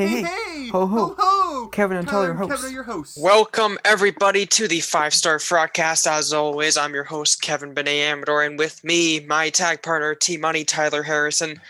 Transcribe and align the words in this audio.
Hey, 0.00 0.08
hey, 0.08 0.22
hey, 0.22 0.68
ho, 0.68 0.86
ho. 0.86 1.14
ho. 1.18 1.68
Kevin 1.68 1.98
and 1.98 2.08
Tyler, 2.08 2.28
your 2.28 2.34
Kevin 2.34 2.48
hosts. 2.48 2.64
are 2.64 2.70
your 2.70 2.82
hosts. 2.84 3.18
Welcome 3.18 3.78
everybody 3.84 4.46
to 4.46 4.66
the 4.66 4.80
Five 4.80 5.12
Star 5.12 5.38
Broadcast. 5.46 6.06
As 6.06 6.32
always, 6.32 6.78
I'm 6.78 6.94
your 6.94 7.04
host 7.04 7.42
Kevin 7.42 7.74
Benet 7.74 8.08
Amador, 8.08 8.42
and 8.42 8.58
with 8.58 8.82
me, 8.82 9.20
my 9.20 9.50
tag 9.50 9.82
partner 9.82 10.14
T 10.14 10.38
Money 10.38 10.64
Tyler 10.64 11.02
Harrison. 11.02 11.60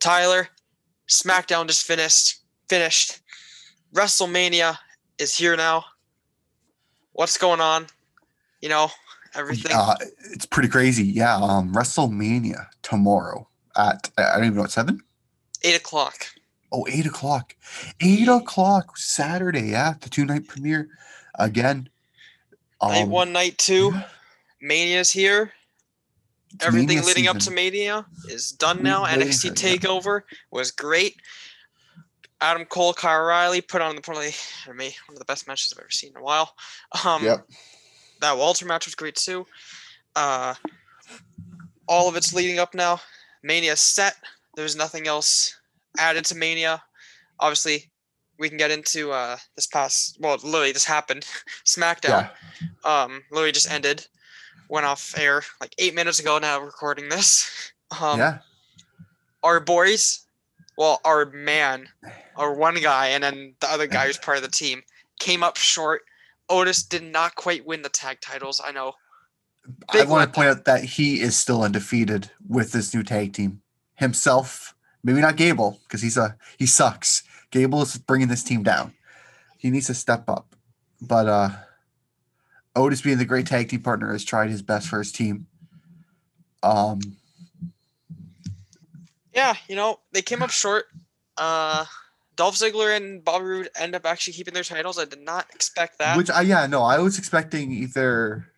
Tyler, 0.00 0.48
SmackDown 1.06 1.68
just 1.68 1.86
finished. 1.86 2.40
Finished. 2.68 3.20
WrestleMania 3.94 4.76
is 5.20 5.36
here 5.36 5.56
now. 5.56 5.84
What's 7.12 7.38
going 7.38 7.60
on? 7.60 7.86
You 8.62 8.68
know 8.68 8.90
everything. 9.36 9.70
Uh, 9.72 9.94
it's 10.32 10.46
pretty 10.46 10.68
crazy. 10.68 11.04
Yeah. 11.04 11.36
Um, 11.36 11.72
WrestleMania 11.72 12.66
tomorrow 12.82 13.46
at 13.76 14.10
I 14.18 14.38
don't 14.38 14.46
even 14.46 14.56
know 14.56 14.62
what 14.62 14.72
seven. 14.72 15.00
Eight 15.62 15.76
o'clock. 15.76 16.26
Oh, 16.76 16.86
eight 16.90 17.06
o'clock. 17.06 17.56
Eight 18.00 18.28
o'clock 18.28 18.98
Saturday. 18.98 19.68
Yeah, 19.70 19.94
the 19.98 20.10
two 20.10 20.26
night 20.26 20.46
premiere 20.46 20.88
again. 21.36 21.88
night 22.82 23.04
Um, 23.04 23.10
one, 23.10 23.32
night 23.32 23.56
two. 23.56 23.92
yeah, 23.94 24.04
Mania's 24.60 25.10
here. 25.10 25.52
it's 26.52 26.66
Everything 26.66 26.88
Mania 26.98 27.02
leading 27.04 27.28
up 27.28 27.38
to. 27.38 27.50
Mania 27.50 28.04
is 28.28 28.52
done 28.52 28.82
now. 28.82 29.06
NXT 29.06 29.52
it, 29.52 29.62
yeah. 29.64 29.76
Takeover 29.76 30.20
was 30.50 30.70
great. 30.70 31.16
Adam 32.42 32.66
Cole, 32.66 32.92
Kyle 32.92 33.24
Riley 33.24 33.62
put 33.62 33.80
on 33.80 33.96
the 33.96 34.02
probably 34.02 34.32
for 34.32 34.74
me 34.74 34.94
one 35.06 35.14
of 35.14 35.18
the 35.18 35.24
best 35.24 35.48
matches 35.48 35.72
I've 35.72 35.80
ever 35.80 35.90
seen 35.90 36.10
in 36.10 36.18
a 36.18 36.22
while. 36.22 36.54
Um, 37.06 37.24
Yep. 37.24 37.48
That 38.20 38.36
Walter 38.36 38.66
match 38.66 38.86
was 38.86 38.94
great 38.94 39.14
too. 39.14 39.46
Uh, 40.14 40.52
all 41.88 42.08
of 42.10 42.16
it's 42.16 42.34
leading 42.34 42.58
up 42.58 42.74
now. 42.74 43.00
Mania 43.42 43.76
set. 43.76 44.16
There's 44.56 44.76
nothing 44.76 45.06
else 45.06 45.56
added 45.98 46.24
to 46.26 46.34
Mania. 46.34 46.82
Obviously, 47.40 47.90
we 48.38 48.48
can 48.48 48.58
get 48.58 48.70
into 48.70 49.12
uh, 49.12 49.36
this 49.54 49.66
past. 49.66 50.18
Well, 50.20 50.36
literally 50.42 50.72
just 50.72 50.86
happened. 50.86 51.26
SmackDown 51.64 52.30
Yeah. 52.62 52.68
um 52.84 53.22
literally 53.30 53.52
just 53.52 53.70
ended 53.70 54.06
went 54.68 54.86
off 54.86 55.14
air 55.16 55.42
like 55.60 55.74
eight 55.78 55.94
minutes 55.94 56.18
ago 56.18 56.38
now 56.38 56.58
recording 56.60 57.08
this 57.08 57.72
um 58.00 58.18
yeah. 58.18 58.38
our 59.42 59.60
boys 59.60 60.26
well 60.76 61.00
our 61.04 61.26
man 61.26 61.86
our 62.36 62.52
one 62.54 62.74
guy 62.80 63.08
and 63.08 63.22
then 63.22 63.54
the 63.60 63.70
other 63.70 63.86
guy 63.86 64.06
who's 64.06 64.18
part 64.18 64.36
of 64.36 64.42
the 64.42 64.50
team 64.50 64.82
came 65.20 65.42
up 65.44 65.56
short 65.56 66.02
otis 66.48 66.82
did 66.82 67.02
not 67.02 67.34
quite 67.36 67.64
win 67.66 67.82
the 67.82 67.88
tag 67.88 68.20
titles 68.20 68.60
i 68.64 68.72
know 68.72 68.92
I 69.88 70.04
want 70.04 70.28
to 70.28 70.34
point 70.34 70.48
out 70.48 70.64
that 70.66 70.84
he 70.84 71.20
is 71.20 71.36
still 71.36 71.62
undefeated 71.62 72.30
with 72.48 72.70
this 72.70 72.94
new 72.94 73.02
tag 73.02 73.32
team. 73.32 73.60
Himself, 73.94 74.75
maybe 75.06 75.20
not 75.20 75.36
Gable, 75.36 75.78
because 75.84 76.02
he's 76.02 76.16
a 76.16 76.36
he 76.58 76.66
sucks. 76.66 77.22
Gable 77.52 77.80
is 77.82 77.96
bringing 77.96 78.26
this 78.28 78.42
team 78.42 78.64
down. 78.64 78.92
He 79.56 79.70
needs 79.70 79.86
to 79.86 79.94
step 79.94 80.28
up. 80.28 80.56
But 81.00 81.28
uh 81.28 81.48
Otis, 82.74 83.00
being 83.00 83.16
the 83.16 83.24
great 83.24 83.46
tag 83.46 83.70
team 83.70 83.82
partner, 83.82 84.12
has 84.12 84.24
tried 84.24 84.50
his 84.50 84.60
best 84.60 84.88
for 84.88 84.98
his 84.98 85.12
team. 85.12 85.46
Um, 86.62 86.98
yeah 89.32 89.54
you 89.68 89.76
know 89.76 90.00
they 90.12 90.22
came 90.22 90.42
up 90.42 90.50
short 90.50 90.86
uh 91.36 91.84
Dolph 92.34 92.56
Ziggler 92.56 92.96
and 92.96 93.24
Bobby 93.24 93.44
Roode 93.44 93.68
end 93.78 93.94
up 93.94 94.04
actually 94.04 94.34
keeping 94.34 94.52
their 94.52 94.64
titles. 94.64 94.98
I 94.98 95.04
did 95.04 95.20
not 95.20 95.46
expect 95.54 95.98
that. 95.98 96.16
which 96.16 96.30
I 96.30 96.42
yeah 96.42 96.66
no, 96.66 96.82
I 96.82 96.98
was 96.98 97.18
expecting 97.18 97.70
either 97.70 98.48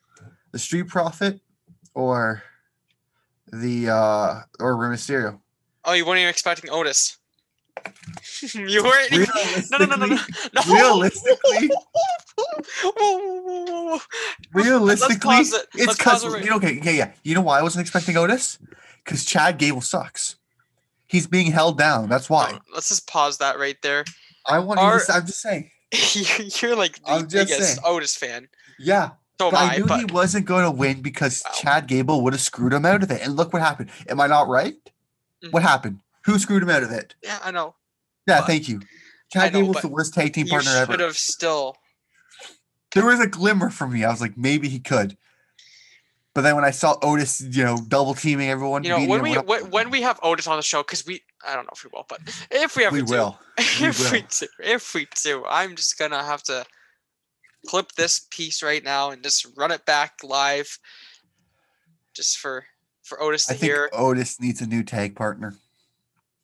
the 0.53 0.59
Street 0.59 0.85
Profit 0.85 1.41
or 1.95 2.43
the 3.53 3.91
uh 3.91 4.41
or 4.59 4.77
Rey 4.77 4.97
Mysterio. 4.97 5.41
Oh, 5.85 5.93
you 5.93 6.05
weren't 6.07 6.19
even 6.19 6.31
expecting 6.31 6.71
Otis. 6.71 7.17
you 8.55 8.83
weren't. 8.83 9.13
even- 9.13 9.27
No, 9.71 9.79
no, 9.79 9.85
no, 9.87 9.97
no, 9.97 10.07
no. 10.07 10.17
no. 10.17 10.75
Realistically, 10.75 11.71
Whoa, 12.39 12.93
whoa, 12.97 13.19
whoa, 13.19 13.41
whoa, 13.65 13.85
whoa. 13.97 13.99
realistically, 14.53 15.37
it. 15.37 15.67
it's 15.75 15.97
because 15.97 16.25
it 16.25 16.29
right- 16.31 16.45
you 16.45 16.51
know, 16.51 16.57
okay, 16.57 16.81
yeah, 16.83 16.91
yeah. 16.91 17.13
You 17.23 17.35
know 17.35 17.41
why 17.41 17.59
I 17.59 17.63
wasn't 17.63 17.83
expecting 17.83 18.17
Otis? 18.17 18.59
Because 19.05 19.25
Chad 19.25 19.59
Gable 19.59 19.81
sucks. 19.81 20.37
He's 21.07 21.27
being 21.27 21.51
held 21.53 21.79
down. 21.79 22.09
That's 22.09 22.29
why. 22.29 22.53
No, 22.53 22.59
let's 22.75 22.89
just 22.91 23.07
pause 23.09 23.39
that 23.39 23.59
right 23.59 23.77
there. 23.83 24.05
I 24.47 24.59
want 24.59 24.79
to. 24.81 25.13
I'm 25.13 25.27
just 25.27 25.41
saying. 25.41 25.71
You're 26.63 26.77
like 26.77 27.03
the 27.03 27.27
biggest 27.31 27.61
saying. 27.61 27.79
Otis 27.85 28.15
fan. 28.15 28.49
Yeah, 28.79 29.11
So 29.41 29.51
but 29.51 29.57
I 29.57 29.75
I, 29.75 29.79
knew 29.79 29.87
he 29.97 30.05
wasn't 30.13 30.45
going 30.47 30.65
to 30.65 30.71
win 30.71 31.01
because 31.01 31.43
Wow. 31.45 31.53
Chad 31.57 31.87
Gable 31.87 32.23
would 32.23 32.35
have 32.35 32.43
screwed 32.43 32.73
him 32.75 32.85
out 32.85 33.03
of 33.03 33.11
it. 33.11 33.23
And 33.23 33.37
look 33.37 33.53
what 33.53 33.63
happened. 33.63 33.91
Am 34.09 34.21
I 34.21 34.27
not 34.27 34.49
right? 34.49 34.75
Mhm. 35.45 35.53
What 35.53 35.63
happened? 35.63 36.01
Who 36.25 36.39
screwed 36.39 36.63
him 36.63 36.71
out 36.71 36.83
of 36.83 36.91
it? 36.91 37.15
yeah, 37.23 37.39
I 37.43 37.51
know. 37.51 37.75
Yeah, 38.27 38.41
But- 38.41 38.47
thank 38.47 38.69
you. 38.69 38.81
Chad 39.33 39.53
know, 39.53 39.61
Gable's 39.61 39.83
the 39.83 39.89
worst 39.89 40.15
tag 40.15 40.33
team 40.33 40.47
You 40.47 40.53
partner 40.53 40.71
should 40.71 40.91
ever. 40.91 41.03
have 41.05 41.19
still. 41.19 41.77
There 42.93 43.05
was 43.05 43.21
a 43.21 43.27
glimmer 43.27 43.69
for 43.69 43.87
me. 43.87 44.03
I 44.05 44.11
was 44.11 44.21
like, 44.23 44.39
maybe 44.39 44.69
he 44.71 44.81
could. 44.81 45.19
But 46.35 46.43
then 46.43 46.55
when 46.55 46.65
I 46.65 46.71
saw 46.71 46.97
Otis, 47.03 47.41
you 47.43 47.63
know, 47.65 47.79
double 47.89 48.15
teaming 48.15 48.49
everyone, 48.49 48.85
You 48.85 48.91
know, 48.91 49.05
when 49.05 49.23
we 49.23 49.37
up, 49.37 49.45
when, 49.47 49.71
when 49.71 49.91
we 49.91 50.01
have 50.03 50.19
Otis 50.23 50.47
on 50.47 50.57
the 50.57 50.63
show, 50.63 50.83
because 50.83 51.05
we 51.05 51.23
I 51.47 51.55
don't 51.55 51.65
know 51.65 51.71
if 51.75 51.85
we 51.85 51.91
will, 51.93 52.07
but 52.09 52.21
if 52.51 52.77
we 52.77 52.85
ever 52.85 52.95
we 52.95 53.03
do, 53.03 53.13
will. 53.13 53.39
If 53.59 53.79
we 54.13 54.21
will. 54.21 54.27
do, 54.39 54.47
if 54.63 54.95
we 54.95 55.07
do, 55.23 55.45
I'm 55.47 55.75
just 55.77 55.99
gonna 55.99 56.23
have 56.23 56.43
to 56.45 56.65
clip 57.67 57.93
this 57.93 58.27
piece 58.31 58.63
right 58.63 58.85
now 58.85 59.11
and 59.11 59.23
just 59.23 59.47
run 59.57 59.73
it 59.73 59.85
back 59.85 60.15
live, 60.23 60.79
just 62.15 62.39
for 62.39 62.65
for 63.09 63.21
Otis 63.23 63.47
to 63.47 63.55
I 63.55 63.57
think 63.57 63.73
hear. 63.73 63.91
Otis 63.93 64.41
needs 64.41 64.61
a 64.61 64.67
new 64.67 64.83
tag 64.83 65.17
partner. 65.17 65.55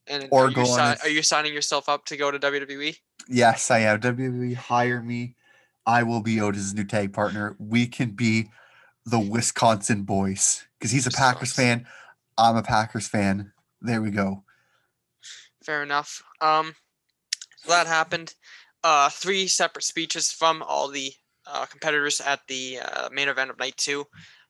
And 0.06 0.28
or 0.30 0.46
are 0.46 0.50
you, 0.50 0.66
si- 0.66 0.80
his- 0.80 1.00
are 1.02 1.08
you 1.08 1.22
signing 1.22 1.52
yourself 1.54 1.88
up 1.88 2.04
to 2.06 2.16
go 2.16 2.30
to? 2.30 2.38
WWE? 2.38 2.96
Yes, 3.28 3.70
I 3.70 3.80
am. 3.80 4.00
WWE, 4.00 4.54
hire 4.54 5.00
me. 5.00 5.34
I 5.86 6.02
will 6.02 6.20
be 6.22 6.40
Otis's 6.40 6.74
new 6.74 6.84
tag 6.84 7.12
partner. 7.12 7.56
We 7.58 7.86
can 7.86 8.10
be 8.10 8.50
the 9.06 9.18
Wisconsin 9.18 10.02
boys 10.02 10.64
because 10.78 10.90
he's 10.90 11.06
a 11.06 11.10
Packers 11.10 11.52
fan. 11.52 11.86
I'm 12.36 12.56
a 12.56 12.62
Packers 12.62 13.06
fan. 13.06 13.52
There 13.80 14.00
we 14.02 14.10
go. 14.10 14.44
Fair 15.62 15.82
enough. 15.82 16.22
Um, 16.40 16.74
so 17.62 17.70
that 17.70 17.86
happened. 17.86 18.34
Uh, 18.82 19.08
three 19.08 19.46
separate 19.46 19.84
speeches 19.84 20.30
from 20.30 20.62
all 20.62 20.88
the 20.88 21.12
uh, 21.46 21.64
competitors 21.66 22.20
at 22.20 22.40
the 22.48 22.78
uh, 22.80 23.08
main 23.12 23.28
event 23.28 23.50
of 23.50 23.58
night 23.58 23.76
two. 23.76 24.06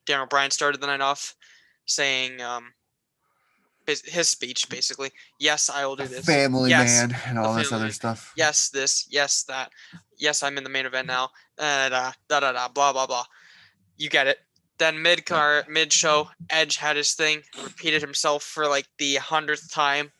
Daniel 0.06 0.26
Bryan 0.26 0.50
started 0.50 0.80
the 0.80 0.86
night 0.86 1.00
off, 1.00 1.34
saying 1.86 2.40
um, 2.40 2.72
his, 3.86 4.02
his 4.02 4.28
speech 4.28 4.66
mm. 4.66 4.70
basically. 4.70 5.10
Yes, 5.38 5.70
I 5.70 5.86
will 5.86 5.96
do 5.96 6.06
this. 6.06 6.24
Family 6.24 6.70
Yes, 6.70 7.00
man 7.00 7.16
and 7.26 7.38
all 7.38 7.54
this 7.54 7.72
other 7.72 7.90
stuff. 7.90 8.32
Yes, 8.36 8.70
this. 8.70 9.06
Yes, 9.10 9.44
that. 9.44 9.70
Yes, 10.18 10.42
I'm 10.42 10.56
in 10.58 10.64
the 10.64 10.70
main 10.70 10.86
event 10.86 11.06
mm. 11.06 11.12
now. 11.12 11.30
Da 11.58 11.88
da 11.88 12.12
da 12.28 12.40
da 12.40 12.52
da. 12.52 12.68
Blah 12.68 12.92
blah 12.92 13.06
blah. 13.06 13.24
You 13.96 14.08
get 14.08 14.26
it. 14.26 14.38
Then 14.78 15.00
mid 15.02 15.24
car, 15.24 15.64
mid 15.68 15.92
show, 15.92 16.30
Edge 16.50 16.76
had 16.76 16.96
his 16.96 17.14
thing, 17.14 17.42
repeated 17.62 18.02
himself 18.02 18.42
for 18.42 18.66
like 18.66 18.86
the 18.98 19.16
hundredth 19.16 19.72
time. 19.72 20.10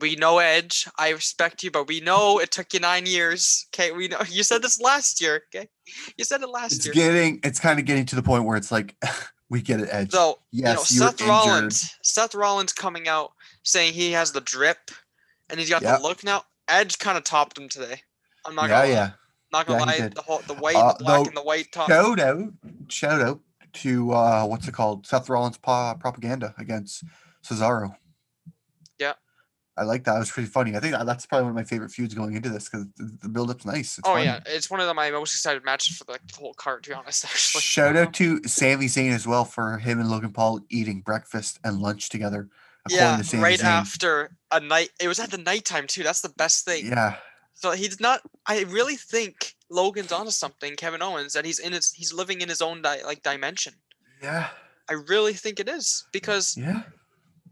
We 0.00 0.16
know 0.16 0.38
Edge. 0.38 0.88
I 0.98 1.10
respect 1.10 1.62
you, 1.62 1.70
but 1.70 1.88
we 1.88 2.00
know 2.00 2.38
it 2.38 2.50
took 2.52 2.74
you 2.74 2.80
nine 2.80 3.06
years. 3.06 3.66
Okay, 3.74 3.90
we 3.90 4.08
know 4.08 4.20
you 4.28 4.42
said 4.44 4.62
this 4.62 4.80
last 4.80 5.20
year. 5.20 5.42
Okay, 5.54 5.68
you 6.16 6.24
said 6.24 6.42
it 6.42 6.48
last 6.48 6.84
year. 6.84 6.92
It's 6.92 6.96
year. 6.96 7.12
getting, 7.12 7.40
it's 7.42 7.58
kind 7.58 7.78
of 7.80 7.86
getting 7.86 8.06
to 8.06 8.16
the 8.16 8.22
point 8.22 8.44
where 8.44 8.56
it's 8.56 8.70
like, 8.70 8.94
we 9.50 9.60
get 9.62 9.80
it, 9.80 9.88
Edge. 9.90 10.10
So 10.12 10.38
yes, 10.52 10.90
you 10.92 11.00
know, 11.00 11.06
Seth 11.06 11.20
injured. 11.20 11.28
Rollins. 11.28 11.94
Seth 12.02 12.34
Rollins 12.34 12.72
coming 12.72 13.08
out 13.08 13.32
saying 13.62 13.92
he 13.94 14.12
has 14.12 14.32
the 14.32 14.40
drip, 14.40 14.90
and 15.50 15.58
he's 15.60 15.70
got 15.70 15.82
Yep. 15.82 15.98
the 15.98 16.02
look 16.02 16.24
now. 16.24 16.42
Edge 16.68 16.98
kind 16.98 17.18
of 17.18 17.24
topped 17.24 17.58
him 17.58 17.68
today. 17.68 18.02
I'm 18.46 18.54
not 18.54 18.68
Yeah, 18.68 18.76
gonna 18.80 18.88
lie. 18.88 18.94
yeah. 18.94 19.10
Not 19.52 19.66
gonna 19.66 19.78
Yeah, 19.80 20.02
lie, 20.02 20.08
the 20.08 20.22
whole 20.22 20.42
the 20.46 20.54
white, 20.54 20.76
Uh, 20.76 20.94
the 20.94 21.04
black, 21.04 21.26
and 21.26 21.36
the 21.36 21.42
white 21.42 21.70
top. 21.72 21.88
Shout 21.88 22.18
out, 22.18 22.42
shout 22.88 23.20
out 23.20 23.40
to 23.74 24.12
uh, 24.12 24.44
what's 24.46 24.66
it 24.66 24.72
called? 24.72 25.06
Seth 25.06 25.28
Rollins' 25.28 25.58
pa- 25.58 25.94
propaganda 25.94 26.54
against 26.58 27.04
Cesaro. 27.46 27.94
I 29.76 29.82
like 29.82 30.04
that. 30.04 30.16
It 30.16 30.20
was 30.20 30.30
pretty 30.30 30.48
funny. 30.48 30.76
I 30.76 30.80
think 30.80 30.94
that's 31.04 31.26
probably 31.26 31.44
one 31.44 31.50
of 31.50 31.56
my 31.56 31.64
favorite 31.64 31.90
feuds 31.90 32.14
going 32.14 32.36
into 32.36 32.48
this 32.48 32.68
because 32.68 32.86
the, 32.96 33.28
build 33.28 33.50
up's 33.50 33.66
nice. 33.66 33.98
It's 33.98 34.08
oh 34.08 34.12
funny. 34.12 34.24
yeah, 34.24 34.40
it's 34.46 34.70
one 34.70 34.78
of 34.80 34.86
the, 34.86 34.94
my 34.94 35.10
most 35.10 35.34
excited 35.34 35.64
matches 35.64 35.96
for 35.96 36.04
like 36.08 36.24
the 36.28 36.36
whole 36.36 36.54
card. 36.54 36.84
To 36.84 36.90
be 36.90 36.94
honest, 36.94 37.24
actually. 37.24 37.60
Shout 37.62 37.96
out 37.96 38.14
to 38.14 38.40
Sami 38.44 38.86
Zayn 38.86 39.12
as 39.12 39.26
well 39.26 39.44
for 39.44 39.78
him 39.78 39.98
and 39.98 40.08
Logan 40.08 40.32
Paul 40.32 40.60
eating 40.70 41.00
breakfast 41.00 41.58
and 41.64 41.80
lunch 41.80 42.08
together. 42.08 42.48
Yeah, 42.88 43.16
to 43.16 43.38
right 43.38 43.58
Zayn. 43.58 43.64
after 43.64 44.36
a 44.52 44.60
night. 44.60 44.90
It 45.00 45.08
was 45.08 45.18
at 45.18 45.30
the 45.30 45.38
nighttime 45.38 45.86
too. 45.86 46.02
That's 46.02 46.20
the 46.20 46.28
best 46.28 46.64
thing. 46.64 46.86
Yeah, 46.86 47.16
So 47.54 47.72
he's 47.72 47.98
not. 47.98 48.20
I 48.46 48.62
really 48.64 48.96
think 48.96 49.54
Logan's 49.70 50.12
onto 50.12 50.30
something. 50.30 50.76
Kevin 50.76 51.02
Owens 51.02 51.32
that 51.32 51.44
he's 51.44 51.58
in 51.58 51.72
his. 51.72 51.92
He's 51.92 52.12
living 52.12 52.42
in 52.42 52.48
his 52.48 52.60
own 52.62 52.82
di- 52.82 53.02
like 53.02 53.22
dimension. 53.22 53.74
yeah, 54.22 54.48
I 54.88 54.92
really 55.08 55.32
think 55.32 55.58
it 55.58 55.68
is 55.68 56.06
because 56.12 56.56
yeah. 56.56 56.82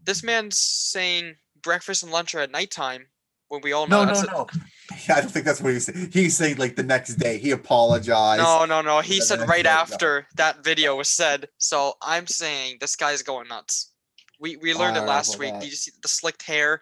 this 0.05 0.23
man's 0.23 0.57
saying 0.57 1.35
breakfast 1.63 2.03
and 2.03 2.11
lunch 2.11 2.35
are 2.35 2.39
at 2.39 2.51
nighttime 2.51 3.07
when 3.49 3.61
we 3.61 3.71
all 3.71 3.87
know 3.87 4.05
No, 4.05 4.13
no, 4.13 4.19
a- 4.19 4.25
no. 4.31 4.47
I 5.15 5.21
don't 5.21 5.29
think 5.31 5.45
that's 5.45 5.61
what 5.61 5.73
he 5.73 5.79
said. 5.79 6.09
He's 6.13 6.35
saying 6.35 6.57
like 6.57 6.75
the 6.75 6.83
next 6.83 7.15
day 7.15 7.37
he 7.37 7.51
apologized. 7.51 8.41
No, 8.43 8.65
no, 8.65 8.81
no. 8.81 8.99
He 9.01 9.21
said 9.21 9.39
right 9.47 9.63
day, 9.63 9.69
no. 9.69 9.75
after 9.77 10.27
that 10.35 10.63
video 10.63 10.95
was 10.95 11.09
said. 11.09 11.47
So 11.57 11.93
I'm 12.01 12.27
saying 12.27 12.77
this 12.79 12.95
guy's 12.95 13.21
going 13.21 13.47
nuts. 13.47 13.91
We 14.39 14.57
we 14.57 14.73
learned 14.73 14.97
it 14.97 15.01
last 15.01 15.39
week. 15.39 15.53
that- 15.53 15.65
You 15.65 15.71
see 15.71 15.91
the 16.01 16.07
slicked 16.07 16.43
hair. 16.43 16.81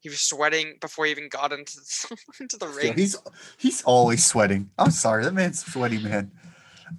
He 0.00 0.08
was 0.08 0.20
sweating 0.20 0.76
before 0.80 1.06
he 1.06 1.10
even 1.10 1.28
got 1.28 1.52
into 1.52 1.74
the, 1.76 2.16
into 2.40 2.56
the 2.56 2.66
Yeah, 2.68 2.74
ring. 2.76 2.94
he's 2.96 3.16
he's 3.58 3.82
always 3.82 4.24
sweating. 4.24 4.70
I'm 4.78 4.90
sorry, 4.92 5.24
that 5.24 5.34
man's 5.34 5.64
sweaty 5.64 5.98
man. 5.98 6.30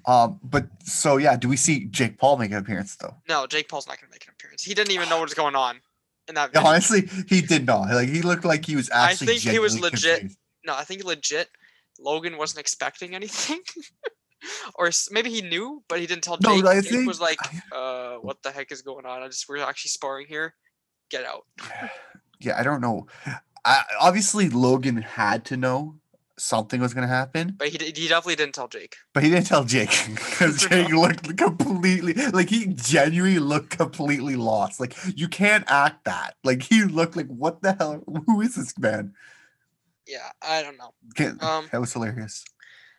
Um, 0.05 0.39
but 0.43 0.67
so 0.83 1.17
yeah, 1.17 1.35
do 1.37 1.47
we 1.49 1.55
see 1.57 1.85
Jake 1.85 2.17
Paul 2.17 2.37
make 2.37 2.51
an 2.51 2.57
appearance 2.57 2.95
though? 2.97 3.15
No, 3.27 3.47
Jake 3.47 3.69
Paul's 3.69 3.87
not 3.87 3.99
gonna 3.99 4.11
make 4.11 4.25
an 4.27 4.33
appearance. 4.37 4.63
He 4.63 4.73
didn't 4.73 4.91
even 4.91 5.07
know 5.09 5.15
what 5.17 5.23
was 5.23 5.33
going 5.33 5.55
on 5.55 5.79
in 6.29 6.35
that 6.35 6.53
video. 6.53 6.67
Honestly, 6.69 7.09
he 7.27 7.41
did 7.41 7.65
not. 7.65 7.89
Like 7.89 8.07
he 8.07 8.21
looked 8.21 8.45
like 8.45 8.65
he 8.65 8.75
was 8.75 8.89
actually. 8.89 9.33
I 9.33 9.37
think 9.37 9.51
he 9.51 9.59
was 9.59 9.79
legit. 9.79 10.19
confused. 10.19 10.37
No, 10.65 10.75
I 10.75 10.83
think 10.83 11.03
legit. 11.03 11.49
Logan 11.99 12.37
wasn't 12.37 12.59
expecting 12.61 13.13
anything, 13.13 13.59
or 14.75 14.89
maybe 15.11 15.29
he 15.29 15.41
knew, 15.41 15.83
but 15.89 15.99
he 15.99 16.07
didn't 16.07 16.23
tell 16.23 16.37
No, 16.41 16.55
Jake. 16.55 16.65
I 16.65 16.79
Jake 16.79 17.05
was 17.07 17.19
like, 17.19 17.39
"Uh, 17.75 18.15
what 18.21 18.41
the 18.41 18.51
heck 18.51 18.71
is 18.71 18.81
going 18.81 19.05
on? 19.05 19.21
I 19.21 19.27
just 19.27 19.49
we're 19.49 19.57
actually 19.57 19.89
sparring 19.89 20.27
here. 20.27 20.53
Get 21.09 21.25
out." 21.25 21.45
Yeah, 22.41 22.57
I 22.57 22.63
don't 22.63 22.79
know. 22.79 23.05
I, 23.65 23.83
obviously, 23.99 24.47
Logan 24.47 24.95
had 25.01 25.43
to 25.47 25.57
know 25.57 25.95
something 26.39 26.79
was 26.81 26.93
going 26.93 27.07
to 27.07 27.13
happen, 27.13 27.55
But 27.57 27.69
he 27.69 27.77
he 27.77 28.07
definitely 28.07 28.35
didn't 28.35 28.55
tell 28.55 28.67
Jake. 28.67 28.95
but 29.13 29.23
he 29.23 29.29
didn't 29.29 29.47
tell 29.47 29.63
Jake 29.65 29.89
because 30.07 30.61
Jake 30.69 30.89
looked 30.89 31.37
completely 31.37 32.13
like 32.31 32.49
he 32.49 32.67
genuinely 32.67 33.39
looked 33.39 33.77
completely 33.77 34.35
lost. 34.35 34.79
Like 34.79 34.95
you 35.15 35.27
can't 35.27 35.65
act 35.67 36.05
that. 36.05 36.35
Like 36.43 36.63
he 36.63 36.83
looked 36.83 37.15
like 37.15 37.27
what 37.27 37.61
the 37.61 37.73
hell? 37.73 38.03
Who 38.25 38.41
is 38.41 38.55
this 38.55 38.77
man? 38.77 39.13
Yeah, 40.07 40.31
I 40.41 40.63
don't 40.63 40.77
know. 40.77 40.93
Can't, 41.15 41.41
Um, 41.43 41.67
that 41.71 41.79
was 41.81 41.93
hilarious. 41.93 42.43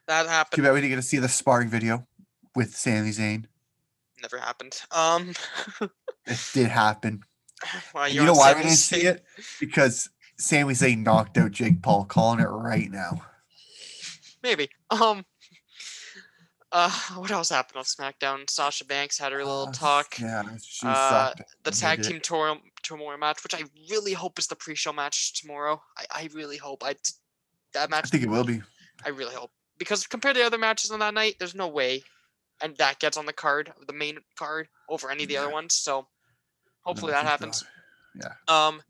That 0.06 0.26
happened. 0.26 0.56
Too 0.56 0.62
bad 0.62 0.72
we 0.74 0.80
didn't 0.80 0.90
get 0.90 0.96
to 0.96 1.02
see 1.02 1.18
the 1.18 1.28
sparring 1.28 1.68
video 1.68 2.06
with 2.54 2.74
Sami 2.76 3.10
Zayn. 3.10 3.46
Never 4.22 4.38
happened. 4.38 4.80
Um, 4.90 5.32
It 6.26 6.50
did 6.52 6.68
happen. 6.68 7.22
well, 7.94 8.08
you 8.08 8.24
know 8.24 8.34
why 8.34 8.52
we 8.54 8.62
didn't 8.62 8.76
see 8.76 9.02
it? 9.02 9.24
Because 9.58 10.10
Sami 10.38 10.74
Zayn 10.74 11.04
knocked 11.04 11.36
out 11.38 11.50
Jake 11.52 11.82
Paul, 11.82 12.04
calling 12.04 12.40
it 12.40 12.44
right 12.48 12.90
now. 12.90 13.22
Maybe. 14.42 14.68
Um. 14.90 15.24
Uh, 16.72 16.88
what 17.16 17.32
else 17.32 17.48
happened 17.48 17.78
on 17.78 17.84
SmackDown? 17.84 18.48
Sasha 18.48 18.84
Banks 18.84 19.18
had 19.18 19.32
her 19.32 19.38
little 19.44 19.66
Uh, 19.68 19.72
talk. 19.72 20.16
Yeah, 20.20 20.44
she 20.62 20.86
Uh, 20.86 21.34
the 21.64 21.72
tag 21.72 22.02
team 22.02 22.20
tour 22.20 22.56
tomorrow 22.84 23.16
match, 23.16 23.42
which 23.42 23.54
I 23.54 23.64
really 23.90 24.12
hope 24.12 24.38
is 24.38 24.46
the 24.46 24.54
pre-show 24.54 24.92
match 24.92 25.40
tomorrow. 25.40 25.82
I, 25.98 26.04
I 26.12 26.28
really 26.32 26.58
hope. 26.58 26.84
I 26.84 26.94
that 27.72 27.90
match. 27.90 28.04
I 28.04 28.08
think 28.08 28.22
it 28.22 28.28
will 28.28 28.44
be. 28.44 28.62
I 29.04 29.08
really 29.08 29.34
hope 29.34 29.50
because 29.78 30.06
compared 30.06 30.36
to 30.36 30.40
the 30.42 30.46
other 30.46 30.58
matches 30.58 30.92
on 30.92 31.00
that 31.00 31.14
night, 31.14 31.36
there's 31.40 31.56
no 31.56 31.66
way, 31.66 32.04
and 32.62 32.76
that 32.76 33.00
gets 33.00 33.16
on 33.16 33.26
the 33.26 33.32
card, 33.32 33.72
the 33.88 33.92
main 33.92 34.18
card, 34.38 34.68
over 34.88 35.10
any 35.10 35.24
of 35.24 35.28
the 35.28 35.38
other 35.38 35.50
ones. 35.50 35.74
So 35.74 36.06
hopefully 36.82 37.14
I 37.14 37.22
that 37.22 37.28
happens. 37.28 37.64
Yeah. 38.14 38.34
Um. 38.46 38.80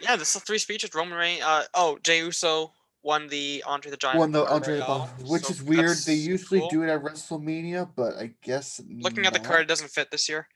Yeah, 0.00 0.16
this 0.16 0.34
is 0.34 0.42
three 0.42 0.58
speeches. 0.58 0.92
Roman 0.92 1.16
Reigns. 1.16 1.42
Uh 1.44 1.64
oh, 1.74 1.98
Jey 2.02 2.18
Uso 2.18 2.72
won 3.06 3.28
the 3.28 3.62
Andre 3.64 3.90
the 3.90 3.96
Giant. 3.96 4.18
Won 4.18 4.32
the 4.32 4.44
Andre 4.44 4.78
the 4.78 4.84
Ball, 4.84 5.08
which 5.24 5.44
so 5.44 5.50
is 5.50 5.62
weird. 5.62 5.96
They 5.98 6.14
usually 6.14 6.60
cool. 6.60 6.68
do 6.68 6.82
it 6.82 6.90
at 6.90 7.02
WrestleMania, 7.02 7.88
but 7.94 8.16
I 8.16 8.32
guess 8.42 8.80
Looking 8.98 9.24
at 9.24 9.32
the 9.32 9.38
card, 9.38 9.60
it 9.60 9.68
doesn't 9.68 9.90
fit 9.90 10.10
this 10.10 10.28
year. 10.28 10.48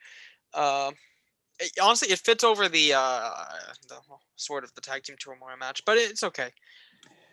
Um, 0.53 0.95
it- 1.61 1.73
honestly, 1.81 2.13
it 2.13 2.19
fits 2.19 2.43
over 2.43 2.69
the 2.69 2.93
uh 2.95 3.31
the 3.89 3.97
sort 4.35 4.65
of 4.65 4.75
the 4.75 4.81
tag 4.81 5.05
team 5.05 5.17
turmoil 5.17 5.57
match, 5.59 5.83
but 5.87 5.97
it's 5.97 6.25
okay. 6.25 6.51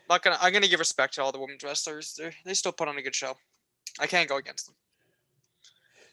Not 0.08 0.22
gonna. 0.22 0.38
I'm 0.40 0.52
gonna 0.52 0.68
give 0.68 0.78
respect 0.78 1.14
to 1.14 1.22
all 1.22 1.32
the 1.32 1.40
women's 1.40 1.64
wrestlers. 1.64 2.14
They 2.14 2.30
they 2.44 2.54
still 2.54 2.72
put 2.72 2.88
on 2.88 2.96
a 2.96 3.02
good 3.02 3.14
show. 3.14 3.34
I 4.00 4.06
can't 4.06 4.28
go 4.28 4.36
against 4.36 4.66
them. 4.66 4.76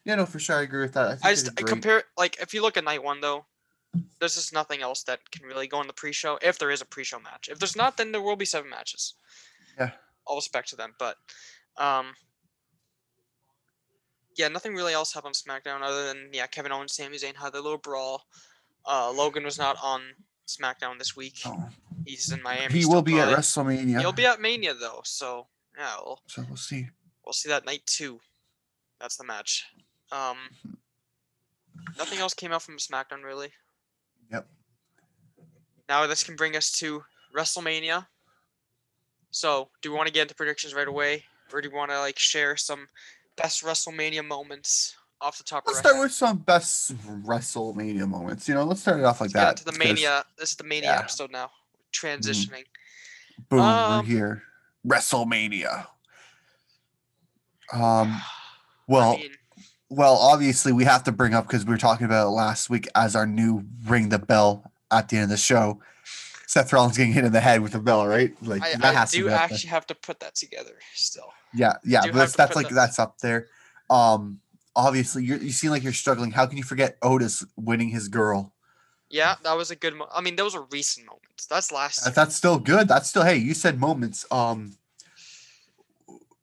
Yeah, 0.03 0.15
no, 0.15 0.25
for 0.25 0.39
sure, 0.39 0.57
I 0.57 0.61
agree 0.63 0.81
with 0.81 0.93
that. 0.93 1.05
I, 1.05 1.11
think 1.11 1.25
I 1.25 1.31
just 1.31 1.49
I 1.59 1.61
compare 1.63 2.03
like 2.17 2.37
if 2.41 2.53
you 2.53 2.61
look 2.61 2.75
at 2.75 2.83
night 2.83 3.03
one 3.03 3.21
though, 3.21 3.45
there's 4.19 4.35
just 4.35 4.53
nothing 4.53 4.81
else 4.81 5.03
that 5.03 5.19
can 5.31 5.45
really 5.45 5.67
go 5.67 5.81
in 5.81 5.87
the 5.87 5.93
pre-show 5.93 6.37
if 6.41 6.57
there 6.59 6.71
is 6.71 6.81
a 6.81 6.85
pre-show 6.85 7.19
match. 7.19 7.49
If 7.51 7.59
there's 7.59 7.75
not, 7.75 7.97
then 7.97 8.11
there 8.11 8.21
will 8.21 8.35
be 8.35 8.45
seven 8.45 8.69
matches. 8.69 9.15
Yeah. 9.77 9.91
All 10.25 10.37
respect 10.37 10.69
to 10.69 10.75
them, 10.75 10.93
but 10.99 11.17
um. 11.77 12.13
Yeah, 14.37 14.49
nothing 14.49 14.75
really 14.75 14.91
else 14.93 15.13
happened 15.13 15.33
on 15.47 15.59
SmackDown 15.61 15.81
other 15.81 16.07
than 16.07 16.29
yeah, 16.33 16.45
Kevin 16.47 16.73
Owens, 16.73 16.93
Sami 16.93 17.17
Zayn 17.17 17.35
had 17.35 17.53
their 17.53 17.61
little 17.61 17.77
brawl. 17.77 18.23
Uh, 18.85 19.09
Logan 19.11 19.45
was 19.45 19.57
not 19.57 19.77
on 19.81 20.01
SmackDown 20.47 20.97
this 20.97 21.15
week. 21.15 21.39
Oh, 21.45 21.69
He's 22.05 22.31
in 22.31 22.41
Miami. 22.43 22.77
he 22.77 22.85
will 22.85 23.01
be 23.01 23.17
at. 23.19 23.29
WrestleMania. 23.35 23.99
He'll 23.99 24.11
be 24.11 24.25
at 24.25 24.41
Mania 24.41 24.73
though, 24.73 25.01
so 25.05 25.47
yeah, 25.77 25.95
we'll 26.05 26.19
so 26.27 26.43
we'll 26.47 26.57
see. 26.57 26.87
we'll 27.25 27.33
see 27.33 27.49
that 27.49 27.65
night 27.65 27.85
too. 27.85 28.19
That's 28.99 29.15
the 29.17 29.23
match. 29.23 29.65
Um, 30.11 30.37
nothing 31.97 32.19
else 32.19 32.33
came 32.33 32.51
out 32.51 32.61
from 32.61 32.77
SmackDown 32.77 33.23
really. 33.23 33.51
Yep. 34.31 34.47
Now 35.89 36.07
this 36.07 36.23
can 36.23 36.35
bring 36.35 36.55
us 36.55 36.71
to 36.73 37.03
WrestleMania. 37.35 38.05
So, 39.31 39.69
do 39.81 39.91
we 39.91 39.97
want 39.97 40.07
to 40.07 40.13
get 40.13 40.21
into 40.23 40.35
predictions 40.35 40.73
right 40.73 40.87
away, 40.87 41.23
or 41.51 41.61
do 41.61 41.69
we 41.69 41.75
want 41.77 41.91
to 41.91 41.99
like 41.99 42.17
share 42.17 42.55
some 42.55 42.87
best 43.35 43.63
WrestleMania 43.63 44.25
moments 44.25 44.95
off 45.19 45.37
the 45.37 45.43
top 45.43 45.63
Let's 45.67 45.79
of 45.79 45.83
start 45.83 45.95
head? 45.97 46.01
with 46.03 46.11
some 46.13 46.37
best 46.37 46.95
WrestleMania 47.25 48.07
moments. 48.07 48.47
You 48.47 48.55
know, 48.55 48.63
let's 48.63 48.79
start 48.81 48.99
it 48.99 49.05
off 49.05 49.19
like 49.19 49.33
Let's 49.33 49.33
that. 49.33 49.49
into 49.51 49.65
the 49.65 49.71
Let's 49.71 49.77
get 49.79 49.87
us- 49.91 49.95
Mania. 49.95 50.23
This 50.37 50.49
is 50.51 50.55
the 50.55 50.63
Mania 50.63 50.89
yeah. 50.91 50.99
episode 50.99 51.31
now. 51.31 51.49
Transitioning. 51.91 52.63
Boom, 53.49 53.59
Um, 53.59 54.05
we're 54.05 54.11
here. 54.11 54.43
WrestleMania. 54.87 55.87
Um, 57.73 58.21
well, 58.87 59.13
I 59.13 59.17
mean, 59.17 59.31
well, 59.95 60.15
obviously 60.15 60.71
we 60.71 60.83
have 60.83 61.03
to 61.05 61.11
bring 61.11 61.33
up 61.33 61.47
because 61.47 61.65
we 61.65 61.71
were 61.71 61.77
talking 61.77 62.05
about 62.05 62.27
it 62.27 62.31
last 62.31 62.69
week 62.69 62.87
as 62.95 63.15
our 63.15 63.25
new 63.25 63.63
ring 63.85 64.09
the 64.09 64.19
bell 64.19 64.71
at 64.91 65.09
the 65.09 65.17
end 65.17 65.23
of 65.25 65.29
the 65.29 65.37
show. 65.37 65.79
Seth 66.47 66.71
Rollins 66.71 66.95
getting 66.97 67.13
hit 67.13 67.25
in 67.25 67.31
the 67.31 67.39
head 67.41 67.61
with 67.61 67.73
a 67.75 67.79
bell, 67.79 68.05
right? 68.07 68.31
Like 68.43 68.61
I, 68.61 68.73
that 68.75 68.83
I 68.83 68.93
has 68.93 69.11
to 69.11 69.17
do 69.17 69.23
be 69.25 69.29
up 69.29 69.49
there. 69.49 69.55
actually 69.55 69.69
have 69.69 69.87
to 69.87 69.95
put 69.95 70.19
that 70.19 70.35
together 70.35 70.73
still. 70.93 71.31
Yeah, 71.53 71.73
yeah, 71.83 72.01
but 72.03 72.13
that's, 72.13 72.35
that's 72.35 72.55
like 72.55 72.69
that- 72.69 72.75
that's 72.75 72.99
up 72.99 73.17
there. 73.19 73.47
Um, 73.89 74.39
obviously 74.75 75.23
you 75.23 75.37
you 75.37 75.51
seem 75.51 75.71
like 75.71 75.83
you're 75.83 75.93
struggling. 75.93 76.31
How 76.31 76.45
can 76.45 76.57
you 76.57 76.63
forget 76.63 76.97
Otis 77.01 77.43
winning 77.55 77.89
his 77.89 78.07
girl? 78.07 78.53
Yeah, 79.09 79.35
that 79.43 79.55
was 79.55 79.71
a 79.71 79.75
good. 79.75 79.95
Mo- 79.95 80.09
I 80.13 80.21
mean, 80.21 80.35
those 80.35 80.55
are 80.55 80.65
recent 80.71 81.05
moments. 81.07 81.45
That's 81.47 81.71
last. 81.71 82.03
That-. 82.03 82.15
That's 82.15 82.35
still 82.35 82.59
good. 82.59 82.87
That's 82.87 83.09
still 83.09 83.23
hey, 83.23 83.37
you 83.37 83.53
said 83.53 83.79
moments. 83.79 84.25
Um, 84.31 84.77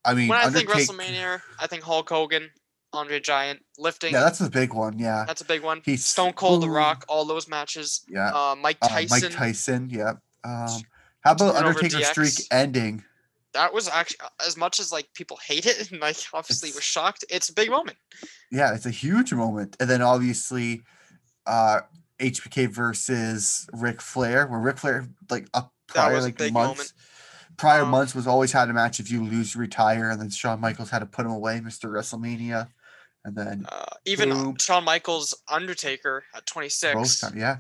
I 0.04 0.14
mean, 0.14 0.28
when 0.28 0.38
I 0.38 0.50
think 0.50 0.68
Undertaker- 0.68 0.92
WrestleMania, 0.92 1.42
I 1.60 1.66
think 1.66 1.82
Hulk 1.84 2.08
Hogan, 2.08 2.50
Andre 2.92 3.20
Giant, 3.20 3.64
lifting. 3.78 4.12
Yeah, 4.12 4.20
that's 4.20 4.40
a 4.40 4.50
big 4.50 4.72
one. 4.74 4.98
Yeah, 4.98 5.24
that's 5.26 5.40
a 5.40 5.44
big 5.44 5.62
one. 5.62 5.80
He's- 5.84 6.04
Stone 6.04 6.34
Cold, 6.34 6.62
The. 6.62 6.70
Rock, 6.70 7.04
all 7.08 7.24
those 7.24 7.48
matches. 7.48 8.04
yeah. 8.08 8.28
Uh, 8.34 8.54
Mike 8.54 8.78
Uh, 8.82 8.88
Tyson. 8.88 9.20
Mike 9.30 9.32
Tyson. 9.38 9.90
Yeah. 9.90 10.12
Um, 10.44 10.82
how 11.20 11.32
about 11.32 11.56
Undertaker 11.56 12.02
streak 12.04 12.46
ending? 12.50 13.04
That 13.54 13.72
was 13.74 13.86
actually 13.88 14.26
as 14.46 14.56
much 14.56 14.80
as 14.80 14.90
like 14.92 15.12
people 15.14 15.38
hate 15.46 15.66
it 15.66 15.90
and 15.90 16.00
like 16.00 16.16
obviously 16.32 16.68
It's- 16.70 16.74
were 16.76 16.80
shocked. 16.82 17.24
It's 17.30 17.48
a 17.48 17.52
big 17.54 17.70
moment. 17.70 17.96
Yeah, 18.50 18.74
it's 18.74 18.86
a 18.86 18.90
huge 18.90 19.32
moment. 19.32 19.76
And 19.80 19.88
then 19.88 20.02
obviously, 20.02 20.82
uh, 21.46 21.80
HBK 22.18 22.66
versus 22.70 23.66
Ric 23.72 24.00
Flair, 24.00 24.46
where 24.46 24.60
Ric 24.60 24.78
Flair 24.78 25.08
like 25.30 25.48
up 25.54 25.72
prior 25.88 26.20
like 26.20 26.38
months. 26.38 26.52
moment. 26.52 26.92
Prior 27.58 27.82
Um, 27.82 27.90
months 27.90 28.14
was 28.14 28.26
always 28.26 28.52
had 28.52 28.70
a 28.70 28.72
match 28.72 28.98
if 29.00 29.10
you 29.10 29.22
lose, 29.24 29.54
retire, 29.54 30.10
and 30.10 30.20
then 30.20 30.30
Shawn 30.30 30.60
Michaels 30.60 30.90
had 30.90 31.00
to 31.00 31.06
put 31.06 31.26
him 31.26 31.32
away, 31.32 31.60
Mr. 31.60 31.90
WrestleMania, 31.90 32.68
and 33.24 33.36
then 33.36 33.66
Uh, 33.70 33.84
even 34.04 34.30
Boom. 34.30 34.58
Shawn 34.58 34.84
Michaels, 34.84 35.34
Undertaker 35.48 36.24
at 36.34 36.46
26. 36.46 36.94
both 36.94 37.20
time, 37.20 37.38
yeah, 37.38 37.58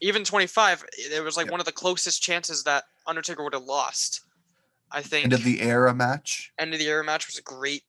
even 0.00 0.24
25 0.24 0.84
it 0.98 1.22
was 1.22 1.36
like 1.36 1.50
one 1.50 1.60
of 1.60 1.66
the 1.66 1.72
closest 1.72 2.22
chances 2.22 2.64
that 2.64 2.84
undertaker 3.06 3.44
would 3.44 3.52
have 3.52 3.64
lost 3.64 4.22
i 4.92 5.02
think 5.02 5.24
end 5.24 5.32
of 5.34 5.44
the 5.44 5.60
era 5.60 5.94
match. 5.94 6.52
end 6.58 6.72
of 6.72 6.78
the 6.78 6.86
era 6.86 7.04
match 7.04 7.26
was 7.26 7.36
a 7.38 7.42
great 7.42 7.82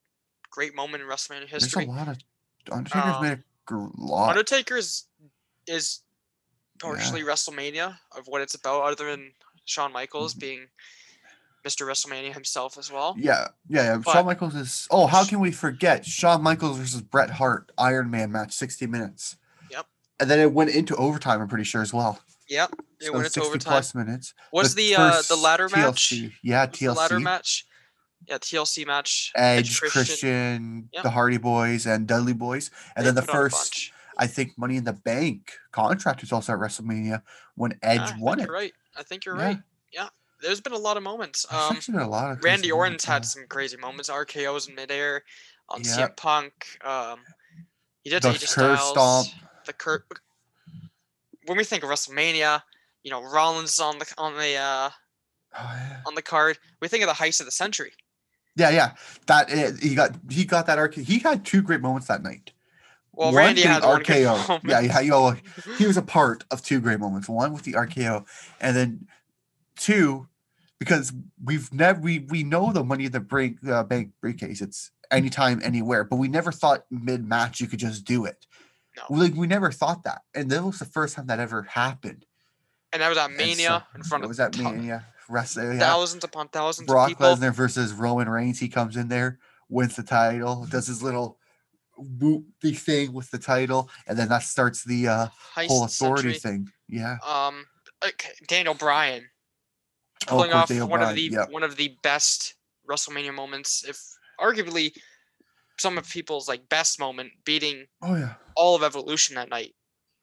great 0.49 0.75
moment 0.75 1.01
in 1.01 1.07
wrestlemania 1.09 1.47
history. 1.47 1.85
There's 1.85 1.95
a 1.95 1.99
lot 1.99 2.07
of 2.09 2.17
Undertaker's 2.71 3.15
Um, 3.15 3.21
made 3.21 3.33
a 3.33 3.43
gr- 3.65 3.87
lot. 3.97 4.29
undertaker 4.29 4.75
is 4.75 6.01
partially 6.79 7.21
wrestlemania 7.21 7.97
of 8.15 8.27
what 8.27 8.41
it's 8.41 8.55
about 8.55 8.83
other 8.83 9.05
than 9.11 9.33
shawn 9.65 9.91
michaels 9.93 10.33
Mhm. 10.35 10.39
being 10.39 10.67
mr 11.63 11.86
wrestlemania 11.88 12.34
himself 12.34 12.77
as 12.77 12.91
well 12.91 13.15
Yeah, 13.18 13.48
yeah, 13.68 13.84
yeah. 13.84 13.98
But- 13.98 14.12
Shawn 14.13 14.25
Michaels 14.25 14.56
is. 14.56 14.88
Oh, 14.91 15.08
how 15.08 15.24
can 15.25 15.39
we 15.39 15.51
forget 15.51 16.06
Shawn 16.06 16.41
Michaels 16.41 16.77
versus 16.77 17.01
Bret 17.01 17.30
Hart 17.30 17.72
Iron 17.77 18.10
Man 18.10 18.32
match, 18.32 18.53
sixty 18.53 18.88
minutes. 18.88 19.38
Yep. 19.70 19.86
And 20.20 20.30
then 20.30 20.39
it 20.39 20.53
went 20.53 20.70
into 20.72 20.96
overtime. 20.96 21.41
I'm 21.41 21.48
pretty 21.48 21.63
sure 21.65 21.82
as 21.82 21.94
well. 21.94 22.20
yep 22.50 22.72
it 23.00 23.06
So 23.06 23.13
went 23.13 23.25
into 23.25 23.34
60 23.34 23.48
overtime 23.48 23.72
plus 23.72 23.96
minutes. 23.96 24.34
was 24.51 24.75
the 24.75 24.96
uh 24.96 25.22
the 25.27 25.36
ladder 25.36 25.70
match 25.70 26.12
Yeah, 26.44 26.63
Was 26.68 26.77
the 26.80 26.86
TLC. 26.88 26.96
ladder 26.98 27.20
match 27.20 27.65
yeah 28.27 28.38
tlc 28.38 28.86
match 28.86 29.32
Edge, 29.36 29.80
Christian, 29.82 30.89
Yep. 30.94 31.03
the 31.03 31.10
Hardy 31.10 31.38
Boys, 31.38 31.86
and 31.88 32.08
Dudley 32.08 32.34
Boys, 32.34 32.70
and 32.96 33.03
they 33.06 33.08
then 33.10 33.15
the 33.15 33.22
put 33.22 33.30
on 33.32 33.36
a 33.36 33.50
first. 33.50 33.91
I 34.18 34.27
think, 34.27 34.56
Money 34.58 34.75
in 34.77 34.84
the 34.84 34.94
Bank 34.94 35.53
contract 35.72 36.22
was 36.22 36.32
also 36.32 36.53
at 36.53 36.60
WrestleMania 36.60 37.24
when 37.56 37.80
Edge 37.82 38.01
I 38.12 38.18
won 38.20 38.38
think 38.38 38.46
it. 38.48 38.51
you're 38.51 38.56
right 38.60 38.74
i 38.96 39.03
think 39.03 39.25
you're 39.25 39.38
Yeah. 39.38 39.46
right 39.46 39.60
there's 40.41 40.62
been 40.62 40.74
a 40.74 40.77
lot 40.77 40.98
of 40.98 41.03
moments 41.03 41.45
um 41.51 41.77
a 41.98 42.07
lot 42.07 42.31
of 42.31 42.43
Randy 42.43 42.71
Orton's 42.71 43.05
had 43.05 43.25
some 43.25 43.43
crazy 43.50 43.77
moments, 43.77 44.10
RKO's 44.10 44.67
in 44.67 44.75
midair 44.75 45.24
on 45.69 45.81
Yeah. 45.83 46.07
CM 46.07 46.15
Punk. 46.17 46.53
Um, 46.83 47.19
he 48.03 48.10
did 48.10 48.24
The 48.24 48.29
AJ 48.29 48.48
Styles, 48.48 48.89
stomp. 48.89 49.27
The 49.65 49.74
Kurt. 49.74 50.05
when 51.45 51.57
we 51.57 51.63
think 51.63 51.83
of 51.83 51.89
WrestleMania, 51.89 52.62
you 53.03 53.12
know, 53.12 53.21
Rollins 53.24 53.79
on 53.79 54.00
the 54.00 54.13
on 54.17 54.33
the 54.38 54.55
uh, 54.55 54.89
Oh, 55.53 55.71
yeah. 55.75 56.01
on 56.07 56.15
the 56.15 56.21
card. 56.21 56.57
We 56.81 56.88
think 56.88 57.03
of 57.03 57.10
the 57.10 57.13
heist 57.13 57.41
of 57.41 57.45
the 57.45 57.51
century. 57.51 57.91
Yeah, 58.55 58.69
yeah. 58.69 58.91
That 59.27 59.51
uh, 59.51 59.71
he 59.81 59.95
got 59.95 60.15
he 60.29 60.45
got 60.45 60.65
that 60.67 60.77
RKO. 60.77 61.03
He 61.03 61.19
had 61.19 61.45
two 61.45 61.62
great 61.62 61.81
moments 61.81 62.07
that 62.07 62.24
night. 62.24 62.51
Well, 63.13 63.27
One 63.33 63.36
Randy 63.36 63.62
had 63.63 63.83
RKO. 63.83 64.62
Yeah, 64.67 64.79
yeah, 64.79 65.00
yo, 65.01 65.36
he 65.77 65.86
was 65.86 65.98
a 65.98 66.01
part 66.01 66.45
of 66.51 66.62
two 66.63 66.79
great 66.79 67.00
moments. 67.00 67.27
One 67.27 67.51
with 67.53 67.63
the 67.63 67.74
RKO, 67.74 68.25
and 68.62 68.75
then 68.77 69.07
two 69.75 70.27
because 70.81 71.13
we've 71.43 71.71
never 71.71 72.01
we 72.01 72.19
we 72.19 72.43
know 72.43 72.73
the 72.73 72.83
money 72.83 73.05
in 73.05 73.11
the 73.11 73.19
break 73.19 73.57
uh, 73.69 73.83
bank 73.83 74.09
briefcase. 74.19 74.61
It's 74.61 74.89
anytime, 75.11 75.61
anywhere, 75.63 76.03
but 76.03 76.15
we 76.15 76.27
never 76.27 76.51
thought 76.51 76.85
mid 76.89 77.23
match 77.23 77.61
you 77.61 77.67
could 77.67 77.77
just 77.77 78.03
do 78.03 78.25
it. 78.25 78.47
No. 78.97 79.03
We, 79.11 79.17
like 79.19 79.35
we 79.35 79.45
never 79.45 79.71
thought 79.71 80.03
that, 80.05 80.23
and 80.33 80.50
that 80.50 80.63
was 80.63 80.79
the 80.79 80.85
first 80.85 81.15
time 81.15 81.27
that 81.27 81.39
ever 81.39 81.61
happened. 81.61 82.25
and 82.91 83.00
that 83.03 83.09
was 83.09 83.17
at 83.19 83.29
And 83.29 83.39
so- 83.39 83.45
Mania 83.45 83.85
in 83.93 84.01
front 84.01 84.23
of 84.23 84.27
was 84.29 84.38
that 84.38 84.57
Mania? 84.57 85.05
Wrestling, 85.29 85.73
yeah. 85.73 85.79
thousands 85.79 86.23
upon 86.23 86.47
thousands 86.47 86.85
of 86.89 86.93
Brock 86.93 87.09
people. 87.09 87.27
Lesnar 87.27 87.53
versus 87.53 87.93
Roman 87.93 88.27
Reigns. 88.27 88.57
He 88.59 88.67
comes 88.67 88.97
in 88.97 89.07
there, 89.07 89.38
wins 89.69 89.95
the 89.95 90.03
title, 90.03 90.65
does 90.65 90.88
his 90.88 91.03
little 91.03 91.38
whoop 91.95 92.43
the 92.61 92.73
thing 92.73 93.13
with 93.13 93.29
the 93.29 93.38
title, 93.38 93.88
and 94.07 94.17
then 94.17 94.29
that 94.29 94.41
starts 94.41 94.83
the 94.83 95.07
uh, 95.07 95.27
whole 95.55 95.85
authority 95.85 96.33
century. 96.33 96.65
thing. 96.65 96.69
Yeah. 96.89 97.17
Um, 97.23 97.65
okay, 98.03 98.31
Daniel 98.47 98.73
Bryan 98.73 99.23
pulling 100.27 100.51
course, 100.51 100.71
off 100.71 100.89
one 100.89 101.01
of 101.01 101.15
the 101.15 101.21
yep. 101.23 101.49
one 101.49 101.63
of 101.63 101.75
the 101.75 101.97
best 102.03 102.55
WrestleMania 102.89 103.33
moments, 103.33 103.83
if 103.87 103.99
arguably 104.39 104.91
some 105.77 105.97
of 105.97 106.07
people's 106.09 106.47
like 106.47 106.67
best 106.69 106.99
moment, 106.99 107.31
beating 107.45 107.85
Oh 108.01 108.15
yeah. 108.15 108.33
all 108.55 108.75
of 108.75 108.83
Evolution 108.83 109.35
that 109.35 109.49
night. 109.49 109.73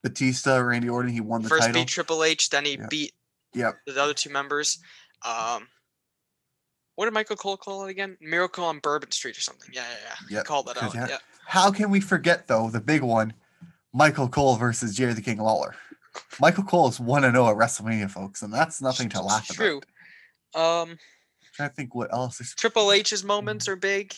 Batista, 0.03 0.59
Randy 0.59 0.89
Orton, 0.89 1.11
he 1.11 1.21
won 1.21 1.43
the 1.43 1.49
First 1.49 1.67
title. 1.67 1.83
beat 1.83 1.89
Triple 1.89 2.23
H, 2.25 2.51
then 2.51 2.65
he 2.65 2.73
Yeah. 2.77 2.87
beat 2.89 3.13
Yep. 3.55 3.79
the 3.87 4.03
other 4.03 4.15
two 4.15 4.31
members. 4.31 4.79
Um, 5.25 5.67
what 6.95 7.07
did 7.07 7.15
Michael 7.15 7.37
Cole 7.37 7.57
call 7.57 7.87
it 7.87 7.91
again? 7.91 8.17
Miracle 8.21 8.65
on 8.65 8.79
Bourbon 8.81 9.11
Street 9.11 9.37
or 9.37 9.41
something. 9.41 9.71
Yeah, 9.73 9.85
yeah, 9.89 10.15
yeah. 10.31 10.39
He 10.39 10.45
called 10.45 10.67
that 10.67 10.83
out. 10.83 10.95
Yeah. 10.95 11.19
How 11.47 11.71
can 11.71 11.91
we 11.91 12.01
forget 12.01 12.47
though 12.47 12.71
the 12.71 12.81
big 12.81 13.03
one, 13.03 13.33
Michael 13.93 14.29
Cole 14.29 14.57
versus 14.57 14.95
Jerry 14.95 15.15
the 15.15 15.23
King 15.23 15.39
Lawler? 15.39 15.75
Michael 16.41 16.65
Cole 16.65 16.89
is 16.89 17.01
one 17.01 17.23
to 17.23 17.31
zero 17.31 17.49
at 17.49 17.57
WrestleMania, 17.57 18.11
folks, 18.11 18.43
and 18.43 18.53
that's 18.53 18.81
nothing 18.83 19.09
to 19.11 19.23
laugh 19.23 19.49
True. 19.49 19.81
about. 20.55 20.83
Um, 20.83 20.99
trying 21.55 21.69
to 21.71 21.75
think 21.75 21.95
what 21.95 22.13
else 22.13 22.41
is. 22.41 22.55
Triple 22.55 22.93
H's 22.93 23.25
moments 23.25 23.69
are 23.69 23.77
big. 23.77 24.15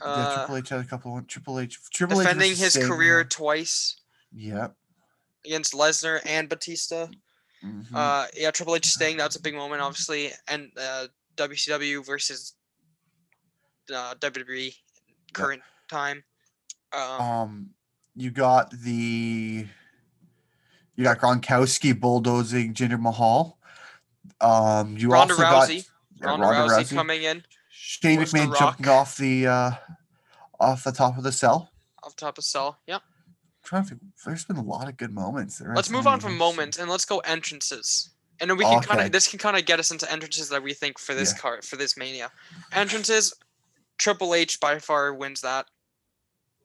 yeah, 0.00 0.06
Uh, 0.06 0.36
Triple 0.38 0.56
H 0.56 0.68
had 0.70 0.80
a 0.80 0.84
couple. 0.84 1.18
Of, 1.18 1.26
Triple 1.26 1.60
H. 1.60 1.78
Triple 1.92 2.20
H 2.20 2.24
defending 2.26 2.50
versus 2.54 2.74
his 2.74 2.86
career 2.86 3.24
twice 3.24 3.96
Yep. 4.34 4.74
against 5.46 5.72
Lesnar 5.74 6.20
and 6.26 6.48
Batista. 6.48 7.06
mhm. 7.64 7.86
Uh, 7.94 8.26
yeah, 8.34 8.50
Triple 8.50 8.76
H 8.76 8.86
Sting. 8.86 9.16
That's 9.16 9.36
a 9.36 9.40
big 9.42 9.54
moment, 9.54 9.80
obviously, 9.82 10.32
and 10.48 10.70
uh, 10.78 11.06
WCW 11.36 12.04
versus 12.04 12.54
uh, 13.94 14.14
WWE 14.16 14.74
current 15.32 15.62
time. 15.88 16.22
Um, 16.92 17.20
Um, 17.20 17.70
you 18.14 18.30
got 18.30 18.70
the 18.70 19.66
you 20.98 21.04
got 21.04 21.18
Gronkowski 21.18 21.98
bulldozing 21.98 22.74
Jinder 22.74 23.00
Mahal. 23.00 23.56
Um, 24.40 24.98
you 24.98 25.08
Ronda 25.08 25.34
also 25.34 25.44
Rousey. 25.44 25.86
got 26.20 26.40
yeah, 26.40 26.44
Ronda, 26.44 26.46
Rousey, 26.74 26.94
coming 26.94 27.22
in 27.22 27.44
Shane 27.70 28.18
The 28.18 28.24
McMahon 28.26 28.58
jumping 28.58 28.88
off 28.88 29.16
the 29.16 29.46
uh, 29.46 29.70
off 30.58 30.82
the 30.82 30.90
top 30.92 31.16
of 31.16 31.22
the 31.22 31.30
cell. 31.32 31.70
off 32.02 32.16
the 32.16 32.20
top 32.20 32.36
of 32.36 32.44
cell. 32.44 32.78
Yep. 32.88 33.02
trying 33.62 33.84
to 33.84 33.88
think, 33.90 34.00
there's 34.26 34.44
been 34.44 34.56
a 34.56 34.62
lot 34.62 34.88
of 34.88 34.96
good 34.96 35.12
moments. 35.14 35.58
there, 35.58 35.72
Let's 35.74 35.88
move 35.88 36.08
on 36.08 36.18
from 36.18 36.36
moments 36.36 36.78
and 36.78 36.90
let's 36.90 37.04
go 37.04 37.18
entrances. 37.20 38.10
And 38.40 38.50
then 38.50 38.56
we 38.56 38.64
can 38.64 38.80
kind 38.82 39.00
of 39.00 39.12
this 39.12 39.28
can 39.28 39.38
kind 39.38 39.56
of 39.56 39.64
get 39.66 39.78
us 39.78 39.92
into 39.92 40.10
entrances 40.10 40.48
that 40.48 40.62
we 40.62 40.74
think 40.74 40.98
for 40.98 41.14
this 41.14 41.32
Yeah. 41.32 41.38
card 41.40 41.64
for 41.64 41.76
this 41.76 41.96
mania. 41.96 42.30
Entrances, 42.72 43.34
Triple 43.98 44.34
H 44.34 44.58
by 44.58 44.80
far 44.80 45.14
wins 45.14 45.42
that. 45.42 45.66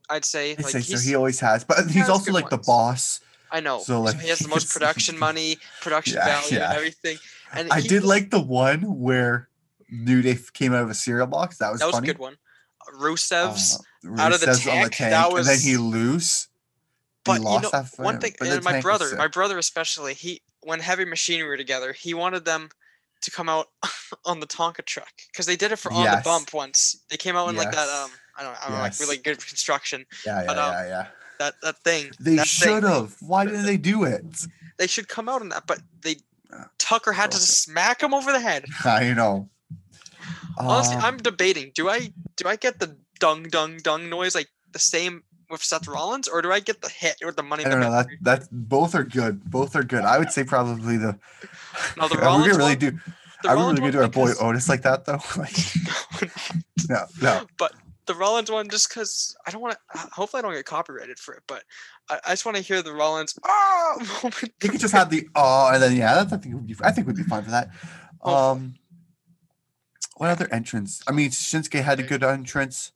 I'd 0.09 0.25
say 0.25 0.51
I'd 0.53 0.63
like 0.63 0.71
say 0.73 0.81
so. 0.81 0.97
He 0.97 1.13
always 1.15 1.39
has, 1.39 1.63
but 1.63 1.87
he's 1.91 2.09
also 2.09 2.31
like 2.31 2.49
the 2.49 2.57
boss. 2.57 3.19
I 3.53 3.59
know. 3.61 3.79
so, 3.79 4.05
So, 4.07 4.17
he 4.17 4.27
has 4.29 4.39
the 4.39 4.47
most 4.55 4.69
production 4.73 5.17
money, 5.17 5.57
production 5.81 6.15
Yeah, 6.17 6.25
value, 6.25 6.57
yeah. 6.57 6.69
and 6.69 6.75
everything. 6.77 7.17
And 7.53 7.71
I 7.71 7.79
did 7.79 8.01
was- 8.01 8.05
like 8.05 8.29
the 8.31 8.41
one 8.41 8.99
where 8.99 9.47
New 9.89 10.21
Day 10.23 10.37
came 10.53 10.73
out 10.73 10.83
of 10.83 10.89
a 10.89 10.95
cereal 10.95 11.27
box. 11.27 11.59
That 11.59 11.71
was 11.71 11.79
that 11.79 11.85
was 11.85 11.95
funny. 11.95 12.09
a 12.09 12.13
good 12.13 12.19
one. 12.19 12.35
Rusev's, 12.99 13.79
Uh, 14.05 14.21
out 14.21 14.33
of 14.33 14.41
the 14.41 14.47
Rusev's 14.47 14.67
on 14.67 14.73
tank, 14.73 14.91
tank, 14.95 15.11
that 15.11 15.31
and 15.31 15.45
then 15.45 15.59
he 15.59 15.77
was- 15.77 15.81
lose. 15.85 16.47
but 17.23 17.33
he 17.33 17.37
you 17.53 17.59
know 17.61 17.69
that 17.69 17.89
one 17.97 18.19
thing. 18.19 18.35
And 18.41 18.63
my 18.63 18.81
brother, 18.81 19.15
my 19.15 19.27
brother 19.27 19.57
especially, 19.57 20.13
he 20.15 20.41
when 20.61 20.79
Heavy 20.79 21.05
Machinery 21.05 21.47
were 21.47 21.57
together, 21.57 21.93
he 21.93 22.13
wanted 22.13 22.43
them 22.45 22.69
to 23.21 23.31
come 23.31 23.47
out 23.49 23.69
on 24.25 24.39
the 24.39 24.47
Tonka 24.47 24.83
truck 24.83 25.13
because 25.31 25.45
they 25.45 25.55
did 25.55 25.71
it 25.71 25.77
for 25.77 25.93
on 25.93 26.03
the 26.05 26.21
bump 26.25 26.53
once. 26.53 26.97
They 27.09 27.17
came 27.17 27.35
out 27.35 27.47
in 27.49 27.55
like 27.55 27.71
that 27.71 27.87
um 27.89 28.11
I 28.37 28.43
don't 28.43 28.53
know, 28.53 28.59
I 28.61 28.67
don't 28.67 28.77
know 28.77 28.81
like 28.83 28.99
really 28.99 29.17
good 29.17 29.45
construction 29.45 30.05
Yeah, 30.25 30.41
yeah, 30.41 30.47
but, 30.47 30.57
um, 30.57 30.71
yeah, 30.73 30.87
yeah. 30.87 31.07
That 31.43 31.55
that 31.61 31.77
thing. 31.83 32.11
They 32.19 32.37
should 32.37 32.83
have. 32.83 33.15
Why 33.21 33.45
didn't 33.45 33.65
they 33.65 33.77
do 33.77 34.03
it? 34.03 34.23
They 34.77 34.87
should 34.87 35.07
come 35.07 35.27
out 35.29 35.41
on 35.41 35.49
that, 35.49 35.67
but 35.67 35.79
they 36.01 36.15
Tucker 36.77 37.11
had 37.11 37.31
to 37.31 37.37
smack 37.37 38.01
him 38.01 38.13
over 38.13 38.31
the 38.31 38.39
head. 38.39 38.65
I 38.85 39.13
know. 39.13 39.49
Honestly, 40.57 40.95
Um, 40.97 41.03
I'm 41.03 41.17
debating. 41.17 41.71
Do 41.75 41.89
I 41.89 42.13
do 42.37 42.47
I 42.47 42.55
get 42.55 42.79
the 42.79 42.95
dung 43.19 43.43
dung 43.49 43.77
dung 43.77 44.09
noise 44.09 44.35
like 44.35 44.47
the 44.71 44.79
same 44.79 45.23
with 45.49 45.63
Seth 45.63 45.87
Rollins, 45.87 46.27
or 46.27 46.41
do 46.41 46.51
I 46.51 46.59
get 46.59 46.81
the 46.81 46.89
hit 46.89 47.17
with 47.23 47.35
the 47.35 47.43
money? 47.43 47.65
I 47.65 47.69
don't 47.69 47.79
know. 47.81 47.91
That 47.91 48.07
that 48.21 48.47
both 48.51 48.95
are 48.95 49.03
good. 49.03 49.43
Both 49.49 49.75
are 49.75 49.83
good. 49.83 50.03
I 50.03 50.17
would 50.19 50.31
say 50.31 50.43
probably 50.43 50.97
the. 50.97 51.17
No, 51.97 52.07
the 52.07 52.15
we 52.19 52.21
Rollins 52.21 52.47
gonna 52.47 52.57
really 52.59 52.75
do? 52.75 52.91
The 53.43 53.49
we 53.49 53.55
really 53.55 53.75
gonna 53.75 53.91
do 53.91 54.01
our 54.01 54.07
boy 54.07 54.31
Otis 54.39 54.69
like 54.69 54.83
that 54.83 55.05
though? 55.05 55.19
Like, 55.37 55.57
no, 56.89 57.05
no. 57.21 57.45
The 58.05 58.15
Rollins 58.15 58.51
one 58.51 58.69
just 58.69 58.89
because 58.89 59.35
I 59.47 59.51
don't 59.51 59.61
want 59.61 59.75
to. 59.93 59.99
Hopefully, 60.13 60.39
I 60.39 60.41
don't 60.43 60.53
get 60.53 60.65
copyrighted 60.65 61.19
for 61.19 61.33
it, 61.35 61.43
but 61.47 61.63
I, 62.09 62.19
I 62.27 62.29
just 62.31 62.45
want 62.45 62.57
to 62.57 62.63
hear 62.63 62.81
the 62.81 62.93
Rollins 62.93 63.37
ah 63.45 63.95
moment. 64.23 64.51
You 64.61 64.69
could 64.69 64.79
just 64.79 64.93
have 64.93 65.09
the 65.09 65.27
oh, 65.35 65.69
and 65.73 65.81
then 65.81 65.95
yeah, 65.95 66.15
that's, 66.15 66.33
I 66.33 66.37
think 66.37 66.55
would 66.55 66.67
be. 66.67 66.75
I 66.81 66.91
think 66.91 67.07
would 67.07 67.15
be 67.15 67.23
fine 67.23 67.43
for 67.43 67.51
that. 67.51 67.69
Um, 68.23 68.75
what 70.15 70.29
other 70.29 70.47
entrance? 70.49 71.01
I 71.05 71.11
mean, 71.11 71.29
Shinsuke 71.29 71.81
had 71.83 71.99
a 71.99 72.03
good 72.03 72.23
entrance. 72.23 72.93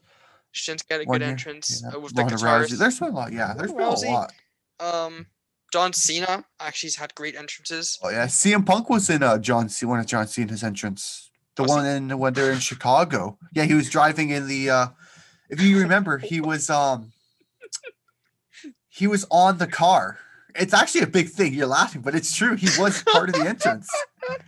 Shinsuke 0.56 0.90
had 0.90 1.02
a 1.02 1.06
good 1.06 1.20
year, 1.22 1.30
entrance 1.32 1.82
Yeah. 1.84 1.98
uh, 1.98 2.00
with 2.00 2.16
the 2.16 2.22
Ronda 2.22 2.36
guitars. 2.38 2.72
Rousey. 2.72 2.78
There's 2.78 3.00
been 3.00 3.10
a 3.10 3.12
lot. 3.16 3.34
Yeah, 3.34 3.54
there's 3.54 3.74
been 3.74 3.82
Rousey. 3.82 4.08
a 4.08 4.12
lot. 4.14 4.34
Um, 4.80 5.26
John 5.74 5.92
Cena 5.92 6.46
actually's 6.62 6.96
had 6.96 7.14
great 7.14 7.36
entrances. 7.36 8.00
Oh 8.02 8.10
yeah, 8.10 8.26
CM 8.28 8.66
Punk 8.66 8.90
was 8.90 9.10
in 9.10 9.22
uh 9.22 9.38
John 9.38 9.68
C. 9.68 9.86
One 9.86 10.00
of 10.00 10.06
John 10.06 10.28
Cena's 10.28 10.64
entrance. 10.64 11.27
The 11.58 11.64
Was 11.64 11.72
he? 11.72 11.76
one 11.78 11.86
in 11.86 12.18
when 12.20 12.34
they're 12.34 12.52
in 12.52 12.60
Chicago. 12.60 13.38
Yeah, 13.54 13.64
he 13.66 13.74
was 13.74 13.90
driving 13.90 14.30
in 14.30 14.48
the. 14.48 14.70
uh 14.70 14.88
If 15.50 15.62
you 15.62 15.80
remember, 15.80 16.18
he 16.18 16.40
was 16.42 16.70
um. 16.70 17.12
He 18.90 19.06
was 19.08 19.26
on 19.30 19.58
the 19.58 19.68
car. 19.68 20.18
It's 20.56 20.74
actually 20.74 21.02
a 21.02 21.08
big 21.08 21.30
thing. 21.30 21.54
You're 21.54 21.68
laughing, 21.68 22.02
but 22.02 22.16
it's 22.16 22.36
true. 22.36 22.56
He 22.56 22.68
was 22.82 23.04
part 23.04 23.30
of 23.30 23.36
the 23.36 23.48
entrance. 23.48 23.88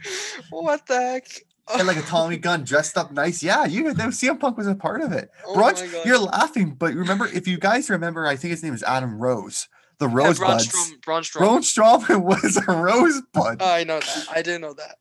what 0.49 0.87
the 0.87 0.99
heck? 0.99 1.27
And 1.71 1.85
like 1.87 1.97
a 1.97 2.01
Tommy 2.01 2.37
gun 2.37 2.63
dressed 2.63 2.97
up 2.97 3.11
nice. 3.11 3.43
Yeah, 3.43 3.65
you 3.65 3.83
know, 3.83 3.93
CM 3.93 4.39
Punk 4.39 4.57
was 4.57 4.65
a 4.65 4.73
part 4.73 5.01
of 5.01 5.11
it. 5.11 5.29
Oh 5.45 5.53
Brunch, 5.55 6.03
you're 6.05 6.17
laughing, 6.17 6.71
but 6.73 6.95
remember, 6.95 7.27
if 7.27 7.47
you 7.47 7.59
guys 7.59 7.91
remember, 7.91 8.25
I 8.25 8.35
think 8.37 8.49
his 8.51 8.63
name 8.63 8.73
is 8.73 8.81
Adam 8.81 9.19
Rose. 9.19 9.67
The 9.99 10.07
Yeah, 10.07 10.13
Braun 10.13 10.27
Rosebuds. 10.29 10.65
Strom- 10.65 10.99
Braun 11.05 11.21
Strowman. 11.21 11.37
Braun 11.37 11.61
Strowman 11.61 12.21
was 12.43 12.57
a 12.57 12.71
rosebud. 12.71 13.61
I 13.61 13.83
know 13.83 13.99
that. 13.99 14.25
I 14.31 14.41
didn't 14.41 14.61
know 14.61 14.73
that. 14.73 14.95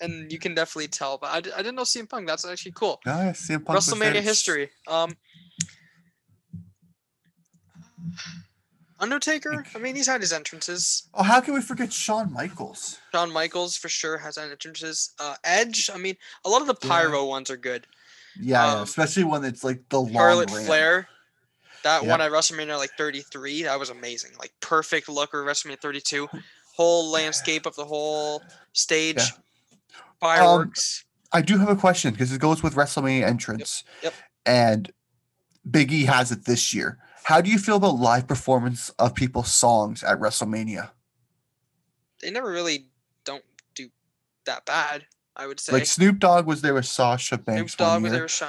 And 0.00 0.30
you 0.30 0.38
can 0.38 0.54
definitely 0.54 0.88
tell, 0.88 1.18
but 1.18 1.26
I, 1.28 1.36
I 1.38 1.62
didn't 1.62 1.74
know 1.74 1.82
CM 1.82 2.08
Punk. 2.08 2.26
That's 2.26 2.44
actually 2.46 2.72
cool. 2.72 3.00
Yeah, 3.04 3.32
CM 3.32 3.64
Punk. 3.64 3.78
WrestleMania 3.78 4.20
history. 4.20 4.70
Um, 4.86 5.16
Undertaker. 9.00 9.64
I 9.74 9.78
mean, 9.78 9.94
he's 9.94 10.08
had 10.08 10.20
his 10.20 10.32
entrances. 10.32 11.08
Oh, 11.14 11.22
how 11.22 11.40
can 11.40 11.54
we 11.54 11.60
forget 11.60 11.92
Shawn 11.92 12.32
Michaels? 12.32 12.98
Shawn 13.12 13.32
Michaels 13.32 13.76
for 13.76 13.88
sure 13.88 14.18
has 14.18 14.36
had 14.36 14.50
entrances. 14.50 15.14
Uh, 15.20 15.36
Edge. 15.44 15.88
I 15.94 15.98
mean, 15.98 16.16
a 16.44 16.48
lot 16.48 16.60
of 16.62 16.66
the 16.66 16.76
Yeah. 16.82 16.88
pyro 16.88 17.24
ones 17.26 17.48
are 17.50 17.56
good. 17.56 17.86
Yeah, 18.40 18.64
yeah, 18.66 18.72
Um, 18.74 18.82
especially 18.82 19.24
when 19.24 19.44
it's 19.44 19.62
like 19.62 19.88
the 19.88 20.00
long 20.00 20.12
Charlotte 20.12 20.50
ramp. 20.50 20.66
Flair. 20.66 21.08
That 21.84 22.04
one 22.04 22.20
at 22.20 22.32
WrestleMania 22.32 22.76
like 22.76 22.90
33. 22.98 23.62
That 23.62 23.78
was 23.78 23.90
amazing. 23.90 24.32
Like 24.38 24.52
perfect 24.60 25.08
look 25.08 25.32
of 25.32 25.40
WrestleMania 25.44 25.80
32. 25.80 26.28
Whole 26.76 27.08
landscape 27.10 27.66
of 27.66 27.76
the 27.76 27.84
whole 27.84 28.42
stage. 28.72 29.20
Fireworks. 30.20 31.04
I 31.32 31.42
do 31.42 31.58
have 31.58 31.68
a 31.68 31.76
question 31.76 32.12
because 32.12 32.32
it 32.32 32.40
goes 32.40 32.62
with 32.62 32.74
WrestleMania 32.74 33.22
entrance. 33.24 33.84
Yep. 34.02 34.14
And 34.46 34.92
Big 35.70 35.92
E 35.92 36.04
has 36.06 36.32
it 36.32 36.44
this 36.46 36.72
year. 36.72 36.98
How 37.24 37.40
do 37.42 37.50
you 37.50 37.58
feel 37.58 37.76
about 37.76 37.96
live 37.96 38.26
performance 38.26 38.88
of 38.98 39.14
people's 39.14 39.52
songs 39.52 40.02
at 40.02 40.18
WrestleMania? 40.18 40.90
they 42.20 42.30
never 42.30 42.50
really 42.50 42.86
don't 43.24 43.44
do 43.74 43.88
that 44.46 44.64
bad. 44.66 45.06
I 45.36 45.46
would 45.46 45.60
say. 45.60 45.72
Like 45.72 45.86
Snoop 45.86 46.18
Dogg 46.18 46.46
was 46.46 46.62
there 46.62 46.74
with 46.74 46.86
Sasha 46.86 47.38
Banks. 47.38 47.74
Snoop 47.74 47.86
Dogg 47.86 48.02
was 48.02 48.12
there. 48.12 48.26
Shine, 48.28 48.48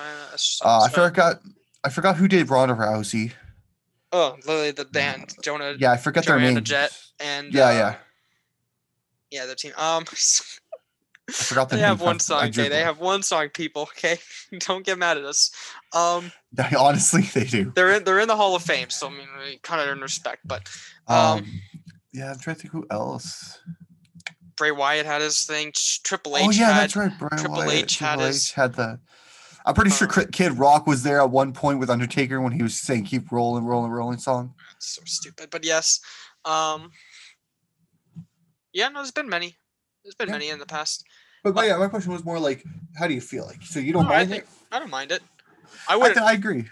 Uh, 0.64 0.82
I 0.86 0.90
forgot. 0.90 1.42
I 1.84 1.90
forgot 1.90 2.16
who 2.18 2.28
did 2.28 2.50
Ronda 2.50 2.74
Rousey. 2.74 3.34
Oh, 4.12 4.36
literally 4.46 4.72
the 4.72 4.86
band 4.86 5.36
Jonah. 5.44 5.76
Yeah, 5.78 5.92
I 5.92 5.98
forgot 5.98 6.26
their 6.26 6.40
Joanna 6.40 6.54
names. 6.56 6.70
Jett. 6.70 6.98
and 7.20 7.54
Yeah, 7.54 7.68
uh, 7.68 7.72
yeah. 7.72 7.96
yeah, 9.30 9.46
the 9.46 9.56
team. 9.56 9.74
Um, 9.78 10.06
I 11.30 11.32
forgot 11.32 11.70
the 11.70 11.76
they 11.76 11.82
name. 11.82 11.88
have 11.90 12.02
one 12.02 12.20
song. 12.20 12.46
Okay, 12.50 12.68
they 12.70 12.82
have 12.82 13.00
one 13.00 13.24
song. 13.24 13.50
People, 13.50 13.84
okay, 13.84 14.18
don't 14.60 14.86
get 14.86 14.98
mad 14.98 15.18
at 15.18 15.24
us. 15.24 15.52
Um, 15.94 16.32
Honestly, 16.78 17.22
they 17.22 17.46
do. 17.46 17.72
they're 17.76 17.94
in 17.94 18.04
they're 18.04 18.20
in 18.20 18.28
the 18.28 18.36
Hall 18.36 18.56
of 18.56 18.64
Fame, 18.64 18.90
so 18.90 19.08
I 19.08 19.12
mean, 19.12 19.28
we 19.46 19.58
kind 19.58 19.82
of 19.82 19.88
earn 19.88 20.02
respect. 20.02 20.48
But 20.48 20.68
um, 21.08 21.18
Um, 21.40 21.62
yeah, 22.14 22.32
I'm 22.32 22.40
trying 22.40 22.56
to 22.58 22.62
think 22.64 22.74
who 22.74 22.86
else. 22.92 23.60
Bray 24.58 24.72
Wyatt 24.72 25.06
had 25.06 25.22
his 25.22 25.44
thing. 25.44 25.72
Triple 26.04 26.36
H 26.36 26.44
oh 26.48 26.52
yeah, 26.52 26.74
had 26.74 26.82
that's 26.82 26.96
right. 26.96 27.12
Brian 27.18 27.38
Triple 27.38 27.58
Wyatt, 27.58 27.72
H 27.74 27.98
had 28.00 28.08
Triple 28.16 28.26
his- 28.28 28.50
H 28.50 28.54
had 28.54 28.74
the. 28.74 29.00
I'm 29.66 29.76
pretty 29.76 29.92
sure 29.92 30.08
uh, 30.08 30.12
Cri- 30.12 30.28
Kid 30.32 30.58
Rock 30.58 30.88
was 30.88 31.04
there 31.04 31.20
at 31.22 31.30
one 31.30 31.54
point 31.54 31.80
with 31.80 31.90
Undertaker 31.90 32.42
when 32.42 32.52
he 32.54 32.64
was 32.64 32.76
saying 32.82 33.06
"Keep 33.06 33.32
rolling, 33.32 33.66
rolling, 33.66 33.92
rolling" 33.92 34.18
song. 34.18 34.54
So 34.80 35.02
stupid. 35.06 35.50
But 35.52 35.64
yes. 35.66 36.00
Um 36.46 36.92
Yeah, 38.74 38.90
no, 38.90 39.00
there's 39.00 39.12
been 39.12 39.30
many. 39.30 39.58
There's 40.04 40.16
been 40.16 40.28
Yeah. 40.30 40.34
many 40.34 40.50
in 40.50 40.60
the 40.60 40.66
past. 40.66 41.04
But 41.44 41.56
my, 41.56 41.66
yeah, 41.68 41.78
my 41.78 41.88
question 41.88 42.12
was 42.12 42.24
more 42.26 42.40
like, 42.40 42.64
how 42.98 43.08
do 43.08 43.14
you 43.14 43.22
feel 43.22 43.46
like? 43.46 43.62
So 43.64 43.80
you 43.80 43.94
don't 43.94 44.06
No, 44.06 44.12
I 44.12 44.18
mind 44.18 44.30
think 44.30 44.44
it? 44.44 44.50
I 44.72 44.80
don't 44.80 44.90
mind 44.90 45.12
it. 45.12 45.22
I 45.88 45.94
I, 45.94 45.98
would 45.98 46.14
th- 46.14 46.18
I 46.18 46.34
agree. 46.34 46.66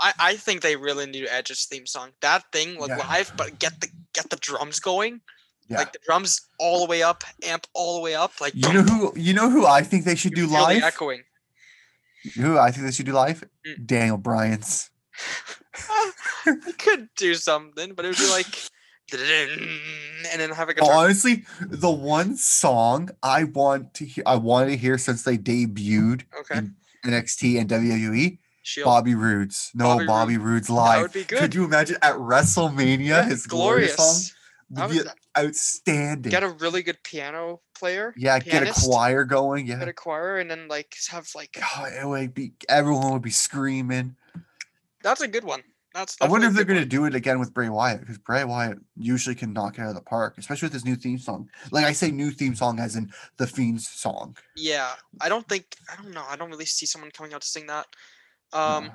I, 0.00 0.12
I 0.18 0.36
think 0.36 0.62
they 0.62 0.76
really 0.76 1.06
need 1.06 1.26
Edge's 1.30 1.64
theme 1.66 1.86
song. 1.86 2.10
That 2.20 2.44
thing 2.52 2.78
like 2.78 2.88
Yeah. 2.90 2.98
live, 2.98 3.32
but 3.36 3.58
get 3.58 3.80
the 3.80 3.88
get 4.12 4.30
the 4.30 4.36
drums 4.36 4.80
going. 4.80 5.20
Yeah. 5.68 5.78
Like 5.78 5.92
the 5.92 5.98
drums 6.04 6.40
all 6.58 6.80
the 6.80 6.86
way 6.90 7.02
up, 7.02 7.22
amp 7.44 7.66
all 7.74 7.94
the 7.96 8.00
way 8.02 8.14
up. 8.14 8.32
Like 8.40 8.54
You 8.54 8.72
know 8.72 8.82
who? 8.82 9.12
You 9.16 9.34
know 9.34 9.48
who 9.50 9.66
I 9.66 9.82
think 9.82 10.04
they 10.04 10.16
should 10.16 10.34
do 10.34 10.42
you 10.46 10.52
live. 10.52 10.82
echoing. 10.82 11.22
Who 12.36 12.58
I 12.58 12.70
think 12.70 12.86
they 12.86 12.92
should 12.92 13.06
do 13.06 13.12
live? 13.12 13.44
Mm. 13.66 13.86
Daniel 13.86 14.16
Bryan's. 14.18 14.90
I 16.46 16.72
could 16.78 17.08
do 17.16 17.34
something, 17.34 17.94
but 17.94 18.04
it 18.04 18.08
would 18.08 18.18
be 18.18 18.28
like 18.30 18.46
and 20.32 20.40
then 20.40 20.50
have 20.50 20.68
a 20.68 20.74
guitar. 20.74 20.92
honestly, 20.92 21.44
the 21.60 21.90
one 21.90 22.36
song 22.36 23.10
I 23.22 23.44
want 23.44 23.94
to 23.94 24.04
hear, 24.04 24.24
I 24.26 24.36
wanted 24.36 24.70
to 24.70 24.76
hear 24.76 24.98
since 24.98 25.22
they 25.22 25.36
debuted 25.38 26.22
Okay. 26.40 26.60
NXT 27.04 27.58
and 27.60 27.68
WWE, 27.68 28.38
Shield. 28.62 28.84
Bobby 28.84 29.14
Roode's. 29.14 29.70
No, 29.74 29.84
Bobby 29.84 30.06
Bobby, 30.06 30.36
Roode. 30.36 30.46
Roode's 30.46 30.66
that 30.68 30.74
live. 30.74 31.02
would 31.02 31.12
be 31.12 31.24
Could 31.24 31.54
you 31.54 31.64
imagine 31.64 31.96
at 32.02 32.14
WrestleMania 32.14 33.06
Yeah, 33.06 33.24
his 33.24 33.46
glorious, 33.46 33.94
song 33.96 34.88
would 34.88 35.08
outstanding. 35.36 36.30
Get 36.30 36.42
a 36.42 36.48
really 36.48 36.82
good 36.82 37.02
piano 37.02 37.60
player. 37.74 38.12
yeah, 38.16 38.38
get 38.38 38.62
a 38.68 38.72
choir 38.72 39.24
going. 39.24 39.66
Yeah, 39.66 39.78
Get 39.78 39.88
a 39.88 39.92
choir, 39.92 40.38
and 40.38 40.50
then 40.50 40.68
like 40.68 40.94
have 41.10 41.28
like 41.34 41.58
Oh, 41.76 41.84
it 41.86 42.06
would 42.06 42.34
be 42.34 42.52
everyone 42.68 43.12
would 43.12 43.22
be 43.22 43.30
screaming. 43.30 44.16
that's 45.02 45.22
a 45.22 45.28
good 45.28 45.44
one. 45.44 45.62
That's. 45.94 46.16
I 46.20 46.28
wonder 46.28 46.46
if 46.46 46.54
they're 46.54 46.64
going 46.64 46.80
to 46.80 46.86
do 46.86 47.04
it 47.04 47.14
again 47.14 47.40
with 47.40 47.52
Bray 47.52 47.68
Wyatt 47.68 48.00
because 48.00 48.18
Bray 48.18 48.44
Wyatt 48.44 48.78
usually 48.96 49.34
can 49.34 49.52
knock 49.52 49.78
it 49.78 49.82
out 49.82 49.88
of 49.88 49.96
the 49.96 50.02
park, 50.02 50.34
especially 50.38 50.66
with 50.66 50.72
his 50.72 50.84
new 50.84 50.94
theme 50.94 51.18
song. 51.18 51.48
Like 51.72 51.84
I 51.84 51.92
say, 51.92 52.10
new 52.10 52.30
theme 52.30 52.54
song 52.54 52.78
as 52.78 52.94
in 52.94 53.10
the 53.38 53.46
Fiend's 53.46 53.88
song. 53.88 54.36
Yeah, 54.56 54.92
I 55.20 55.28
don't 55.28 55.48
think 55.48 55.76
I 55.90 56.00
don't 56.00 56.12
know. 56.12 56.24
I 56.28 56.36
don't 56.36 56.50
really 56.50 56.64
see 56.64 56.86
someone 56.86 57.10
coming 57.10 57.34
out 57.34 57.42
to 57.42 57.48
sing 57.48 57.66
that. 57.66 57.86
Um, 58.52 58.92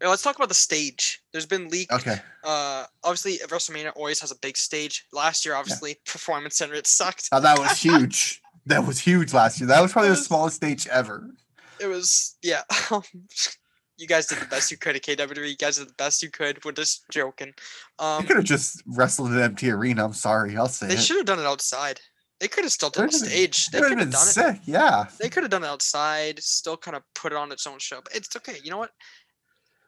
yeah, 0.00 0.08
let's 0.08 0.22
talk 0.22 0.36
about 0.36 0.48
the 0.48 0.54
stage. 0.54 1.22
There's 1.32 1.46
been 1.46 1.68
leaked. 1.68 1.92
okay. 1.92 2.16
Uh, 2.42 2.86
obviously 3.04 3.38
WrestleMania 3.46 3.92
always 3.94 4.20
has 4.20 4.32
a 4.32 4.36
big 4.40 4.56
stage. 4.56 5.06
Last 5.12 5.44
year, 5.44 5.54
obviously, 5.54 5.96
Performance 6.06 6.56
Center 6.56 6.74
it 6.74 6.86
sucked. 6.86 7.28
Now 7.30 7.40
that 7.40 7.58
was 7.58 7.78
huge. 7.82 8.40
that 8.66 8.86
was 8.86 8.98
huge 8.98 9.32
last 9.32 9.60
year. 9.60 9.68
That 9.68 9.80
was 9.80 9.92
probably 9.92 10.10
the 10.10 10.16
smallest 10.16 10.56
stage 10.56 10.86
ever. 10.88 11.30
It 11.78 11.86
was 11.86 12.36
yeah. 12.42 12.62
you 13.98 14.06
guys 14.06 14.26
did 14.26 14.38
the 14.38 14.46
best 14.46 14.70
you 14.70 14.76
could 14.78 14.96
at 14.96 15.02
KWE. 15.02 15.48
You 15.50 15.56
guys 15.56 15.76
did 15.78 15.88
the 15.88 15.94
best 15.94 16.22
you 16.22 16.30
could. 16.30 16.64
We're 16.64 16.72
just 16.72 17.04
joking. 17.10 17.52
You 18.00 18.04
Um, 18.06 18.26
could 18.26 18.36
have 18.36 18.44
just 18.44 18.82
wrestled 18.86 19.28
in 19.28 19.36
an 19.36 19.42
empty 19.42 19.70
arena. 19.70 20.04
I'm 20.04 20.12
sorry. 20.14 20.56
I'll 20.56 20.68
say 20.68 20.88
they 20.88 20.94
it. 20.94 21.00
should 21.02 21.16
have 21.18 21.26
done 21.26 21.38
it 21.38 21.46
outside. 21.46 22.00
They 22.40 22.48
could 22.48 22.64
have 22.64 22.72
still 22.72 22.90
done 22.90 23.08
a 23.08 23.12
stage. 23.12 23.68
They 23.68 23.78
It 23.78 23.82
could 23.82 23.98
have 23.98 24.10
done 24.10 24.54
it. 24.54 24.60
Yeah. 24.64 25.04
They 25.20 25.28
could 25.28 25.44
have 25.44 25.50
done 25.50 25.62
it 25.62 25.68
outside. 25.68 26.42
Still 26.42 26.76
kind 26.76 26.96
of 26.96 27.04
put 27.14 27.32
it 27.32 27.36
on 27.36 27.52
its 27.52 27.66
own 27.68 27.78
show. 27.78 28.00
But 28.02 28.16
it's 28.16 28.34
okay. 28.34 28.56
You 28.64 28.70
know 28.72 28.78
what? 28.78 28.90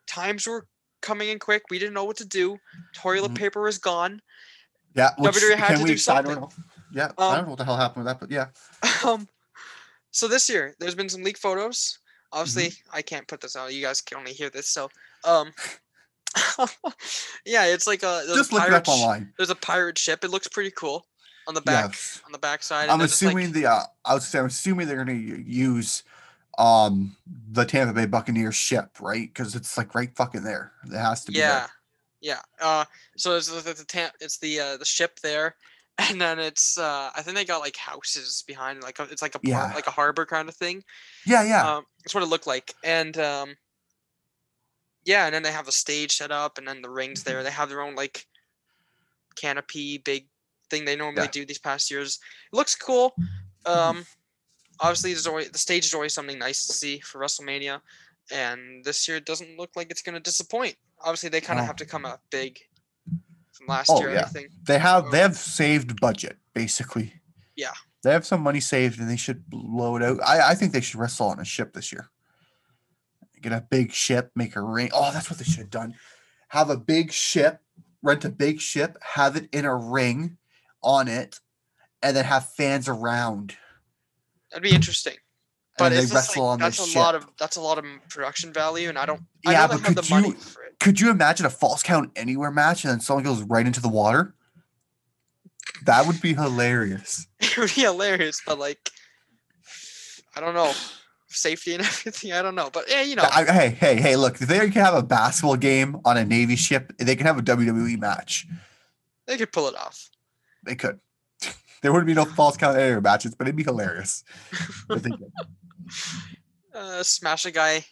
Times 0.07 0.47
were 0.47 0.67
coming 1.03 1.31
in 1.31 1.39
quick. 1.41 1.63
We 1.71 1.79
didn't 1.81 1.95
know 1.95 2.05
what 2.05 2.17
to 2.19 2.25
do. 2.25 2.59
Toilet 2.95 3.33
Mhm. 3.33 3.37
paper 3.37 3.67
is 3.67 3.79
gone. 3.79 4.21
Yeah. 4.95 5.11
Which, 5.19 5.35
WWE 5.35 5.57
had 5.57 5.77
to 5.79 5.83
we, 5.83 5.89
do 5.89 5.93
I 5.95 5.97
something. 5.97 6.35
don't 6.35 6.41
know. 6.43 6.51
Yeah. 6.93 7.11
I 7.19 7.27
Um, 7.31 7.35
don't 7.37 7.45
know 7.45 7.51
what 7.51 7.59
the 7.59 7.65
hell 7.65 7.77
happened 7.77 8.05
with 8.05 8.13
that, 8.13 8.21
but 8.21 8.31
yeah. 8.31 8.49
Um, 9.05 9.29
so 10.13 10.29
this 10.29 10.49
year 10.49 10.77
there's 10.79 10.95
been 10.95 11.09
some 11.09 11.25
leak 11.25 11.39
photos. 11.39 11.99
Obviously, 12.35 12.65
Mm-hmm. 12.71 12.97
I 12.97 13.03
can't 13.03 13.27
put 13.29 13.41
this 13.41 13.57
out. 13.57 13.73
You 13.73 13.81
guys 13.81 14.01
can 14.03 14.19
only 14.19 14.33
hear 14.33 14.51
this. 14.51 14.69
So, 14.69 14.91
um, 15.25 15.53
yeah, 17.47 17.67
it's 17.67 17.87
like 17.87 18.03
a 18.03 18.23
Just 18.27 18.53
look 18.53 18.63
it 18.63 18.67
pirate 18.69 18.77
up 18.77 18.89
online. 18.89 19.33
There's 19.37 19.51
a 19.51 19.55
pirate 19.55 19.99
ship. 19.99 20.25
It 20.25 20.31
looks 20.31 20.49
pretty 20.49 20.71
cool 20.73 21.07
on 21.47 21.55
the 21.55 21.61
back 21.61 21.91
Yes. 21.93 22.23
on 22.27 22.33
the 22.33 22.39
backside. 22.39 22.89
I'm 22.89 23.01
assuming 23.01 23.53
the 23.53 23.67
uh, 23.67 23.83
I 24.05 24.15
would 24.15 24.23
say 24.23 24.39
I'm 24.39 24.47
assuming 24.47 24.87
they're 24.89 25.05
going 25.05 25.17
to 25.27 25.43
use 25.51 26.03
um 26.59 27.17
the 27.51 27.65
Tampa 27.65 27.93
Bay 27.93 28.07
Buccaneers 28.07 28.55
ship, 28.55 28.91
right? 29.01 29.29
Because 29.33 29.55
it's 29.55 29.77
like 29.77 29.95
right 29.95 30.15
fucking 30.17 30.43
there. 30.43 30.73
It 30.87 30.97
has 30.97 31.25
to 31.27 31.33
be. 31.33 31.39
yeah, 31.39 31.61
there. 31.61 31.69
yeah. 32.21 32.39
Uh, 32.61 32.85
so 33.17 33.37
it's 33.37 33.49
the, 33.49 33.61
the, 33.61 33.75
the 33.75 33.85
tam- 33.85 34.11
it's 34.21 34.39
the 34.39 34.59
uh, 34.61 34.77
the 34.77 34.85
ship 34.85 35.21
there, 35.21 35.57
and 35.99 36.21
then 36.21 36.39
it's 36.39 36.77
uh, 36.79 37.11
I 37.15 37.23
think 37.23 37.37
they 37.37 37.45
got 37.45 37.61
like 37.61 37.77
houses 37.77 38.43
behind, 38.47 38.83
like 38.83 38.99
it's 39.01 39.23
like 39.23 39.35
a 39.35 39.39
port, 39.39 39.49
Yeah. 39.49 39.73
like 39.75 39.87
a 39.87 39.91
harbor 39.93 40.27
kind 40.27 40.49
of 40.49 40.55
thing. 40.55 40.83
Yeah, 41.27 41.45
yeah. 41.45 41.77
Um, 41.77 41.85
that's 42.03 42.15
what 42.15 42.23
it 42.23 42.29
looked 42.29 42.47
like, 42.47 42.75
and 42.83 43.17
um, 43.19 43.55
yeah, 45.05 45.27
and 45.27 45.35
then 45.35 45.43
they 45.43 45.53
have 45.53 45.69
a 45.69 45.73
stage 45.73 46.17
set 46.17 46.31
up, 46.33 46.59
and 46.59 46.67
then 46.67 46.83
the 46.83 46.91
rings 46.91 47.21
Mm-hmm. 47.23 47.31
there. 47.31 47.43
They 47.43 47.51
have 47.51 47.69
their 47.69 47.81
own 47.83 47.95
like 47.95 48.27
canopy, 49.37 49.99
big 49.99 50.27
thing 50.71 50.85
they 50.85 50.97
normally 50.97 51.25
Yeah. 51.25 51.31
do 51.31 51.45
these 51.47 51.59
past 51.59 51.91
years. 51.91 52.19
It 52.53 52.57
looks 52.57 52.75
cool. 52.75 53.15
Um, 53.67 54.05
obviously, 54.81 55.13
there's 55.13 55.27
always 55.27 55.51
the 55.51 55.59
stage 55.59 55.85
is 55.87 55.95
always 55.95 56.13
something 56.15 56.39
nice 56.39 56.67
to 56.67 56.73
see 56.73 57.01
for 57.01 57.21
WrestleMania, 57.21 57.81
and 58.33 58.85
this 58.85 59.07
year 59.07 59.19
it 59.19 59.27
doesn't 59.27 59.57
look 59.59 59.71
like 59.77 59.91
it's 59.91 60.03
gonna 60.03 60.21
disappoint. 60.21 60.77
Obviously, 61.01 61.29
they 61.29 61.41
kind 61.41 61.61
of 61.61 61.67
have 61.67 61.77
to 61.77 61.87
come 61.87 62.05
up 62.07 62.23
big 62.31 62.59
from 63.65 63.75
last 63.75 63.91
Oh, 63.91 64.01
year. 64.01 64.13
yeah. 64.15 64.23
I 64.23 64.29
think. 64.29 64.51
they 64.65 64.79
have 64.79 65.11
they 65.11 65.23
um, 65.23 65.31
have 65.31 65.37
saved 65.37 66.01
budget 66.01 66.39
basically. 66.55 67.13
Yeah. 67.57 67.73
They 68.03 68.13
have 68.13 68.27
some 68.27 68.43
money 68.43 68.61
saved 68.61 69.01
and 69.01 69.09
they 69.09 69.17
should 69.17 69.49
blow 69.49 69.97
it 69.97 70.03
out. 70.03 70.19
I, 70.27 70.51
I 70.51 70.55
think 70.55 70.73
they 70.73 70.81
should 70.81 71.01
wrestle 71.01 71.29
on 71.29 71.41
a 71.41 71.45
ship 71.45 71.73
this 71.73 71.93
year. 71.93 72.11
Get 73.41 73.53
a 73.53 73.61
big 73.71 73.93
ship, 73.93 74.31
make 74.35 74.57
a 74.57 74.61
ring. 74.63 74.91
Oh, 74.95 75.11
that's 75.13 75.29
what 75.31 75.39
they 75.39 75.45
should 75.45 75.59
have 75.59 75.71
done. 75.71 75.95
Have 76.49 76.71
a 76.71 76.77
big 76.79 77.13
ship, 77.13 77.61
rent 78.03 78.25
a 78.25 78.31
big 78.31 78.61
ship, 78.61 78.97
have 79.03 79.37
it 79.37 79.49
in 79.53 79.65
a 79.67 79.77
ring 79.77 80.39
on 80.83 81.09
it, 81.09 81.41
and 82.03 82.17
then 82.17 82.25
have 82.25 82.49
fans 82.55 82.89
around. 82.89 83.55
That'd 84.51 84.63
be 84.63 84.75
interesting. 84.75 85.17
But 85.77 85.93
and 85.93 85.97
they 86.09 86.15
wrestle 86.15 86.45
like, 86.45 86.53
on 86.53 86.59
that's 86.61 86.79
this 86.79 86.87
a 86.87 86.91
ship. 86.91 87.01
lot 87.03 87.15
of 87.17 87.27
that's 87.39 87.57
a 87.57 87.61
lot 87.61 87.77
of 87.79 87.85
production 88.09 88.51
value, 88.53 88.89
and 88.89 88.97
I 88.97 89.05
don't. 89.05 89.21
I 89.47 89.53
Yeah, 89.53 89.67
know 89.67 89.69
they 89.69 89.77
but 89.77 89.87
have 89.89 89.95
the 89.97 90.03
could 90.03 90.11
money 90.11 90.31
for 90.33 90.63
it. 90.63 90.64
Could 90.85 91.01
you 91.01 91.09
imagine 91.09 91.47
a 91.47 91.51
false 91.51 91.83
count 91.83 92.11
anywhere 92.15 92.51
match 92.51 92.85
and 92.85 92.93
then 92.93 93.01
someone 93.01 93.25
goes 93.25 93.41
right 93.41 93.67
into 93.67 93.81
the 93.81 93.89
water? 93.89 94.35
That 95.87 96.07
would 96.07 96.21
be 96.21 96.35
hilarious. 96.35 97.27
it 97.41 97.57
would 97.57 97.75
be 97.75 97.81
hilarious, 97.81 98.43
but 98.47 98.59
like, 98.59 98.91
I 100.37 100.41
don't 100.41 100.53
know, 100.53 100.75
safety 101.29 101.73
and 101.73 101.83
everything. 101.87 102.35
I 102.35 102.43
don't 102.43 102.55
know, 102.55 102.69
but 102.71 102.85
yeah, 102.91 103.01
you 103.01 103.17
know, 103.17 103.23
I, 103.23 103.47
hey, 103.47 103.71
hey, 103.71 103.97
hey! 103.97 104.17
Look, 104.17 104.37
they 104.37 104.59
can 104.59 104.83
have 104.83 104.93
a 104.93 105.03
basketball 105.03 105.57
game 105.57 106.03
on 106.05 106.19
a 106.19 106.25
Navy 106.27 106.55
ship, 106.55 106.93
they 106.99 107.17
can 107.17 107.27
have 107.27 107.39
a 107.39 107.43
WWE 107.43 107.99
match. 107.99 108.47
they 109.27 109.39
could 109.39 109.53
pull 109.53 109.69
it 109.69 109.75
off. 109.77 110.11
They 110.67 110.75
could. 110.75 111.01
There 111.81 111.93
wouldn't 111.93 112.07
be 112.07 112.15
no 112.15 112.27
false 112.27 112.59
count 112.59 112.79
anywhere 112.79 113.01
matches, 113.01 113.35
but 113.35 113.47
it'd 113.47 113.57
be 113.57 113.63
hilarious. 113.63 114.25
if 114.91 115.03
they 115.03 115.11
did. 115.11 115.33
Uh, 116.75 117.03
smash 117.03 117.45
a 117.45 117.51
guy 117.51 117.85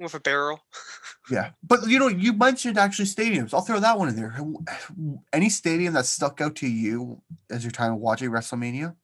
with 0.00 0.14
a 0.14 0.20
barrel. 0.20 0.60
Yeah, 1.30 1.50
but 1.62 1.86
you 1.88 1.98
know, 1.98 2.08
you 2.08 2.32
mentioned 2.32 2.76
actually 2.78 3.06
stadiums. 3.06 3.54
I'll 3.54 3.62
throw 3.62 3.80
that 3.80 3.98
one 3.98 4.08
in 4.08 4.16
there. 4.16 4.36
Any 5.32 5.48
stadium 5.48 5.94
that 5.94 6.06
stuck 6.06 6.40
out 6.40 6.54
to 6.56 6.66
you 6.68 7.22
as 7.50 7.64
your 7.64 7.70
time 7.70 7.98
watching 8.00 8.30
WrestleMania? 8.30 8.94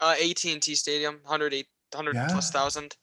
Uh, 0.00 0.14
AT&T 0.22 0.74
Stadium, 0.76 1.20
108, 1.24 1.66
100 1.92 2.12
plus 2.30 2.46
Yeah. 2.54 2.60
thousand. 2.60 2.96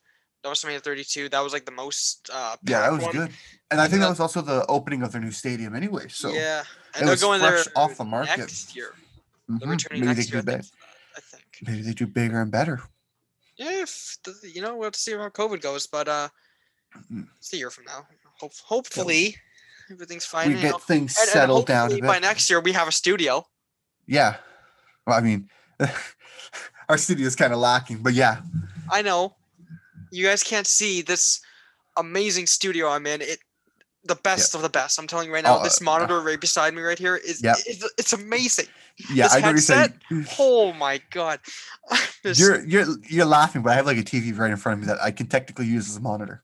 That 0.43 0.49
was 0.49 0.61
WrestleMania 0.63 0.81
32. 0.81 1.27
That 1.29 1.41
was 1.41 1.51
like 1.53 1.65
the 1.65 1.71
most. 1.71 2.29
Uh, 2.31 2.55
Yeah, 2.63 2.81
that 2.81 2.91
was 2.93 3.03
one. 3.03 3.11
good. 3.11 3.31
And 3.71 3.81
I 3.81 3.85
think 3.87 3.99
that 3.99 4.05
that- 4.05 4.09
was 4.11 4.19
also 4.21 4.41
the 4.41 4.65
opening 4.67 5.01
of 5.01 5.11
their 5.11 5.19
new 5.21 5.31
stadium 5.31 5.75
anyway. 5.75 6.07
So 6.07 6.31
yeah, 6.31 6.63
and 6.93 7.07
they're 7.07 7.17
going 7.17 7.41
there 7.41 7.63
off 7.75 7.97
the 7.97 8.05
market. 8.05 8.37
next 8.39 8.75
year. 8.75 8.93
mhm, 9.49 9.59
They're 9.59 9.69
returning 9.69 10.01
maybe 10.05 10.13
they 10.13 10.19
next 10.21 10.31
year. 10.31 10.41
do 10.41 10.51
I 10.51 10.55
big. 10.55 10.63
think. 10.65 10.73
I 11.17 11.19
think. 11.19 11.43
Maybe 11.67 11.81
they 11.81 11.93
do 11.93 12.07
bigger 12.07 12.41
and 12.41 12.51
better. 12.51 12.81
Yeah, 13.57 13.71
if 13.81 14.17
the, 14.23 14.35
you 14.53 14.61
know, 14.61 14.75
we'll 14.75 14.85
have 14.85 14.93
to 14.93 14.99
see 14.99 15.13
how 15.13 15.27
COVID 15.29 15.61
goes, 15.61 15.87
but 15.87 16.07
uh, 16.07 16.29
it's 17.39 17.53
a 17.53 17.57
year 17.57 17.69
from 17.69 17.85
now. 17.85 18.05
Hope, 18.39 18.53
hopefully, 18.63 19.37
everything's 19.91 20.25
fine. 20.25 20.49
we 20.49 20.55
you 20.55 20.61
get 20.61 20.81
things 20.81 21.15
And- 21.17 21.23
and 21.23 21.29
settled 21.29 21.65
down 21.67 21.91
a 21.91 21.95
bit. 21.95 22.03
By 22.03 22.19
next 22.19 22.49
year, 22.49 22.59
we 22.59 22.73
have 22.73 22.87
a 22.87 22.91
studio. 22.91 23.45
Yeah. 24.07 24.37
Well, 25.07 25.17
I 25.17 25.21
mean, 25.21 25.49
our 26.89 26.97
studio 26.97 27.25
is 27.27 27.35
kind 27.35 27.53
of 27.53 27.59
lacking, 27.59 27.97
but 28.03 28.13
yeah. 28.13 28.41
I 28.91 29.01
know. 29.01 29.35
You 30.11 30.25
guys 30.25 30.43
can't 30.43 30.67
see 30.67 31.01
this 31.01 31.41
amazing 31.97 32.47
studio 32.47 32.89
I'm 32.89 33.05
in. 33.07 33.21
It 33.21 33.39
the 34.07 34.15
best 34.15 34.53
of 34.53 34.61
the 34.61 34.69
best. 34.69 34.99
I'm 34.99 35.07
telling 35.07 35.27
you 35.27 35.33
right 35.33 35.43
now, 35.43 35.59
Oh, 35.59 35.63
this 35.63 35.81
uh, 35.81 35.83
monitor 35.85 36.21
right 36.21 36.39
beside 36.39 36.75
me 36.75 36.83
right 36.83 36.99
here 36.99 37.15
is 37.15 37.41
Yep. 37.41 37.55
it's, 37.65 37.93
it's 37.97 38.13
amazing. 38.13 38.67
Yeah, 39.11 39.23
This 39.23 39.33
I 39.33 39.39
know 39.39 39.47
what 39.47 39.51
you're 39.53 39.57
saying. 39.61 39.93
Oh 40.37 40.73
my 40.73 41.01
god. 41.09 41.39
This- 42.23 42.39
You're 42.39 42.63
you're 42.65 42.85
you're 43.09 43.25
laughing, 43.25 43.61
but 43.63 43.71
I 43.71 43.75
have 43.75 43.85
like 43.87 43.97
a 43.97 44.03
TV 44.03 44.35
right 44.37 44.51
in 44.51 44.57
front 44.57 44.79
of 44.79 44.87
me 44.87 44.93
that 44.93 45.01
I 45.01 45.09
can 45.11 45.25
technically 45.27 45.65
use 45.65 45.89
as 45.89 45.97
a 45.97 46.01
monitor. 46.01 46.43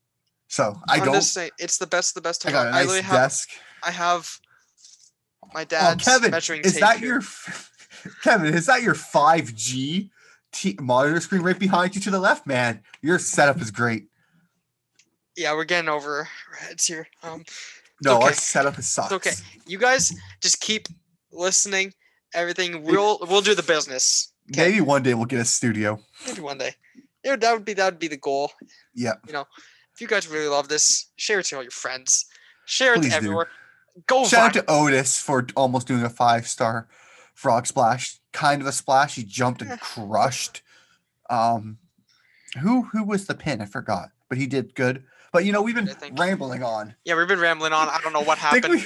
So 0.51 0.75
I 0.89 0.97
I'm 0.97 1.05
don't. 1.05 1.13
just 1.13 1.33
saying 1.33 1.51
it's 1.57 1.77
the 1.77 1.87
best 1.87 2.13
the 2.13 2.19
best. 2.19 2.41
Time. 2.41 2.49
I 2.49 2.53
got 2.53 2.65
a 2.65 2.69
I 2.69 2.71
nice 2.73 2.79
literally 2.87 3.01
have 3.03 3.15
desk. 3.15 3.49
I 3.83 3.91
have 3.91 4.37
my 5.53 5.65
Oh, 5.71 5.95
Kevin, 5.97 6.31
measuring 6.31 6.61
is 6.61 6.73
tape 6.73 6.81
that 6.81 6.99
here. 6.99 7.07
your 7.07 7.21
Kevin? 8.23 8.53
Is 8.53 8.65
that 8.65 8.81
your 8.81 8.93
5G 8.93 10.09
t- 10.51 10.77
monitor 10.81 11.21
screen 11.21 11.41
right 11.41 11.57
behind 11.57 11.95
you 11.95 12.01
to 12.01 12.11
the 12.11 12.19
left, 12.19 12.45
man? 12.45 12.81
Your 13.01 13.17
setup 13.17 13.61
is 13.61 13.71
great. 13.71 14.07
Yeah, 15.37 15.53
we're 15.53 15.63
getting 15.63 15.87
over 15.89 16.17
our 16.17 16.57
heads 16.59 16.85
here. 16.85 17.07
Um 17.23 17.45
No, 18.03 18.17
our 18.17 18.23
okay. 18.27 18.33
setup 18.33 18.77
is 18.77 18.89
sucks. 18.89 19.13
okay. 19.13 19.31
you 19.65 19.77
guys 19.77 20.13
just 20.41 20.59
keep 20.59 20.89
listening. 21.31 21.93
Everything 22.33 22.83
we'll 22.83 23.19
we'll 23.21 23.39
do 23.41 23.55
the 23.55 23.63
business. 23.63 24.33
Okay. 24.51 24.65
Maybe 24.71 24.81
one 24.81 25.01
day 25.01 25.13
we'll 25.13 25.25
get 25.25 25.39
a 25.39 25.45
studio. 25.45 25.97
Maybe 26.27 26.41
one 26.41 26.57
day. 26.57 26.73
Yeah, 27.23 27.37
that 27.37 27.53
would 27.53 27.63
be 27.63 27.73
that 27.75 27.85
would 27.85 27.99
be 27.99 28.09
the 28.09 28.17
goal. 28.17 28.51
Yeah. 28.93 29.13
If 30.01 30.09
you 30.09 30.15
guys 30.15 30.27
really 30.27 30.47
love 30.47 30.67
this, 30.67 31.11
share 31.15 31.41
it 31.41 31.43
to 31.45 31.57
all 31.57 31.61
your 31.61 31.69
friends. 31.69 32.25
Share 32.65 32.93
it 32.95 33.01
Please 33.01 33.13
to 33.13 33.19
do. 33.19 33.25
everywhere. 33.27 33.47
Go 34.07 34.25
Shout 34.25 34.47
out 34.47 34.65
to 34.65 34.65
Otis 34.67 35.21
for 35.21 35.45
almost 35.55 35.85
doing 35.85 36.01
a 36.01 36.09
five 36.09 36.47
star 36.47 36.87
frog 37.35 37.67
splash. 37.67 38.17
Kind 38.33 38.63
of 38.63 38.67
a 38.67 38.71
splash. 38.71 39.13
He 39.13 39.23
jumped 39.23 39.61
and 39.61 39.79
crushed. 39.79 40.63
Um, 41.29 41.77
who 42.61 42.81
who 42.85 43.03
was 43.03 43.27
the 43.27 43.35
pin? 43.35 43.61
I 43.61 43.65
forgot, 43.67 44.09
but 44.27 44.39
he 44.39 44.47
did 44.47 44.73
good. 44.73 45.03
But 45.31 45.45
you 45.45 45.51
know, 45.51 45.61
we've 45.61 45.75
been 45.75 45.85
think- 45.85 46.17
rambling 46.17 46.63
on. 46.63 46.95
Yeah, 47.05 47.15
we've 47.15 47.27
been 47.27 47.39
rambling 47.39 47.71
on. 47.73 47.87
I 47.87 47.99
don't 48.01 48.11
know 48.11 48.21
what 48.23 48.39
I 48.39 48.41
happened. 48.55 48.73
we, 48.73 48.79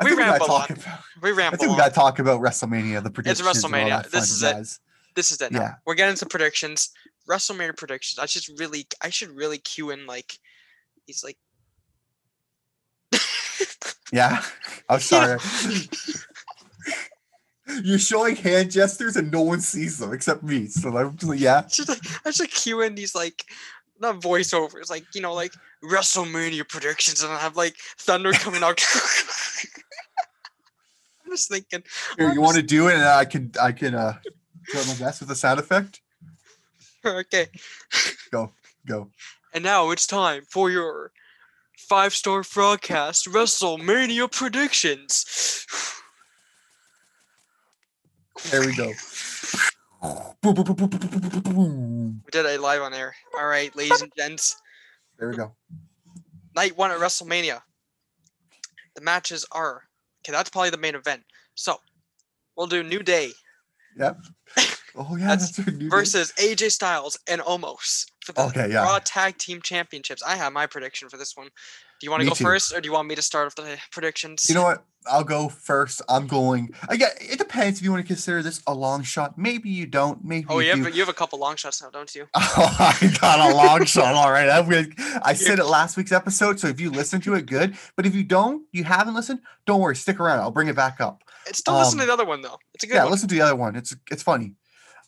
I 0.00 0.04
We 0.04 0.10
we 0.16 0.16
ramble 0.20 0.46
talk 0.46 0.68
on. 0.72 0.78
about. 0.78 0.98
We 1.22 1.30
I 1.30 1.32
ramble 1.32 1.58
think 1.58 1.70
we 1.70 1.76
gotta 1.76 1.94
talk 1.94 2.18
about 2.18 2.40
WrestleMania, 2.40 3.04
the 3.04 3.10
predictions. 3.12 3.46
all 3.46 3.54
WrestleMania. 3.54 4.10
This 4.10 4.32
is 4.32 4.42
it. 4.42 4.78
This 5.14 5.30
is 5.30 5.40
it. 5.40 5.52
Now. 5.52 5.60
Yeah. 5.60 5.74
We're 5.86 5.94
getting 5.94 6.16
to 6.16 6.26
predictions. 6.26 6.90
WrestleMania 7.28 7.76
predictions. 7.76 8.18
I 8.18 8.26
should 8.26 8.44
really, 8.58 8.86
I 9.02 9.10
should 9.10 9.30
really 9.30 9.58
cue 9.58 9.90
in 9.90 10.06
like, 10.06 10.38
he's 11.06 11.24
like, 11.24 11.38
Yeah, 14.12 14.42
I'm 14.88 15.00
sorry. 15.00 15.38
You're 17.84 17.98
showing 17.98 18.34
hand 18.34 18.72
gestures 18.72 19.16
and 19.16 19.30
no 19.30 19.42
one 19.42 19.60
sees 19.60 19.98
them 19.98 20.12
except 20.12 20.42
me. 20.42 20.66
So 20.66 20.96
I'm 20.96 21.16
just 21.16 21.30
like, 21.30 21.38
yeah. 21.38 21.62
I 21.64 21.68
should, 21.68 21.90
I 22.26 22.30
should 22.32 22.50
cue 22.50 22.80
in 22.80 22.96
these 22.96 23.14
like, 23.14 23.44
not 24.00 24.20
voiceovers, 24.20 24.90
like 24.90 25.04
you 25.14 25.20
know, 25.20 25.34
like 25.34 25.52
WrestleMania 25.84 26.66
predictions, 26.68 27.22
and 27.22 27.32
I 27.32 27.38
have 27.38 27.56
like 27.56 27.76
thunder 27.98 28.32
coming 28.32 28.62
out. 28.62 28.82
I'm 31.24 31.30
just 31.30 31.48
thinking. 31.48 31.82
Here, 32.18 32.28
I'm 32.28 32.34
you 32.34 32.40
want 32.40 32.56
to 32.56 32.62
do 32.62 32.88
it, 32.88 32.94
and 32.94 33.04
I 33.04 33.24
can 33.24 33.52
I 33.60 33.72
can 33.72 33.94
uh 33.94 34.14
try 34.66 34.82
my 34.86 34.94
best 34.94 35.20
with 35.20 35.28
the 35.28 35.36
sound 35.36 35.60
effect. 35.60 36.00
okay. 37.04 37.46
Go, 38.30 38.52
go. 38.86 39.10
And 39.54 39.64
now 39.64 39.90
it's 39.90 40.06
time 40.06 40.42
for 40.48 40.70
your 40.70 41.12
five 41.76 42.14
star 42.14 42.42
broadcast 42.42 43.26
WrestleMania 43.26 44.30
predictions. 44.30 45.66
There 48.50 48.60
we 48.60 48.74
go. 48.74 48.92
we 50.42 52.30
did 52.30 52.46
it 52.46 52.60
live 52.60 52.82
on 52.82 52.94
air. 52.94 53.14
All 53.38 53.46
right, 53.46 53.74
ladies 53.76 54.02
and 54.02 54.12
gents. 54.16 54.56
There 55.18 55.28
we 55.28 55.36
go. 55.36 55.52
Night 56.54 56.76
one 56.76 56.90
at 56.90 56.98
WrestleMania. 56.98 57.60
The 58.94 59.00
matches 59.00 59.46
are 59.52 59.82
okay. 60.22 60.32
That's 60.32 60.50
probably 60.50 60.70
the 60.70 60.78
main 60.78 60.94
event. 60.94 61.22
So 61.54 61.76
we'll 62.56 62.66
do 62.66 62.82
New 62.82 63.02
Day. 63.02 63.32
Yep. 63.98 64.18
Oh 64.96 65.16
yeah, 65.16 65.28
That's 65.28 65.50
that's, 65.56 65.68
versus 65.70 66.32
AJ 66.38 66.72
Styles 66.72 67.18
and 67.28 67.40
Omos 67.42 68.06
for 68.24 68.32
the 68.32 68.42
Okay, 68.46 68.70
yeah. 68.70 68.82
Raw 68.82 68.98
Tag 69.04 69.38
Team 69.38 69.60
Championships. 69.62 70.22
I 70.22 70.36
have 70.36 70.52
my 70.52 70.66
prediction 70.66 71.08
for 71.08 71.16
this 71.16 71.36
one. 71.36 71.46
Do 71.46 72.06
you 72.06 72.10
want 72.10 72.22
to 72.22 72.24
Me 72.24 72.30
go 72.30 72.34
too. 72.34 72.44
first, 72.44 72.74
or 72.74 72.80
do 72.80 72.88
you 72.88 72.92
want 72.94 73.08
me 73.08 73.14
to 73.14 73.20
start 73.22 73.46
off 73.46 73.54
the 73.56 73.76
predictions? 73.92 74.46
You 74.48 74.54
know 74.54 74.62
what? 74.62 74.84
I'll 75.06 75.24
go 75.24 75.48
first. 75.48 76.00
I'm 76.08 76.26
going. 76.26 76.70
I 76.88 76.96
get. 76.96 77.16
It 77.20 77.38
depends 77.38 77.78
if 77.78 77.84
you 77.84 77.90
want 77.90 78.02
to 78.04 78.06
consider 78.06 78.42
this 78.42 78.62
a 78.66 78.74
long 78.74 79.02
shot. 79.02 79.36
Maybe 79.38 79.68
you 79.70 79.86
don't. 79.86 80.22
Maybe 80.24 80.46
oh, 80.48 80.58
you 80.60 80.74
you 80.74 80.84
have 80.84 80.94
you 80.94 81.00
have 81.00 81.08
a 81.10 81.14
couple 81.14 81.38
long 81.38 81.56
shots 81.56 81.82
now, 81.82 81.88
don't 81.90 82.14
you? 82.14 82.26
Oh, 82.34 82.76
I 82.78 83.16
got 83.20 83.50
a 83.50 83.54
long 83.54 83.84
shot. 83.86 84.14
All 84.14 84.30
right. 84.30 84.48
I'm 84.48 84.68
gonna, 84.68 84.88
I 85.22 85.32
said 85.34 85.58
it 85.58 85.64
last 85.64 85.96
week's 85.96 86.12
episode. 86.12 86.58
So 86.60 86.68
if 86.68 86.80
you 86.80 86.90
listen 86.90 87.20
to 87.22 87.34
it, 87.34 87.46
good. 87.46 87.76
But 87.96 88.06
if 88.06 88.14
you 88.14 88.24
don't, 88.24 88.62
you 88.72 88.84
haven't 88.84 89.14
listened, 89.14 89.40
don't 89.66 89.80
worry. 89.80 89.96
Stick 89.96 90.20
around. 90.20 90.40
I'll 90.40 90.50
bring 90.50 90.68
it 90.68 90.76
back 90.76 91.00
up. 91.00 91.22
It's 91.46 91.58
still 91.58 91.74
listen 91.78 91.96
to 91.98 92.02
Um, 92.02 92.06
the 92.08 92.12
other 92.12 92.26
one 92.26 92.42
though. 92.42 92.58
It's 92.74 92.84
a 92.84 92.86
good 92.86 92.94
Yeah, 92.94 93.04
one. 93.04 93.12
listen 93.12 93.28
to 93.28 93.34
the 93.34 93.40
other 93.40 93.56
one. 93.56 93.76
It's 93.76 93.94
it's 94.10 94.22
funny. 94.22 94.54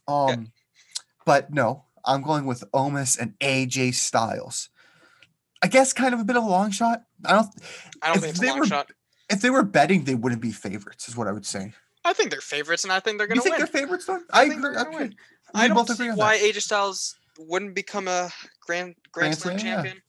Um, 0.08 0.52
but 1.24 1.52
no, 1.52 1.84
I'm 2.04 2.22
going 2.22 2.46
with 2.46 2.64
Omos 2.72 3.18
and 3.18 3.38
AJ 3.40 3.94
Styles. 3.94 4.68
I 5.62 5.68
guess 5.68 5.92
kind 5.92 6.12
of 6.12 6.20
a 6.20 6.24
bit 6.24 6.36
of 6.36 6.42
a 6.42 6.48
long 6.48 6.70
shot. 6.72 7.02
I 7.24 7.32
don't. 7.34 7.46
I 8.02 8.08
don't 8.08 8.16
if 8.16 8.22
think 8.22 8.30
it's 8.30 8.38
a 8.38 8.42
they 8.42 8.50
long 8.50 8.58
were- 8.60 8.66
shot. 8.66 8.90
If 9.30 9.40
they 9.40 9.50
were 9.50 9.62
betting, 9.62 10.04
they 10.04 10.14
wouldn't 10.14 10.42
be 10.42 10.52
favorites. 10.52 11.08
Is 11.08 11.16
what 11.16 11.26
I 11.26 11.32
would 11.32 11.46
say. 11.46 11.72
I 12.04 12.12
think 12.12 12.30
they're 12.30 12.40
favorites, 12.40 12.82
and 12.84 12.92
I 12.92 13.00
think 13.00 13.16
they're 13.18 13.26
gonna 13.28 13.40
win. 13.40 13.52
You 13.52 13.56
think 13.56 13.58
win. 13.58 13.70
they're 13.72 13.80
favorites, 13.82 14.06
though? 14.06 14.20
I 14.32 14.42
I, 14.42 14.48
think 14.48 14.54
agree. 14.58 14.62
they're 14.74 14.84
gonna 14.84 14.88
Okay. 14.96 15.04
win. 15.04 15.16
I 15.54 15.68
don't 15.68 15.76
both 15.76 15.86
see 15.86 15.92
agree 15.94 16.08
on 16.10 16.16
why 16.16 16.36
that. 16.38 16.44
AJ 16.44 16.60
Styles 16.62 17.14
wouldn't 17.38 17.74
become 17.74 18.08
a 18.08 18.30
Grand 18.66 18.94
Grand 19.12 19.12
Grand 19.12 19.38
Slam 19.38 19.58
Slam, 19.58 19.66
yeah. 19.66 19.74
champion. 19.82 20.02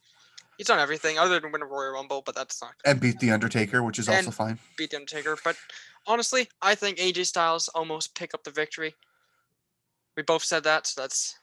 He's 0.58 0.68
done 0.68 0.80
everything 0.80 1.18
other 1.20 1.40
than 1.40 1.52
win 1.52 1.62
a 1.62 1.66
Royal 1.66 1.94
Rumble, 1.94 2.22
but 2.26 2.36
that's 2.36 2.62
not 2.62 2.74
And 2.86 3.00
beat 3.00 3.20
the 3.20 3.32
Undertaker, 3.32 3.82
which 3.84 3.98
is 4.00 4.10
also 4.10 4.32
fine. 4.32 4.60
beat 4.78 4.90
the 4.92 4.98
Undertaker. 4.98 5.38
But 5.44 5.56
honestly, 6.06 6.50
I 6.62 6.76
think 6.76 6.98
AJ 6.98 7.26
Styles 7.28 7.70
almost 7.70 8.16
pick 8.16 8.34
up 8.34 8.44
the 8.44 8.52
victory. 8.52 8.96
We 10.16 10.24
both 10.24 10.44
said 10.44 10.64
that, 10.64 10.88
so 10.88 11.02
that's 11.02 11.36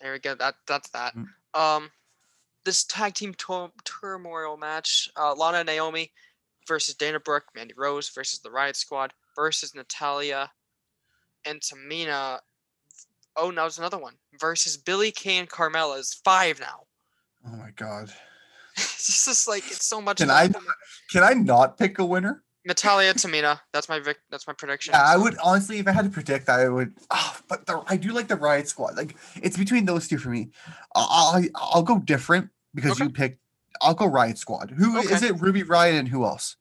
there 0.00 0.12
we 0.12 0.18
go. 0.18 0.34
That 0.34 0.54
that's 0.66 0.90
that. 0.90 1.14
Mm. 1.14 1.26
Um, 1.54 1.90
this 2.64 2.84
tag 2.84 3.14
team 3.14 3.34
tur- 3.34 3.72
turmoil 3.84 4.56
match: 4.56 5.08
uh, 5.16 5.34
Lana 5.34 5.58
and 5.58 5.66
Naomi 5.66 6.12
versus 6.66 6.94
Dana 6.94 7.18
Brooke, 7.18 7.46
Mandy 7.54 7.74
Rose 7.76 8.10
versus 8.10 8.40
the 8.40 8.50
Riot 8.50 8.76
Squad 8.76 9.12
versus 9.34 9.74
Natalya 9.74 10.50
and 11.44 11.60
Tamina. 11.60 12.38
Oh, 13.36 13.50
no, 13.50 13.66
it's 13.66 13.78
another 13.78 13.98
one 13.98 14.14
versus 14.38 14.76
Billie 14.76 15.12
Kay 15.12 15.38
and 15.38 15.48
Carmella 15.48 15.98
is 15.98 16.20
five 16.24 16.60
now. 16.60 16.80
Oh 17.46 17.56
my 17.56 17.70
god. 17.76 18.12
it's 18.76 19.24
just 19.24 19.48
like 19.48 19.64
it's 19.66 19.86
so 19.86 20.00
much. 20.00 20.18
Can 20.18 20.30
I 20.30 20.48
can 21.10 21.22
I 21.22 21.32
not 21.32 21.78
pick 21.78 21.98
a 21.98 22.04
winner? 22.04 22.42
Natalya 22.68 23.14
Tamina. 23.14 23.58
That's 23.72 23.88
my 23.88 23.98
vic- 23.98 24.20
That's 24.30 24.46
my 24.46 24.52
prediction. 24.52 24.92
Yeah, 24.92 25.02
I 25.02 25.16
would 25.16 25.36
honestly, 25.42 25.78
if 25.78 25.88
I 25.88 25.92
had 25.92 26.04
to 26.04 26.10
predict, 26.10 26.50
I 26.50 26.68
would. 26.68 26.92
Oh, 27.10 27.36
but 27.48 27.64
the, 27.66 27.82
I 27.88 27.96
do 27.96 28.12
like 28.12 28.28
the 28.28 28.36
Riot 28.36 28.68
Squad. 28.68 28.94
Like 28.94 29.16
it's 29.42 29.56
between 29.56 29.86
those 29.86 30.06
two 30.06 30.18
for 30.18 30.28
me. 30.28 30.50
I'll 30.94 31.42
I'll, 31.56 31.82
go 31.82 31.98
different 31.98 32.50
because 32.74 32.92
Okay. 32.92 33.04
you 33.04 33.10
picked. 33.10 33.40
I'll 33.80 33.94
go 33.94 34.04
Riot 34.06 34.36
Squad. 34.36 34.70
Who 34.76 34.98
is 34.98 35.10
Okay. 35.22 35.28
it? 35.28 35.40
Ruby 35.40 35.62
Riot 35.62 35.94
and 35.96 36.08
who 36.08 36.24
else? 36.24 36.56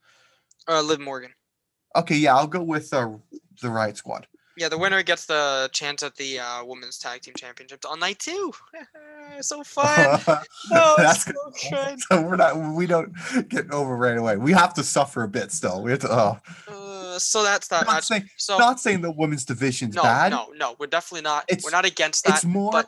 Uh, 0.68 0.82
Liv 0.82 1.00
Morgan. 1.02 1.32
Okay, 1.96 2.16
yeah, 2.16 2.36
I'll 2.36 2.48
go 2.48 2.64
with 2.64 2.94
uh, 2.94 3.10
the 3.62 3.70
Riot 3.70 3.98
Squad. 3.98 4.28
Yeah, 4.58 4.70
the 4.70 4.78
winner 4.78 5.04
gets 5.04 5.26
the 5.26 5.70
chance 5.72 6.02
at 6.02 6.16
the 6.16 6.40
uh, 6.40 6.66
women's 6.66 6.98
tag 6.98 7.22
team 7.22 7.36
championships 7.38 7.86
on 7.86 8.00
night 8.00 8.18
two. 8.20 8.52
so 9.42 9.64
fun. 9.64 10.20
Oh, 10.72 10.96
That's 10.98 11.28
it's 11.28 11.38
so 11.62 11.70
fun. 11.76 11.98
so 12.00 12.22
we're 12.24 12.36
not. 12.38 12.58
We 12.74 12.88
don't 12.88 13.14
get 13.50 13.72
over 13.72 13.96
right 13.96 14.18
away. 14.18 14.38
We 14.38 14.52
have 14.54 14.74
to 14.76 14.84
suffer 14.84 15.24
a 15.24 15.28
bit 15.28 15.52
still. 15.52 15.84
We 15.84 15.92
have 15.92 16.00
to. 16.02 16.12
Oh, 16.12 16.38
Uh, 16.68 17.20
so 17.20 17.44
that's 17.44 17.68
that 17.70 17.86
not 17.86 17.94
match. 17.96 18.06
saying 18.06 18.30
So 18.38 18.58
not 18.58 18.80
saying 18.80 19.02
the 19.02 19.12
women's 19.12 19.46
division's 19.46 19.96
no, 19.96 20.04
bad. 20.04 20.32
no, 20.32 20.48
no, 20.56 20.76
we're 20.80 20.88
definitely 20.88 21.22
not. 21.24 21.46
It's- 21.48 21.64
we're 21.64 21.72
not 21.72 21.86
against 21.86 22.26
that. 22.26 22.36
it's 22.36 22.46
more 22.46 22.72
but- 22.72 22.88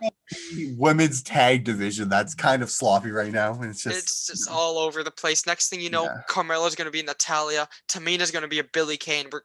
the 0.52 0.76
women's 0.78 1.22
tag 1.24 1.64
division 1.64 2.10
that's 2.10 2.34
kind 2.36 2.62
of 2.64 2.70
sloppy 2.70 3.12
right 3.12 3.32
now. 3.32 3.60
It's 3.62 3.84
just 3.84 3.98
it's 3.98 4.28
just 4.28 4.50
all 4.50 4.78
over 4.80 5.04
the 5.04 5.12
place. 5.12 5.46
Next 5.48 5.70
thing 5.70 5.82
you 5.82 5.90
know, 5.90 6.04
Yeah. 6.06 6.22
Carmella's 6.28 6.76
gonna 6.76 6.92
be 6.92 7.02
Natalya. 7.04 7.68
Tamina's 7.88 8.32
gonna 8.32 8.48
be 8.48 8.60
a 8.60 8.64
Billy 8.64 8.98
Kane. 8.98 9.28
We're 9.32 9.42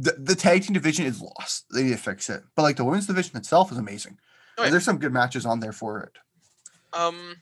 the, 0.00 0.12
the 0.18 0.34
tag 0.34 0.62
team 0.62 0.74
division 0.74 1.06
is 1.06 1.20
lost. 1.20 1.64
They 1.72 1.82
need 1.82 1.90
to 1.90 1.96
fix 1.96 2.30
it. 2.30 2.42
But 2.54 2.62
like 2.62 2.76
the 2.76 2.84
women's 2.84 3.06
division 3.06 3.36
itself 3.36 3.72
is 3.72 3.78
amazing. 3.78 4.18
Oh, 4.56 4.62
And 4.62 4.66
yeah. 4.66 4.70
there's 4.72 4.84
some 4.84 4.98
good 4.98 5.12
matches 5.12 5.44
on 5.46 5.60
there 5.60 5.72
for 5.72 6.00
it. 6.00 6.12
um 6.92 7.36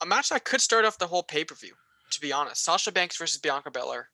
a 0.00 0.06
match 0.06 0.28
that 0.28 0.44
could 0.44 0.60
start 0.60 0.84
off 0.84 0.98
the 0.98 1.06
whole 1.06 1.22
pay 1.22 1.44
per 1.44 1.54
view. 1.54 1.74
To 2.12 2.20
be 2.20 2.32
honest, 2.32 2.62
Sasha 2.64 2.92
Banks 2.92 3.16
versus 3.16 3.38
Bianca 3.40 3.70
Belair. 3.70 4.08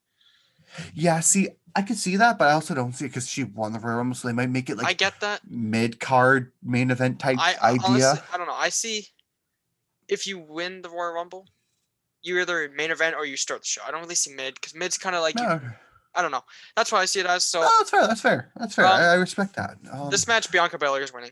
Yeah, 0.95 1.21
see, 1.21 1.49
I 1.77 1.83
could 1.83 1.99
see 1.99 2.17
that, 2.17 2.39
but 2.39 2.49
I 2.49 2.53
also 2.53 2.75
don't 2.75 2.93
see 2.95 3.05
it 3.05 3.09
because 3.09 3.29
she 3.29 3.45
won 3.45 3.73
the 3.73 3.79
Royal 3.81 3.97
Rumble, 3.99 4.15
so 4.15 4.29
they 4.29 4.33
might 4.35 4.49
make 4.49 4.71
it 4.71 4.77
like 4.79 4.87
I 4.87 4.93
get 4.95 5.21
that. 5.21 5.41
mid 5.49 6.01
card 6.01 6.53
main 6.63 6.91
event 6.91 7.19
type 7.19 7.39
I 7.39 7.57
idea. 7.63 7.81
honestly, 7.87 8.21
I 8.33 8.37
don't 8.39 8.47
know. 8.47 8.55
I 8.55 8.69
see 8.71 9.09
if 10.09 10.27
you 10.27 10.39
win 10.39 10.81
the 10.83 10.89
Royal 10.89 11.13
Rumble, 11.15 11.47
you 12.23 12.41
either 12.41 12.71
main 12.75 12.91
event 12.91 13.17
or 13.17 13.27
you 13.27 13.37
start 13.37 13.61
the 13.63 13.67
show. 13.67 13.83
I 13.87 13.91
don't 13.91 14.01
really 14.03 14.15
see 14.15 14.33
mid 14.35 14.55
because 14.55 14.75
mid's 14.75 14.97
kind 14.97 15.15
of 15.17 15.21
like 15.23 15.39
you, 15.39 15.61
I 16.15 16.23
don't 16.23 16.31
know. 16.31 16.43
That's 16.77 16.93
why 16.93 17.01
I 17.01 17.05
see 17.07 17.21
it 17.21 17.27
as. 17.27 17.45
So 17.45 17.61
no, 17.61 17.69
that's 17.79 17.91
fair. 17.91 18.07
That's 18.07 18.21
fair. 18.21 18.53
That's 18.57 18.75
fair. 18.75 18.87
Um, 18.87 18.93
I, 18.93 19.05
I 19.05 19.15
respect 19.15 19.57
that. 19.57 19.77
Um, 19.93 20.11
this 20.11 20.27
match, 20.27 20.51
Bianca 20.51 20.79
Belair 20.79 21.03
is 21.03 21.13
winning. 21.13 21.31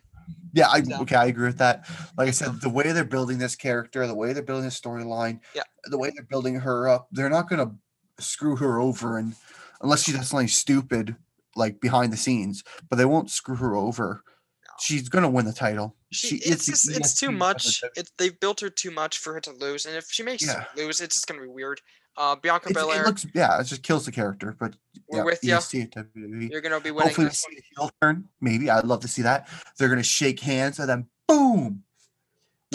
Yeah, 0.52 0.68
I 0.68 0.82
okay, 1.02 1.14
I 1.16 1.26
agree 1.26 1.46
with 1.46 1.58
that. 1.58 1.86
Like 2.18 2.28
I 2.28 2.32
said, 2.32 2.60
the 2.60 2.68
way 2.70 2.90
they're 2.92 3.04
building 3.04 3.38
this 3.38 3.54
character, 3.54 4.06
the 4.06 4.14
way 4.14 4.32
they're 4.32 4.42
building 4.42 4.64
this 4.64 4.80
storyline, 4.80 5.40
Yeah. 5.54 5.62
the 5.84 5.98
way 5.98 6.10
they're 6.10 6.24
building 6.24 6.56
her 6.56 6.88
up, 6.88 7.08
they're 7.12 7.30
not 7.30 7.48
gonna 7.48 7.72
screw 8.18 8.56
her 8.56 8.80
over 8.80 9.16
and 9.18 9.34
unless 9.80 10.02
she 10.02 10.12
does 10.12 10.28
something 10.28 10.48
stupid 10.48 11.14
like 11.56 11.80
behind 11.80 12.12
the 12.12 12.16
scenes, 12.16 12.64
but 12.88 12.96
they 12.96 13.04
won't 13.04 13.30
screw 13.30 13.56
her 13.56 13.76
over. 13.76 14.22
No. 14.66 14.72
She's 14.80 15.08
gonna 15.08 15.30
win 15.30 15.44
the 15.46 15.52
title. 15.52 15.96
She, 16.10 16.36
is 16.36 16.52
it's 16.52 16.66
the 16.66 16.72
just, 16.72 16.90
it's 16.90 17.14
too 17.14 17.30
much. 17.30 17.82
It, 17.96 18.10
they've 18.18 18.38
built 18.40 18.60
her 18.60 18.70
too 18.70 18.90
much 18.90 19.18
for 19.18 19.32
her 19.34 19.40
to 19.40 19.52
lose, 19.52 19.86
and 19.86 19.94
if 19.94 20.10
she 20.10 20.22
makes 20.24 20.44
Yeah. 20.44 20.64
lose, 20.76 21.00
it's 21.00 21.14
just 21.14 21.26
gonna 21.28 21.42
be 21.42 21.48
weird. 21.48 21.80
Uh, 22.16 22.36
Bianca 22.36 22.70
It's- 22.70 22.84
Belair, 22.84 23.02
it 23.04 23.06
looks 23.06 23.26
yeah, 23.34 23.60
it 23.60 23.64
just 23.64 23.82
kills 23.82 24.04
the 24.04 24.12
character. 24.12 24.54
But 24.58 24.76
we're 25.08 25.18
yeah, 25.18 25.24
with 25.24 25.44
you. 25.44 25.54
EST 25.56 25.82
at 25.82 25.90
WWE. 26.14 26.50
You're 26.50 26.60
gonna 26.60 26.80
be 26.80 26.90
winning. 26.90 27.08
Hopefully 27.08 27.26
we 27.28 27.32
see 27.32 27.56
a 27.58 27.62
heel 27.80 27.90
turn. 28.02 28.28
Maybe 28.40 28.68
I'd 28.70 28.84
love 28.84 29.00
to 29.00 29.08
see 29.08 29.22
that. 29.22 29.48
They're 29.78 29.88
gonna 29.88 30.02
shake 30.02 30.40
hands 30.40 30.78
and 30.78 30.88
then 30.88 31.06
boom. 31.28 31.84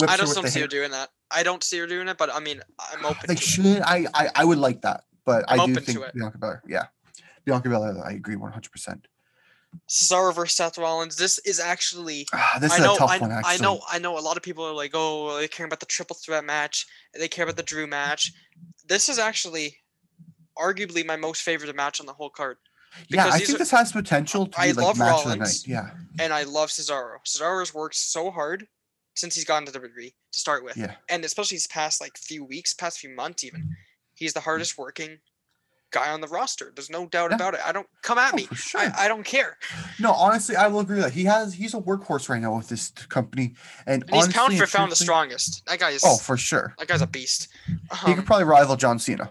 I 0.06 0.16
just 0.16 0.34
don't 0.34 0.48
see 0.48 0.60
her 0.60 0.66
doing 0.66 0.90
that. 0.90 1.10
I 1.30 1.42
don't 1.42 1.62
see 1.64 1.78
her 1.78 1.86
doing 1.86 2.08
it, 2.08 2.18
but 2.18 2.32
I 2.34 2.40
mean, 2.40 2.60
I'm 2.78 3.04
open 3.04 3.22
They 3.26 3.34
to 3.34 3.40
it. 3.40 3.44
should. 3.44 3.82
I, 3.82 4.06
I 4.14 4.30
I 4.36 4.44
would 4.44 4.58
like 4.58 4.82
that, 4.82 5.04
but 5.24 5.44
I'm 5.48 5.60
I 5.60 5.66
do 5.66 5.72
open 5.72 5.74
to 5.74 5.80
think 5.92 5.98
it. 6.06 6.14
Bianca 6.14 6.38
Belair. 6.38 6.62
Yeah, 6.68 6.84
Bianca 7.44 7.68
Belair. 7.68 8.04
I 8.04 8.12
agree 8.12 8.36
one 8.36 8.52
hundred 8.52 8.72
percent. 8.72 9.06
Cesaro 9.88 10.34
versus 10.34 10.56
Seth 10.56 10.78
Rollins. 10.78 11.16
This 11.16 11.38
is 11.40 11.60
actually. 11.60 12.26
Ah, 12.32 12.58
This 12.60 12.72
I 12.72 12.76
is 12.76 12.82
know, 12.82 12.94
a 12.94 12.98
tough 12.98 13.10
I, 13.10 13.18
one. 13.18 13.32
Actually, 13.32 13.54
I 13.54 13.56
know, 13.58 13.80
I 13.88 13.98
know. 13.98 14.18
A 14.18 14.20
lot 14.20 14.36
of 14.36 14.42
people 14.42 14.64
are 14.64 14.72
like, 14.72 14.92
"Oh, 14.94 15.36
they 15.38 15.48
care 15.48 15.66
about 15.66 15.80
the 15.80 15.86
triple 15.86 16.16
threat 16.16 16.44
match. 16.44 16.86
They 17.14 17.28
care 17.28 17.44
about 17.44 17.56
the 17.56 17.62
Drew 17.62 17.86
match." 17.86 18.32
This 18.86 19.08
is 19.08 19.18
actually, 19.18 19.76
arguably, 20.58 21.04
my 21.06 21.16
most 21.16 21.42
favorite 21.42 21.74
match 21.74 22.00
on 22.00 22.06
the 22.06 22.12
whole 22.12 22.30
card, 22.30 22.56
Yeah, 23.08 23.26
I 23.26 23.38
think 23.38 23.50
are- 23.56 23.58
this 23.58 23.70
has 23.70 23.92
potential 23.92 24.46
to 24.46 24.60
I 24.60 24.68
be 24.68 24.72
like 24.74 24.86
love 24.86 24.98
match 24.98 25.18
of 25.18 25.24
the 25.24 25.28
night. 25.30 25.38
Rollins. 25.40 25.66
Yeah, 25.68 25.90
and 26.18 26.32
I 26.32 26.44
love 26.44 26.70
Cesaro. 26.70 27.18
Cesaro's 27.26 27.74
worked 27.74 27.96
so 27.96 28.30
hard 28.30 28.66
since 29.14 29.34
he's 29.34 29.44
gotten 29.44 29.66
to 29.66 29.72
WWE 29.72 30.14
to 30.32 30.40
start 30.40 30.62
with, 30.64 30.76
yeah. 30.76 30.94
and 31.08 31.24
especially 31.24 31.56
these 31.56 31.66
past 31.66 32.00
like 32.00 32.16
few 32.18 32.44
weeks, 32.44 32.74
past 32.74 32.98
few 32.98 33.10
months, 33.10 33.44
even. 33.44 33.76
He's 34.14 34.32
the 34.32 34.40
hardest 34.40 34.78
working 34.78 35.18
guy 35.90 36.10
on 36.10 36.20
the 36.20 36.26
roster. 36.28 36.72
There's 36.74 36.90
no 36.90 37.06
doubt 37.06 37.30
Yeah. 37.30 37.36
about 37.36 37.54
it. 37.54 37.60
I 37.64 37.72
don't 37.72 37.86
come 38.02 38.18
at 38.18 38.32
Oh, 38.32 38.36
me. 38.36 38.48
sure. 38.54 38.80
I, 38.80 38.92
I 39.04 39.08
don't 39.08 39.24
care. 39.24 39.56
no, 40.00 40.12
honestly, 40.12 40.56
I 40.56 40.66
will 40.68 40.80
agree 40.80 41.00
that 41.00 41.12
he 41.12 41.24
has. 41.24 41.54
He's 41.54 41.74
a 41.74 41.78
workhorse 41.78 42.28
right 42.28 42.40
now 42.40 42.56
with 42.56 42.68
this 42.68 42.90
company, 43.08 43.54
and, 43.86 44.02
And 44.02 44.14
he's 44.14 44.28
pound 44.28 44.56
for 44.58 44.66
pound 44.66 44.90
the 44.92 44.96
strongest. 44.96 45.64
That 45.66 45.78
guy 45.78 45.90
is. 45.90 46.02
Oh, 46.04 46.16
for 46.18 46.36
sure. 46.36 46.74
that 46.78 46.88
guy's 46.88 47.02
a 47.02 47.06
beast. 47.06 47.48
he 47.66 47.74
Um, 48.10 48.14
could 48.16 48.26
probably 48.26 48.44
rival 48.44 48.76
John 48.76 48.98
Cena. 48.98 49.30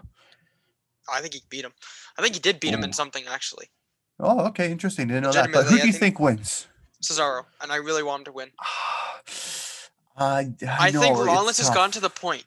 I 1.12 1.20
think 1.20 1.34
he 1.34 1.42
beat 1.48 1.64
him. 1.64 1.72
I 2.18 2.22
think 2.22 2.34
he 2.34 2.40
did 2.40 2.58
beat 2.58 2.72
him 2.74 2.82
in 2.82 2.92
something 2.92 3.24
actually. 3.28 3.70
Oh, 4.18 4.46
okay, 4.46 4.70
interesting. 4.72 5.08
Didn't 5.08 5.24
know 5.24 5.32
that. 5.32 5.52
But 5.52 5.64
who 5.66 5.76
do 5.78 5.86
you 5.86 5.92
think- 5.92 6.16
think 6.16 6.20
wins? 6.20 6.66
Cesaro, 7.02 7.44
and 7.60 7.70
I 7.70 7.76
really 7.76 8.02
want 8.02 8.20
him 8.20 8.24
to 8.24 8.32
win. 8.32 8.50
I, 10.18 10.48
I, 10.66 10.90
know, 10.90 11.00
think 11.02 11.16
it's 11.18 11.26
Rollins 11.26 11.58
has 11.58 11.68
gone 11.70 11.90
to 11.90 12.00
the 12.00 12.08
point 12.08 12.44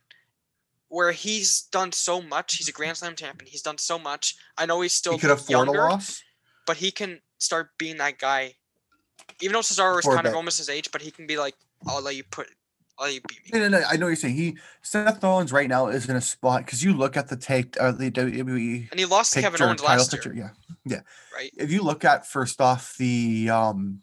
where 0.90 1.12
he's 1.12 1.62
done 1.72 1.92
so 1.92 2.22
much. 2.22 2.56
He's 2.58 2.68
a 2.68 2.72
Grand 2.72 2.98
Slam 2.98 3.16
champion. 3.16 3.50
He's 3.50 3.62
done 3.62 3.78
so 3.78 3.98
much. 3.98 4.36
I 4.58 4.66
know 4.66 4.82
he's 4.82 4.94
still 4.94 5.14
He 5.14 5.20
could 5.20 5.32
afford 5.32 5.68
younger, 5.68 5.86
a 5.86 5.90
loss. 5.92 6.22
but 6.68 6.78
he 6.78 6.92
can 6.92 7.22
start 7.38 7.70
being 7.78 7.98
that 7.98 8.18
guy. 8.20 8.56
Even 9.42 9.54
though 9.54 9.60
Cesaro 9.60 10.00
is 10.00 10.06
kind 10.06 10.26
of 10.28 10.34
almost 10.36 10.58
his 10.58 10.70
age, 10.70 10.92
but 10.92 11.02
he 11.02 11.12
can 11.12 11.28
be 11.28 11.38
like, 11.38 11.56
"I'll 11.88 12.02
let 12.02 12.16
you 12.16 12.24
put, 12.24 12.48
I'll 12.98 13.06
let 13.06 13.14
you 13.14 13.22
beat 13.28 13.54
me." 13.54 13.60
No, 13.60 13.68
no, 13.70 13.80
no, 13.80 13.86
I 13.88 13.96
know 13.96 14.06
what 14.08 14.10
you're 14.10 14.16
saying. 14.18 14.36
He 14.36 14.58
Seth 14.82 15.24
Rollins 15.24 15.52
right 15.54 15.70
now 15.70 15.88
is 15.88 16.10
in 16.10 16.16
a 16.16 16.22
spot 16.22 16.66
because 16.66 16.84
you 16.84 16.94
look 16.94 17.16
at 17.16 17.28
the 17.30 17.38
take 17.38 17.80
uh, 17.80 17.92
the 17.92 18.10
WWE 18.12 18.90
And 18.92 19.00
he 19.00 19.06
lost 19.06 19.34
to 19.34 19.42
Kevin 19.42 19.62
Owens 19.62 19.84
last 19.84 20.12
picture. 20.12 20.34
year, 20.34 20.54
Yeah, 20.86 20.96
yeah. 20.96 21.02
right? 21.34 21.52
If 21.58 21.72
you 21.72 21.84
look 21.84 22.04
at 22.04 22.26
first 22.28 22.60
off 22.60 22.96
the 22.98 23.50
um, 23.52 24.02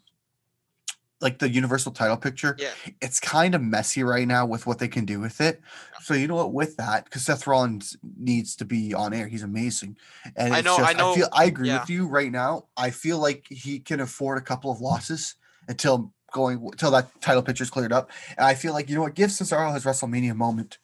like 1.19 1.39
the 1.39 1.49
Universal 1.49 1.93
title 1.93 2.17
picture, 2.17 2.55
Yeah. 2.59 2.69
it's 3.01 3.19
kind 3.19 3.55
of 3.55 3.61
messy 3.61 4.03
right 4.03 4.27
now 4.27 4.45
with 4.45 4.67
what 4.67 4.77
they 4.79 4.87
can 4.87 5.03
do 5.05 5.19
with 5.19 5.41
it. 5.41 5.61
So 6.03 6.13
you 6.13 6.27
know 6.27 6.35
what, 6.35 6.53
with 6.53 6.77
that, 6.77 7.05
because 7.05 7.25
Seth 7.25 7.47
Rollins 7.47 7.97
needs 8.17 8.55
to 8.57 8.65
be 8.65 8.93
on 8.93 9.13
air. 9.13 9.27
He's 9.27 9.43
amazing, 9.43 9.97
and 10.35 10.53
I 10.53 10.61
know- 10.61 10.75
I 10.75 10.93
just, 10.93 10.99
I, 11.01 11.13
feel 11.15 11.17
know- 11.25 11.29
I 11.33 11.45
agree 11.45 11.67
yeah. 11.69 11.79
with 11.81 11.89
you 11.89 12.07
right 12.07 12.31
now. 12.31 12.65
I 12.77 12.91
feel 12.91 13.17
like 13.19 13.45
he 13.49 13.79
can 13.79 13.99
afford 13.99 14.37
a 14.37 14.41
couple 14.41 14.71
of 14.71 14.79
losses 14.79 15.35
until 15.67 16.13
going 16.33 16.61
until 16.71 16.91
that 16.91 17.09
title 17.21 17.41
picture 17.41 17.63
is 17.63 17.69
cleared 17.69 17.91
up. 17.93 18.11
And 18.37 18.45
I 18.45 18.53
feel 18.53 18.73
like 18.73 18.87
you 18.89 18.95
know 18.95 19.01
what, 19.01 19.15
give 19.15 19.31
Cesaro 19.31 19.73
his 19.73 19.85
WrestleMania 19.85 20.35
moment. 20.35 20.77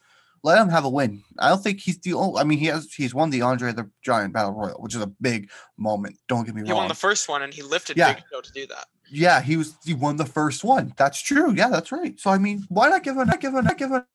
Let 0.46 0.58
him 0.58 0.68
have 0.70 0.84
a 0.84 0.90
win. 0.90 1.24
I 1.40 1.48
don't 1.50 1.64
think 1.64 1.80
he's 1.80 2.00
the 2.00 2.14
only. 2.16 2.42
I 2.42 2.44
mean, 2.44 2.58
he 2.60 2.66
has 2.66 2.92
he's 2.94 3.14
won 3.14 3.30
the 3.30 3.44
Andre 3.44 3.72
the 3.72 3.90
Giant 4.02 4.34
Battle 4.34 4.52
Royal, 4.52 4.82
which 4.82 4.94
is 4.94 5.02
a 5.02 5.08
big 5.08 5.50
moment. 5.78 6.18
Don't 6.28 6.44
get 6.44 6.54
me 6.54 6.62
He 6.62 6.64
wrong. 6.64 6.68
He 6.68 6.74
won 6.80 6.88
the 6.90 6.96
first 6.96 7.30
one, 7.30 7.44
and 7.44 7.54
he 7.54 7.62
lifted 7.62 7.96
Yeah. 7.96 8.14
Big 8.16 8.24
Show 8.30 8.42
to 8.42 8.52
do 8.52 8.68
that. 8.68 8.88
Yeah, 9.10 9.42
he 9.42 9.58
was 9.58 9.76
he 9.84 9.94
won 9.94 10.16
the 10.18 10.26
first 10.26 10.64
one. 10.64 10.94
That's 10.98 11.22
true. 11.22 11.54
Yeah, 11.54 11.70
that's 11.70 11.92
right. 11.92 12.20
So 12.20 12.30
I 12.30 12.38
mean, 12.38 12.66
why 12.70 12.90
not 12.90 13.04
give 13.04 13.18
a 13.18 13.26
not 13.26 13.40
give 13.40 13.54
a 13.54 13.62
not 13.62 13.78
give 13.78 13.92
a 13.92 14.06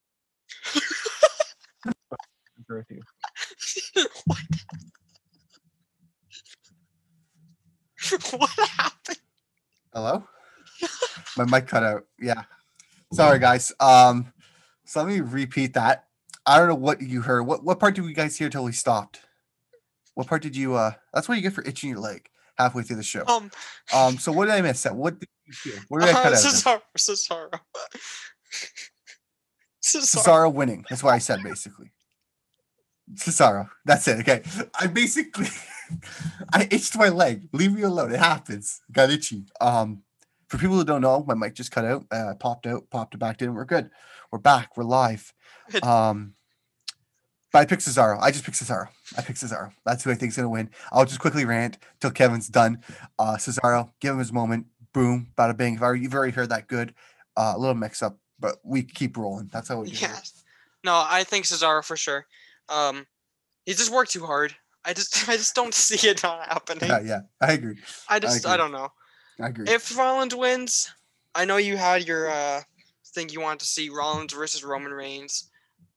agree 2.68 2.82
with 2.88 3.02
you. 3.94 4.06
what? 4.26 4.38
what 8.38 8.50
happened? 8.70 9.18
Hello? 9.94 10.24
My 11.36 11.44
mic 11.44 11.66
cut 11.66 11.82
out. 11.82 12.04
Yeah. 12.20 12.42
Sorry 13.12 13.38
guys. 13.38 13.72
Um 13.80 14.32
so 14.84 15.02
let 15.02 15.08
me 15.08 15.20
repeat 15.20 15.74
that. 15.74 16.04
I 16.46 16.58
don't 16.58 16.68
know 16.68 16.74
what 16.74 17.00
you 17.02 17.22
heard. 17.22 17.42
What 17.42 17.64
what 17.64 17.80
part 17.80 17.94
did 17.94 18.04
you 18.04 18.14
guys 18.14 18.36
hear 18.36 18.50
till 18.50 18.64
we 18.64 18.72
stopped? 18.72 19.20
What 20.14 20.26
part 20.26 20.42
did 20.42 20.56
you 20.56 20.74
uh 20.74 20.92
that's 21.12 21.28
what 21.28 21.36
you 21.36 21.42
get 21.42 21.52
for 21.52 21.64
itching 21.64 21.90
your 21.90 22.00
leg 22.00 22.28
halfway 22.58 22.82
through 22.82 22.96
the 22.96 23.02
show. 23.02 23.24
Um, 23.26 23.50
Um 23.94 24.18
so 24.18 24.32
what 24.32 24.46
did 24.46 24.54
I 24.54 24.60
miss? 24.60 24.84
What 24.84 25.18
did 25.18 25.28
you 25.46 25.72
hear? 25.72 25.82
What 25.88 26.00
did 26.00 26.10
I 26.10 26.18
uh, 26.18 26.22
cut 26.22 26.32
out? 26.34 26.38
Cesaro, 26.38 26.80
Cesaro. 26.96 27.50
Cesaro. 29.82 30.22
Cesaro 30.22 30.52
winning. 30.52 30.84
That's 30.90 31.02
what 31.02 31.14
I 31.14 31.18
said 31.18 31.42
basically. 31.42 31.92
Cesaro. 33.14 33.68
That's 33.84 34.06
it. 34.08 34.18
Okay. 34.20 34.42
I 34.78 34.86
basically 34.86 35.46
I 36.52 36.68
itched 36.70 36.96
my 36.96 37.08
leg. 37.08 37.48
Leave 37.52 37.72
me 37.72 37.82
alone. 37.82 38.12
It 38.12 38.18
happens. 38.18 38.80
Got 38.92 39.10
itchy. 39.10 39.44
Um 39.60 40.02
for 40.48 40.58
people 40.58 40.76
who 40.76 40.84
don't 40.84 41.02
know, 41.02 41.24
my 41.26 41.34
mic 41.34 41.54
just 41.54 41.70
cut 41.70 41.84
out. 41.84 42.04
Uh 42.10 42.34
popped 42.38 42.66
out, 42.66 42.90
popped 42.90 43.14
it 43.14 43.18
back 43.18 43.40
in. 43.40 43.54
We're 43.54 43.64
good. 43.64 43.90
We're 44.30 44.38
back. 44.38 44.76
We're 44.76 44.84
live. 44.84 45.32
Um 45.82 46.34
but 47.52 47.60
I 47.60 47.64
picked 47.64 47.82
Cesaro. 47.82 48.18
I 48.20 48.30
just 48.30 48.44
picked 48.44 48.56
Cesaro. 48.56 48.88
I 49.16 49.22
picked 49.22 49.40
Cesaro. 49.40 49.72
That's 49.84 50.04
who 50.04 50.10
I 50.10 50.14
think's 50.14 50.36
gonna 50.36 50.48
win. 50.48 50.70
I'll 50.92 51.04
just 51.04 51.20
quickly 51.20 51.44
rant 51.44 51.78
till 52.00 52.10
Kevin's 52.10 52.48
done. 52.48 52.82
Uh 53.18 53.36
Cesaro, 53.36 53.90
give 54.00 54.12
him 54.12 54.18
his 54.18 54.32
moment. 54.32 54.66
Boom, 54.92 55.28
bada 55.36 55.56
bing. 55.56 55.74
If 55.74 55.82
I, 55.82 55.92
you've 55.92 56.14
already 56.14 56.32
heard 56.32 56.50
that 56.50 56.66
good. 56.66 56.94
Uh, 57.36 57.52
a 57.54 57.58
little 57.58 57.74
mix 57.74 58.02
up, 58.02 58.18
but 58.40 58.56
we 58.64 58.82
keep 58.82 59.16
rolling. 59.16 59.48
That's 59.52 59.68
how 59.68 59.80
we 59.80 59.86
do 59.86 59.92
it. 59.92 60.02
Yeah. 60.02 60.18
No, 60.84 61.04
I 61.08 61.22
think 61.22 61.44
Cesaro 61.44 61.84
for 61.84 61.96
sure. 61.96 62.26
Um, 62.68 63.06
he 63.64 63.74
just 63.74 63.92
worked 63.92 64.10
too 64.10 64.26
hard. 64.26 64.54
I 64.84 64.92
just, 64.92 65.28
I 65.28 65.36
just 65.36 65.54
don't 65.54 65.74
see 65.74 66.08
it 66.08 66.22
not 66.22 66.48
happening. 66.48 66.88
Yeah, 66.88 67.00
yeah, 67.00 67.20
I 67.40 67.52
agree. 67.52 67.76
I 68.08 68.18
just, 68.18 68.46
I, 68.46 68.54
agree. 68.54 68.64
don't 68.64 68.72
know. 68.72 68.88
I 69.40 69.48
agree. 69.48 69.68
If 69.68 69.96
Rollins 69.96 70.34
wins, 70.34 70.92
I 71.34 71.44
know 71.44 71.58
you 71.58 71.76
had 71.76 72.08
your 72.08 72.28
uh 72.28 72.62
thing 73.06 73.28
you 73.28 73.40
wanted 73.40 73.60
to 73.60 73.66
see 73.66 73.88
Rollins 73.88 74.32
versus 74.32 74.64
Roman 74.64 74.92
Reigns, 74.92 75.50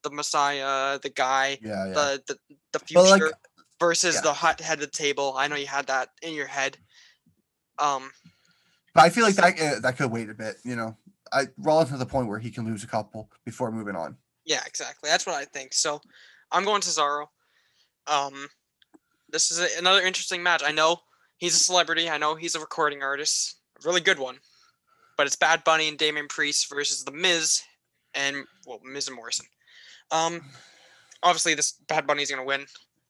the 0.03 0.09
Messiah, 0.09 0.99
the 0.99 1.09
guy, 1.09 1.57
yeah, 1.61 1.87
yeah. 1.87 1.93
the 1.93 2.23
the 2.27 2.37
the 2.73 2.79
future 2.79 3.25
like, 3.25 3.33
versus 3.79 4.15
yeah. 4.15 4.21
the 4.21 4.33
hot 4.33 4.59
head 4.61 4.75
of 4.75 4.81
the 4.81 4.87
table. 4.87 5.33
I 5.37 5.47
know 5.47 5.55
you 5.55 5.67
had 5.67 5.87
that 5.87 6.09
in 6.21 6.33
your 6.33 6.47
head. 6.47 6.77
Um, 7.79 8.11
but 8.93 9.03
I 9.03 9.09
feel 9.09 9.23
like 9.23 9.35
that 9.35 9.59
uh, 9.59 9.79
that 9.81 9.97
could 9.97 10.11
wait 10.11 10.29
a 10.29 10.33
bit. 10.33 10.57
You 10.63 10.75
know, 10.75 10.97
I 11.31 11.47
Rollins 11.57 11.89
to 11.89 11.97
the 11.97 12.05
point 12.05 12.27
where 12.27 12.39
he 12.39 12.51
can 12.51 12.65
lose 12.65 12.83
a 12.83 12.87
couple 12.87 13.29
before 13.45 13.71
moving 13.71 13.95
on. 13.95 14.17
yeah, 14.45 14.61
exactly. 14.65 15.09
That's 15.09 15.25
what 15.25 15.35
I 15.35 15.45
think. 15.45 15.73
So, 15.73 16.01
I'm 16.51 16.65
going 16.65 16.81
Cesaro. 16.81 17.27
Um, 18.07 18.47
this 19.29 19.51
is 19.51 19.59
a, 19.59 19.67
another 19.79 20.01
interesting 20.01 20.43
match. 20.43 20.61
I 20.65 20.71
know 20.71 20.97
he's 21.37 21.55
a 21.55 21.59
celebrity. 21.59 22.09
I 22.09 22.17
know 22.17 22.35
he's 22.35 22.55
a 22.55 22.59
recording 22.59 23.01
artist, 23.01 23.55
a 23.83 23.87
really 23.87 24.01
good 24.01 24.19
one. 24.19 24.37
But 25.17 25.27
it's 25.27 25.35
Bad 25.35 25.63
Bunny 25.63 25.87
and 25.87 25.97
Damian 25.97 26.27
Priest 26.27 26.67
versus 26.69 27.03
The 27.03 27.11
Miz 27.11 27.61
and 28.13 28.45
well, 28.65 28.79
Miz 28.83 29.07
and 29.07 29.15
Morrison. 29.15 29.45
Um, 30.11 30.41
obviously 31.23 31.53
this 31.53 31.73
Bad 31.87 32.05
Bunny's 32.07 32.29
gonna 32.29 32.43
win. 32.43 32.65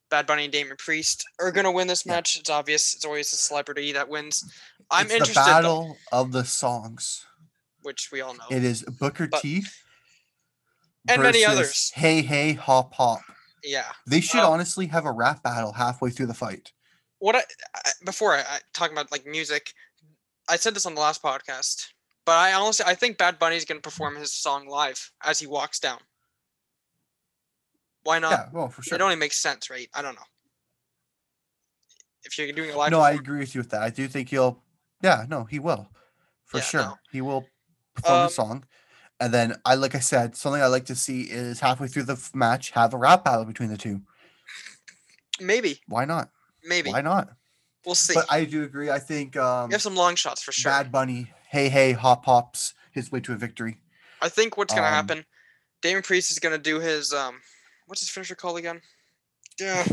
Bad 0.09 0.27
Bunny 0.27 0.43
and 0.43 0.51
Damian 0.53 0.75
Priest 0.77 1.23
are 1.39 1.51
gonna 1.51 1.71
win 1.71 1.87
this 1.87 2.05
Yeah. 2.05 2.13
match. 2.13 2.37
It's 2.37 2.49
obvious. 2.49 2.93
It's 2.93 3.05
always 3.05 3.31
a 3.33 3.37
celebrity 3.37 3.91
that 3.93 4.07
wins. 4.09 4.43
I'm 4.89 5.05
it's 5.05 5.13
interested, 5.15 5.35
the 5.39 5.45
though, 5.45 5.51
battle 5.51 5.97
of 6.11 6.31
the 6.31 6.43
songs. 6.45 7.25
which 7.83 8.11
we 8.11 8.21
all 8.21 8.35
know. 8.35 8.45
It 8.51 8.63
is 8.63 8.83
Booker 8.83 9.27
But- 9.27 9.41
T. 9.41 9.65
And 11.07 11.23
many 11.23 11.43
others. 11.43 11.91
Hey 11.95 12.21
hey 12.21 12.53
hop 12.53 12.93
hop. 12.93 13.21
yeah. 13.63 13.91
They 14.05 14.21
should 14.21 14.41
Um, 14.41 14.53
honestly 14.53 14.85
have 14.87 15.05
a 15.05 15.11
rap 15.11 15.41
battle 15.41 15.73
halfway 15.73 16.11
through 16.11 16.27
the 16.27 16.33
fight. 16.35 16.71
what 17.17 17.35
I, 17.35 17.43
I 17.75 17.91
before 18.05 18.35
I, 18.35 18.41
I 18.41 18.59
talking 18.73 18.95
about 18.95 19.11
like 19.11 19.25
music, 19.25 19.73
I 20.47 20.57
said 20.57 20.75
this 20.75 20.85
on 20.85 20.93
the 20.95 21.01
last 21.01 21.23
podcast, 21.23 21.87
but 22.25 22.33
I 22.33 22.53
honestly 22.53 22.85
I 22.85 22.93
think 22.93 23.17
Bad 23.17 23.39
Bunny's 23.39 23.65
gonna 23.65 23.79
perform 23.81 24.15
his 24.15 24.31
song 24.31 24.67
live 24.67 25.11
as 25.23 25.39
he 25.39 25.47
walks 25.47 25.79
down. 25.79 25.99
Why 28.03 28.19
not? 28.19 28.31
yeah, 28.31 28.49
well 28.51 28.69
for 28.69 28.81
sure. 28.81 28.95
It 28.97 29.01
only 29.01 29.15
makes 29.15 29.37
sense, 29.37 29.69
right? 29.69 29.87
I 29.93 30.01
don't 30.01 30.15
know. 30.15 30.21
If 32.23 32.37
you're 32.37 32.51
doing 32.51 32.69
a 32.71 32.77
live, 32.77 32.91
No, 32.91 32.99
I 32.99 33.11
agree 33.11 33.39
with 33.39 33.55
you 33.55 33.61
with 33.61 33.69
that. 33.71 33.81
I 33.81 33.89
do 33.89 34.07
think 34.07 34.29
he'll. 34.29 34.63
Yeah, 35.01 35.25
no, 35.27 35.43
he 35.45 35.57
will, 35.59 35.89
for 36.45 36.57
Yeah, 36.59 36.63
sure. 36.63 36.81
no. 36.81 36.95
He 37.11 37.21
will 37.21 37.47
perform 37.95 38.19
Um, 38.19 38.23
the 38.27 38.29
song, 38.29 38.65
and 39.19 39.33
then 39.33 39.55
I 39.65 39.73
like 39.75 39.95
I 39.95 39.99
said, 39.99 40.35
something 40.35 40.61
I 40.61 40.67
like 40.67 40.85
to 40.85 40.95
see 40.95 41.21
is 41.23 41.59
halfway 41.59 41.87
through 41.87 42.03
the 42.03 42.29
match 42.33 42.71
have 42.71 42.93
a 42.93 42.97
rap 42.97 43.23
battle 43.25 43.45
between 43.45 43.69
the 43.69 43.77
two. 43.77 44.01
Maybe, 45.39 45.81
Why 45.87 46.05
not? 46.05 46.29
maybe 46.63 46.91
Why 46.91 47.01
not? 47.01 47.29
we'll 47.85 47.95
see. 47.95 48.13
But 48.13 48.27
I 48.29 48.45
do 48.45 48.63
agree. 48.63 48.91
I 48.91 48.99
think 48.99 49.35
um, 49.35 49.69
we 49.69 49.73
have 49.73 49.81
some 49.81 49.95
long 49.95 50.15
shots 50.15 50.43
for 50.43 50.51
sure. 50.51 50.71
Bad 50.71 50.91
Bunny, 50.91 51.31
hey 51.49 51.69
hey, 51.69 51.93
hop 51.93 52.25
hops 52.25 52.75
his 52.91 53.11
way 53.11 53.19
to 53.21 53.33
a 53.33 53.35
victory. 53.37 53.81
I 54.21 54.29
think 54.29 54.57
what's 54.57 54.73
gonna 54.73 54.85
Um, 54.85 54.93
happen, 54.93 55.25
Damian 55.81 56.03
Priest 56.03 56.29
is 56.29 56.37
gonna 56.37 56.59
do 56.59 56.79
his 56.79 57.11
um, 57.11 57.41
what's 57.91 57.99
his 57.99 58.09
finisher 58.09 58.35
called 58.35 58.57
again? 58.57 58.79
Yeah, 59.59 59.85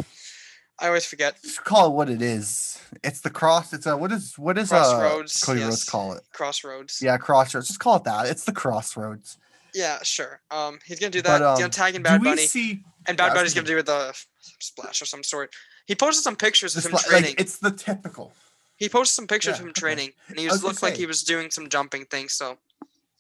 I 0.79 0.87
always 0.87 1.05
forget. 1.05 1.35
Just 1.43 1.65
call 1.65 1.89
it 1.89 1.95
what 1.95 2.09
it 2.09 2.23
is. 2.23 2.81
It's 3.03 3.21
the 3.23 3.29
cross. 3.31 3.73
It's 3.73 3.87
a 3.87 3.97
what 3.97 4.13
is 4.13 4.39
what 4.39 4.57
is 4.57 4.73
uh, 4.73 4.77
Crossroads, 4.79 5.43
Cody 5.45 5.63
Rhodes 5.63 5.83
call 5.83 6.13
it? 6.13 6.23
Crossroads. 6.33 7.03
Yeah, 7.03 7.17
crossroads. 7.19 7.67
Just 7.67 7.81
call 7.81 7.97
it 7.97 8.05
that. 8.05 8.27
It's 8.27 8.45
the 8.45 8.53
crossroads. 8.53 9.37
Yeah, 9.75 9.99
sure. 10.05 10.41
Um, 10.53 10.79
he's 10.87 11.01
gonna 11.01 11.11
do 11.11 11.23
But, 11.23 11.39
that. 11.41 11.51
he's 11.51 11.59
gonna 11.59 11.65
um, 11.65 11.71
tag 11.73 11.97
in 11.97 12.03
Do 12.03 12.09
Bad 12.09 12.23
Bunny, 12.23 12.47
see 12.47 12.85
and 13.07 13.17
Bad 13.17 13.33
was 13.33 13.35
Bunny's 13.35 13.55
gonna 13.55 13.67
do 13.67 13.75
with 13.75 13.89
a 13.89 14.15
splash 14.61 15.03
of 15.03 15.09
some 15.09 15.25
sort. 15.25 15.53
He 15.87 15.97
posted 15.97 16.23
some 16.23 16.37
pictures 16.37 16.77
of 16.77 16.87
him 16.87 16.93
like 16.93 17.05
training. 17.05 17.35
it's 17.37 17.59
the 17.59 17.73
typical. 17.73 18.33
he 18.77 18.89
posted 18.89 19.17
some 19.17 19.27
pictures 19.27 19.57
Yeah, 19.57 19.57
of 19.57 19.61
him 19.63 19.71
okay. 19.71 19.81
training, 19.81 20.11
and 20.29 20.39
he 20.39 20.45
was 20.45 20.53
was 20.55 20.63
looked 20.65 20.83
like 20.85 20.95
say- 20.95 21.01
he 21.01 21.07
was 21.07 21.25
doing 21.25 21.51
some 21.51 21.69
jumping 21.69 22.05
things. 22.05 22.33
So 22.35 22.59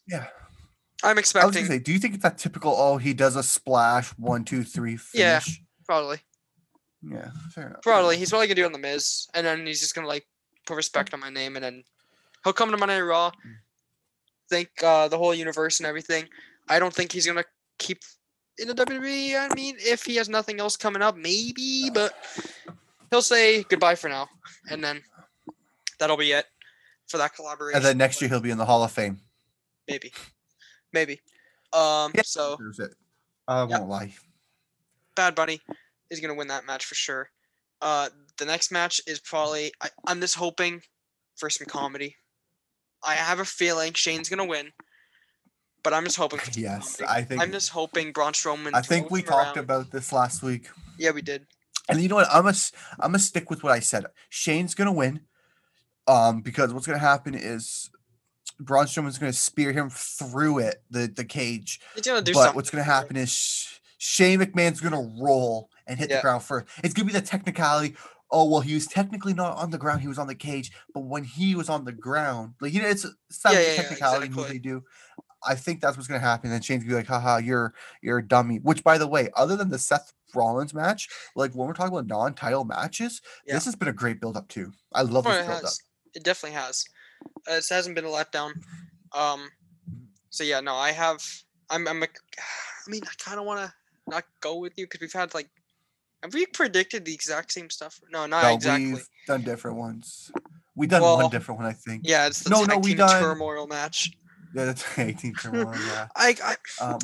Yeah. 0.07 0.29
I'm 1.05 1.19
expecting 1.19 1.65
say, 1.67 1.79
do 1.79 1.93
you 1.93 1.99
think 1.99 2.15
it's 2.15 2.23
that 2.25 2.39
typical? 2.39 2.75
Oh, 2.77 2.97
he 2.97 3.15
does 3.15 3.37
a 3.37 3.43
splash, 3.43 4.09
one, 4.19 4.45
two, 4.45 4.65
three, 4.65 4.99
Yeah. 5.15 5.39
finish. 5.41 5.63
probably, 5.87 6.21
Yeah, 7.03 7.31
fair 7.55 7.69
enough. 7.69 7.83
probably 7.83 8.17
he's 8.17 8.31
probably 8.31 8.47
gonna 8.49 8.57
do 8.57 8.63
it 8.63 8.67
on 8.67 8.73
the 8.73 8.79
Miz, 8.79 9.27
and 9.35 9.47
then 9.47 9.67
he's 9.67 9.81
just 9.81 9.95
gonna 9.95 10.09
like 10.09 10.27
put 10.67 10.75
respect 10.75 11.15
on 11.15 11.21
my 11.21 11.31
name, 11.31 11.57
and 11.57 11.65
then 11.65 11.85
he'll 12.45 12.53
come 12.53 12.71
to 12.71 12.77
Monday 12.77 12.99
Raw, 13.01 13.31
Mm. 13.31 13.57
thank 14.51 14.71
uh, 14.83 15.09
the 15.09 15.17
whole 15.19 15.35
universe 15.35 15.79
and 15.81 15.87
everything. 15.87 16.29
I 16.69 16.79
don't 16.79 16.93
think 16.95 17.13
he's 17.13 17.27
gonna 17.27 17.45
keep 17.79 18.01
in 18.59 18.67
the 18.69 18.75
WWE. 18.75 19.37
I 19.37 19.55
mean, 19.55 19.77
if 19.79 20.05
he 20.05 20.17
has 20.17 20.29
nothing 20.29 20.59
else 20.59 20.77
coming 20.77 21.01
up, 21.01 21.17
maybe, 21.17 21.91
but 21.95 22.13
he'll 23.11 23.23
say 23.23 23.63
goodbye 23.63 23.95
for 23.95 24.09
now, 24.09 24.29
and 24.69 24.83
then 24.83 25.01
that'll 26.01 26.17
be 26.17 26.33
it 26.33 26.47
for 27.07 27.19
that 27.19 27.35
collaboration. 27.35 27.77
And 27.77 27.85
then 27.85 27.97
next 27.99 28.21
year 28.21 28.29
he'll 28.29 28.41
be 28.41 28.51
in 28.51 28.59
the 28.59 28.67
Hall 28.67 28.83
of 28.83 28.91
Fame. 28.93 29.21
maybe, 29.87 30.13
maybe. 30.93 31.21
Um, 31.73 32.13
Yeah. 32.15 32.23
so 32.25 32.57
it. 32.79 32.95
I 33.47 33.65
won't 33.65 33.89
lie. 33.89 34.15
Bad 35.15 35.35
Bunny 35.35 35.61
is 36.11 36.21
gonna 36.21 36.35
win 36.35 36.49
that 36.49 36.67
match 36.67 36.85
for 36.85 36.95
sure. 36.95 37.31
Uh, 37.81 38.09
the 38.39 38.45
next 38.45 38.71
match 38.73 39.01
is 39.07 39.19
probably 39.21 39.73
I, 39.81 39.89
I'm 40.07 40.21
just 40.21 40.35
hoping 40.37 40.83
for 41.37 41.51
some 41.51 41.67
comedy. 41.67 42.17
I 43.03 43.15
have 43.15 43.39
a 43.41 43.45
feeling 43.45 43.93
Shane's 43.95 44.29
gonna 44.29 44.45
win, 44.45 44.73
but 45.83 45.93
I'm 45.95 46.05
just 46.05 46.17
hoping. 46.17 46.39
For 46.41 46.51
Yes, 46.59 46.97
comedy. 46.97 47.19
I 47.19 47.25
think. 47.25 47.41
I'm 47.43 47.53
just 47.53 47.71
hoping 47.71 48.13
Braun 48.13 48.33
Strowman. 48.33 48.71
I 48.75 48.81
think 48.83 49.11
we 49.11 49.23
talked 49.23 49.57
around. 49.57 49.65
about 49.65 49.91
this 49.91 50.13
last 50.13 50.43
week. 50.43 50.69
Yeah, 50.99 51.11
we 51.13 51.23
did. 51.23 51.47
And 51.89 52.01
you 52.03 52.09
know 52.09 52.17
what? 52.17 52.29
I'm 52.33 52.47
s- 52.49 52.73
I'm 53.01 53.11
gonna 53.13 53.19
stick 53.19 53.49
with 53.51 53.63
what 53.63 53.73
I 53.73 53.81
said. 53.81 54.07
Shane's 54.29 54.75
gonna 54.75 54.93
win. 54.93 55.21
Um, 56.07 56.41
because 56.41 56.73
what's 56.73 56.87
gonna 56.87 56.99
happen 56.99 57.35
is 57.35 57.91
Braun 58.61 58.87
Strowman's 58.87 59.19
gonna 59.19 59.33
spear 59.33 59.73
him 59.73 59.91
through 59.91 60.59
it, 60.59 60.83
the 60.91 61.07
the 61.07 61.25
cage. 61.25 61.81
He's 61.95 62.05
gonna 62.07 62.23
do 62.23 62.33
but 62.33 62.41
something. 62.41 62.57
what's 62.57 62.71
gonna 62.71 62.83
happen 62.85 63.17
is 63.17 63.31
Sh- 63.31 63.79
Shane 63.99 64.41
McMahon's 64.41 64.81
gonna 64.81 65.03
roll 65.21 65.71
and 65.87 65.99
hit 65.99 66.11
Yeah. 66.11 66.17
the 66.17 66.23
ground 66.23 66.43
first. 66.43 66.67
It's 66.83 66.95
gonna 66.95 67.07
be 67.07 67.13
the 67.13 67.21
technicality. 67.21 67.97
Oh 68.31 68.45
well, 68.49 68.61
he 68.61 68.75
was 68.75 68.87
technically 68.87 69.33
not 69.33 69.57
on 69.57 69.71
the 69.71 69.79
ground; 69.79 70.01
he 70.03 70.09
was 70.09 70.19
on 70.19 70.27
the 70.27 70.35
cage. 70.35 70.71
But 70.93 71.01
when 71.01 71.25
he 71.25 71.55
was 71.55 71.69
on 71.69 71.85
the 71.85 71.93
ground, 71.93 72.55
like 72.61 72.73
you 72.75 72.83
know, 72.83 72.89
it's 72.89 73.05
it's 73.31 73.45
not 73.45 73.55
Yeah, 73.55 73.61
a 73.61 73.63
yeah, 73.71 73.77
technicality 73.77 74.29
move 74.29 74.39
exactly. 74.39 74.59
they 74.59 74.63
do. 74.63 74.85
I 75.47 75.55
think 75.55 75.81
that's 75.81 75.97
what's 75.97 76.09
gonna 76.09 76.19
happen. 76.21 76.51
And 76.53 76.63
Shane's 76.65 76.83
gonna 76.83 76.95
be 76.95 76.97
like, 76.97 77.07
"Haha, 77.07 77.37
you're 77.39 77.73
you're 78.03 78.19
a 78.19 78.27
dummy." 78.27 78.57
Which, 78.59 78.83
by 78.85 78.99
the 78.99 79.07
way, 79.07 79.31
other 79.37 79.57
than 79.57 79.71
the 79.71 79.79
Seth 79.79 80.13
Rollins 80.35 80.75
match, 80.75 81.09
like 81.37 81.53
when 81.53 81.67
we're 81.69 81.75
talking 81.75 81.93
about 81.97 82.07
non-title 82.09 82.65
matches, 82.65 83.23
Yeah. 83.47 83.55
this 83.55 83.65
has 83.65 83.77
been 83.77 83.89
a 83.89 83.93
great 83.93 84.21
build-up 84.21 84.49
too. 84.49 84.73
I 84.93 85.03
love 85.03 85.27
Oh, 85.27 85.31
this 85.33 85.47
build-up. 85.47 85.73
It 86.15 86.25
definitely 86.25 86.57
has. 86.59 86.85
It 87.49 87.65
hasn't 87.71 87.95
been 87.95 88.05
a 88.05 88.09
letdown. 88.09 88.53
Um, 89.13 89.49
so 90.31 90.45
yeah, 90.45 90.61
no, 90.61 90.75
I 90.75 90.93
have. 90.93 91.23
I'm. 91.71 91.87
I'm. 91.89 92.03
A, 92.03 92.07
I 92.87 92.91
mean, 92.91 93.03
I 93.05 93.13
kind 93.19 93.39
of 93.39 93.47
want 93.47 93.61
to 93.61 93.73
not 94.07 94.25
go 94.41 94.57
with 94.57 94.73
you 94.77 94.85
because 94.87 95.01
we've 95.01 95.13
had 95.13 95.35
like. 95.35 95.49
Have 96.23 96.35
we 96.35 96.47
predicted 96.47 97.05
the 97.05 97.15
exact 97.15 97.53
same 97.53 97.71
stuff? 97.71 98.01
No, 98.11 98.27
not 98.27 98.43
No, 98.43 98.55
exactly. 98.55 98.93
we've 98.95 99.09
done 99.29 99.43
different 99.43 99.77
ones. 99.77 100.33
We've 100.75 100.89
done 100.91 101.01
Well, 101.03 101.17
one 101.19 101.31
different 101.31 101.61
one, 101.61 101.69
I 101.69 101.73
think. 101.73 102.03
Yeah, 102.05 102.27
it's 102.27 102.41
the 102.43 102.51
No, 102.51 102.65
no, 102.65 102.79
we 102.79 102.95
done- 102.95 103.21
turmoil 103.23 103.69
match. 103.69 104.11
Yeah, 104.53 104.65
that's 104.65 104.99
18 104.99 105.35
turmoil. 105.35 105.73
Yeah. 105.87 106.09
I 106.17 106.35
I, 106.81 106.85
Um, 106.85 106.99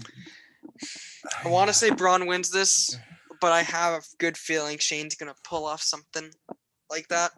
I 1.45 1.49
want 1.49 1.69
to 1.69 1.75
say 1.75 1.91
Braun 1.91 2.27
wins 2.27 2.51
this, 2.51 2.97
but 3.41 3.53
I 3.53 3.63
have 3.63 4.03
a 4.03 4.03
good 4.19 4.37
feeling 4.37 4.79
Shane's 4.79 5.15
gonna 5.15 5.35
pull 5.45 5.65
off 5.65 5.83
something 5.83 6.31
like 6.91 7.07
that, 7.09 7.31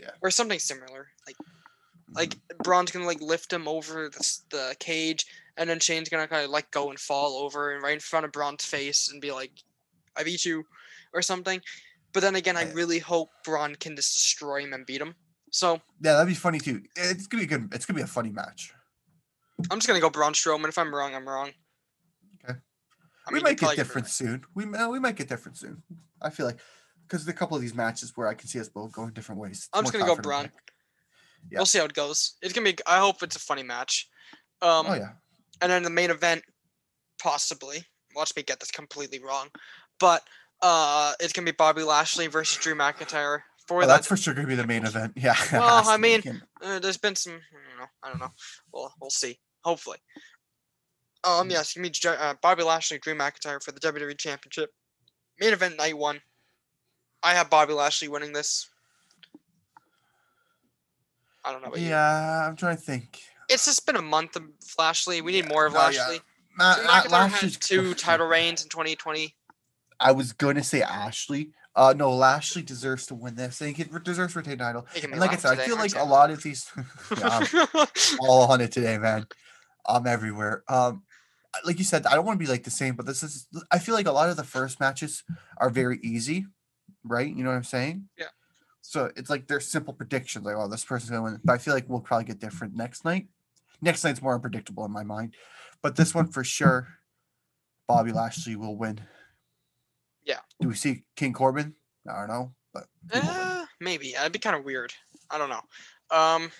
Yeah. 0.00 0.10
or 0.22 0.30
something 0.30 0.58
similar. 0.60 1.08
Like 1.26 1.36
like 2.16 2.36
Braun's 2.62 2.90
gonna 2.90 3.06
like 3.06 3.20
lift 3.20 3.52
him 3.52 3.68
over 3.68 4.08
the, 4.08 4.38
the 4.50 4.76
cage, 4.80 5.26
and 5.56 5.68
then 5.68 5.78
Shane's 5.78 6.08
gonna 6.08 6.26
kind 6.26 6.44
of 6.44 6.50
let 6.50 6.70
go 6.70 6.90
and 6.90 6.98
fall 6.98 7.36
over 7.36 7.72
and 7.72 7.82
right 7.82 7.94
in 7.94 8.00
front 8.00 8.26
of 8.26 8.32
Braun's 8.32 8.64
face 8.64 9.10
and 9.10 9.20
be 9.20 9.32
like, 9.32 9.52
"I 10.16 10.24
beat 10.24 10.44
you," 10.44 10.64
or 11.12 11.22
something. 11.22 11.60
But 12.12 12.20
then 12.20 12.36
again, 12.36 12.56
I 12.56 12.72
really 12.72 12.98
hope 12.98 13.28
Braun 13.44 13.74
can 13.76 13.94
just 13.94 14.14
destroy 14.14 14.62
him 14.62 14.72
and 14.72 14.86
beat 14.86 15.00
him. 15.00 15.14
So 15.50 15.80
Yeah, 16.00 16.14
that'd 16.14 16.28
be 16.28 16.34
funny 16.34 16.58
too. 16.58 16.82
It's 16.96 17.26
gonna 17.26 17.42
be 17.42 17.46
good. 17.46 17.68
It's 17.72 17.86
gonna 17.86 17.98
be 17.98 18.02
a 18.02 18.06
funny 18.06 18.30
match. 18.30 18.72
I'm 19.70 19.78
just 19.78 19.86
gonna 19.86 20.00
go 20.00 20.10
Braun 20.10 20.32
Strowman. 20.32 20.68
If 20.68 20.78
I'm 20.78 20.94
wrong, 20.94 21.14
I'm 21.14 21.28
wrong. 21.28 21.50
Okay. 22.44 22.58
I 23.26 23.30
we 23.30 23.34
mean, 23.34 23.44
might 23.44 23.58
get 23.58 23.76
different 23.76 24.08
soon. 24.08 24.44
We 24.54 24.64
we 24.64 24.98
might 24.98 25.16
get 25.16 25.28
different 25.28 25.58
soon. 25.58 25.82
I 26.22 26.30
feel 26.30 26.46
like 26.46 26.58
because 27.08 27.26
a 27.28 27.32
couple 27.32 27.56
of 27.56 27.62
these 27.62 27.74
matches 27.74 28.12
where 28.16 28.28
I 28.28 28.34
can 28.34 28.48
see 28.48 28.60
us 28.60 28.68
both 28.68 28.92
going 28.92 29.12
different 29.12 29.40
ways. 29.40 29.68
I'm 29.72 29.84
just 29.84 29.92
gonna 29.92 30.06
go 30.06 30.16
Braun. 30.16 30.44
pick. 30.44 30.52
Yeah. 31.50 31.58
We'll 31.58 31.66
see 31.66 31.78
how 31.78 31.84
it 31.84 31.92
goes. 31.94 32.34
It's 32.42 32.52
gonna 32.52 32.70
be. 32.72 32.76
I 32.86 32.98
hope 32.98 33.22
it's 33.22 33.36
a 33.36 33.40
funny 33.40 33.62
match. 33.62 34.08
Um, 34.62 34.86
Oh 34.88 34.94
yeah. 34.94 35.10
and 35.60 35.70
then 35.70 35.82
the 35.82 35.90
main 35.90 36.10
event, 36.10 36.42
possibly. 37.22 37.84
Watch 38.14 38.32
me 38.36 38.42
get 38.42 38.60
this 38.60 38.70
completely 38.70 39.18
wrong, 39.20 39.48
but 40.00 40.22
uh, 40.62 41.12
it's 41.20 41.32
gonna 41.32 41.44
be 41.44 41.52
Bobby 41.52 41.82
Lashley 41.82 42.26
versus 42.28 42.56
Drew 42.58 42.74
McIntyre 42.74 43.40
for 43.68 43.78
Oh, 43.78 43.80
that. 43.82 43.86
that's 43.88 44.06
for 44.06 44.16
sure 44.16 44.32
gonna 44.34 44.46
be 44.48 44.54
the 44.54 44.66
main 44.66 44.84
event. 44.86 45.12
Yeah. 45.16 45.36
Well, 45.52 45.88
I. 45.88 45.94
You 45.94 46.00
mean, 46.00 46.42
Uh, 46.62 46.78
there's 46.78 46.96
been 46.96 47.14
some. 47.16 47.34
I 47.34 47.68
don't 47.70 47.78
know. 47.78 47.86
I 48.02 48.08
don't 48.10 48.20
know. 48.20 48.32
Well, 48.72 48.94
we'll 49.00 49.10
see. 49.10 49.38
Hopefully. 49.64 49.98
Um. 51.24 51.50
Yes. 51.50 51.76
You 51.76 51.82
mean 51.82 51.92
uh, 52.06 52.34
Bobby 52.42 52.62
Lashley, 52.62 52.98
Drew 52.98 53.14
McIntyre 53.14 53.62
for 53.62 53.72
the 53.72 53.80
WWE 53.80 54.16
Championship. 54.18 54.70
Main 55.38 55.52
event 55.52 55.76
night 55.76 55.96
one. 55.98 56.20
I 57.22 57.34
have 57.34 57.50
Bobby 57.50 57.72
Lashley 57.74 58.08
winning 58.08 58.32
this. 58.32 58.68
I 61.46 61.52
don't 61.52 61.62
know 61.62 61.68
about 61.68 61.80
you. 61.80 61.88
yeah, 61.88 62.46
I'm 62.48 62.56
trying 62.56 62.76
to 62.76 62.82
think. 62.82 63.20
It's 63.48 63.64
just 63.64 63.86
been 63.86 63.96
a 63.96 64.02
month 64.02 64.34
of 64.36 64.42
Lashley. 64.78 65.20
We 65.20 65.32
need 65.32 65.44
Yeah, 65.44 65.50
more 65.50 65.66
of 65.66 65.72
no, 65.74 65.78
yeah. 65.78 65.84
Lashley. 65.86 66.20
Ma- 66.58 66.74
Drew 66.74 66.84
Ma- 66.84 66.90
McIntyre 67.02 67.10
Lashley's 67.10 67.54
had 67.54 67.62
two 67.62 67.94
title 67.94 68.26
reigns 68.26 68.62
in 68.62 68.68
2020. 68.68 69.36
I 70.00 70.12
was 70.12 70.32
going 70.32 70.56
to 70.56 70.64
say 70.64 70.82
Ashley. 70.82 71.52
Uh, 71.76 71.94
no, 71.96 72.10
Lashley 72.10 72.62
deserves 72.62 73.06
to 73.06 73.14
win 73.14 73.34
this. 73.36 73.60
And 73.60 73.76
he 73.76 73.84
deserves 74.02 74.32
to 74.32 74.40
retain 74.40 74.58
title. 74.58 74.86
And 75.02 75.20
like 75.20 75.32
I 75.32 75.36
said, 75.36 75.60
I 75.60 75.64
feel 75.64 75.76
like 75.76 75.94
a 75.94 76.04
lot 76.04 76.30
of 76.30 76.42
these. 76.42 76.70
yeah, 77.18 77.40
all 78.20 78.50
on 78.50 78.60
it 78.60 78.72
today, 78.72 78.98
man. 78.98 79.26
I'm 79.86 80.06
everywhere. 80.06 80.64
Um, 80.68 81.04
like 81.64 81.78
you 81.78 81.84
said, 81.84 82.06
I 82.06 82.14
don't 82.14 82.26
want 82.26 82.38
to 82.40 82.44
be 82.44 82.50
like 82.50 82.64
the 82.64 82.70
same, 82.70 82.96
but 82.96 83.06
this 83.06 83.22
is. 83.22 83.46
I 83.70 83.78
feel 83.78 83.94
like 83.94 84.06
a 84.06 84.12
lot 84.12 84.28
of 84.28 84.36
the 84.36 84.44
first 84.44 84.80
matches 84.80 85.22
are 85.58 85.70
very 85.70 85.98
easy, 86.02 86.46
right? 87.04 87.28
You 87.28 87.44
know 87.44 87.50
what 87.50 87.56
I'm 87.56 87.64
saying? 87.64 88.08
Yeah. 88.18 88.26
So 88.88 89.10
it's 89.16 89.28
like 89.28 89.48
they're 89.48 89.58
simple 89.58 89.92
predictions, 89.92 90.44
like 90.44 90.54
oh, 90.56 90.68
this 90.68 90.84
person's 90.84 91.10
gonna 91.10 91.22
win. 91.24 91.40
But 91.42 91.54
I 91.54 91.58
feel 91.58 91.74
like 91.74 91.88
we'll 91.88 92.00
probably 92.00 92.24
get 92.24 92.38
different 92.38 92.76
next 92.76 93.04
night. 93.04 93.26
Next 93.82 94.04
night's 94.04 94.22
more 94.22 94.34
unpredictable 94.34 94.84
in 94.84 94.92
my 94.92 95.02
mind, 95.02 95.34
but 95.82 95.96
this 95.96 96.14
one 96.14 96.28
for 96.28 96.44
sure, 96.44 96.86
Bobby 97.88 98.12
Lashley 98.12 98.54
will 98.54 98.76
win. 98.76 99.00
Yeah. 100.24 100.38
Do 100.60 100.68
we 100.68 100.74
see 100.74 101.02
King 101.16 101.32
Corbin? 101.32 101.74
I 102.08 102.20
don't 102.20 102.28
know, 102.28 102.54
but 102.72 102.84
he 103.12 103.18
will 103.18 103.26
win. 103.26 103.36
Uh, 103.36 103.66
maybe. 103.80 104.12
That'd 104.12 104.32
be 104.32 104.38
kind 104.38 104.56
of 104.56 104.64
weird. 104.64 104.92
I 105.30 105.38
don't 105.38 105.50
know. 105.50 106.16
Um, 106.16 106.52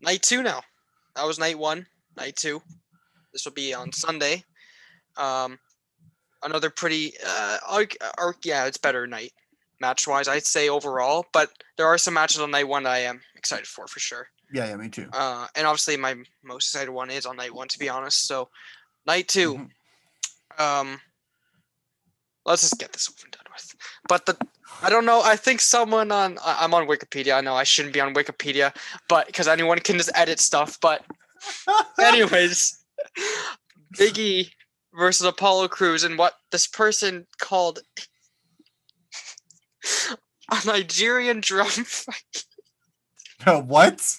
night 0.00 0.22
two 0.22 0.42
now. 0.42 0.62
That 1.14 1.26
was 1.26 1.38
night 1.38 1.58
one. 1.58 1.86
Night 2.16 2.34
two. 2.34 2.60
This 3.32 3.44
will 3.44 3.52
be 3.52 3.72
on 3.72 3.92
Sunday. 3.92 4.42
Um, 5.16 5.60
another 6.42 6.70
pretty 6.70 7.14
uh, 7.24 7.58
arc, 7.68 7.94
arc 8.18 8.44
yeah, 8.44 8.66
it's 8.66 8.78
better 8.78 9.06
night 9.06 9.32
match 9.82 10.06
wise. 10.08 10.28
I'd 10.28 10.46
say 10.46 10.70
overall, 10.70 11.26
but 11.34 11.50
there 11.76 11.86
are 11.86 11.98
some 11.98 12.14
matches 12.14 12.40
on 12.40 12.50
night 12.50 12.66
one 12.68 12.84
that 12.84 12.92
I 12.92 13.00
am 13.00 13.20
excited 13.36 13.66
for 13.66 13.86
for 13.86 14.00
sure. 14.00 14.28
yeah, 14.54 14.68
yeah, 14.68 14.76
me 14.76 14.88
too. 14.88 15.08
Uh, 15.12 15.46
and 15.54 15.66
obviously 15.66 15.96
my 15.98 16.14
most 16.42 16.68
excited 16.70 16.90
one 16.90 17.10
is 17.10 17.26
on 17.26 17.36
night 17.36 17.54
one, 17.54 17.68
to 17.68 17.78
be 17.78 17.88
honest. 17.90 18.26
So, 18.26 18.48
night 19.06 19.28
2 19.28 19.54
Mhm. 19.54 20.60
um, 20.60 21.00
let's 22.46 22.62
just 22.62 22.78
get 22.78 22.92
this 22.92 23.08
over 23.08 23.24
and 23.24 23.32
done 23.32 23.44
with. 23.52 23.74
But 24.08 24.26
the 24.26 24.36
I 24.82 24.88
don't 24.90 25.04
know. 25.04 25.20
I 25.22 25.36
think 25.36 25.60
someone 25.60 26.10
on 26.12 26.38
I'm 26.44 26.72
on 26.74 26.86
Wikipedia. 26.86 27.36
I 27.36 27.40
know 27.42 27.54
I 27.54 27.64
shouldn't 27.64 27.94
be 27.94 28.00
on 28.00 28.14
Wikipedia, 28.14 28.74
but 29.08 29.26
because 29.26 29.46
anyone 29.48 29.78
can 29.80 29.96
just 29.98 30.10
edit 30.14 30.40
stuff. 30.40 30.78
But 30.80 31.04
Anyways, 32.00 32.78
Biggie 33.96 34.50
versus 34.94 35.26
Apollo 35.26 35.68
Crews 35.68 36.04
and 36.04 36.16
what 36.18 36.34
this 36.52 36.66
person 36.66 37.26
called 37.40 37.80
a 40.50 40.66
Nigerian 40.66 41.40
drum 41.40 41.66
fight. 41.68 42.44
what? 43.44 44.18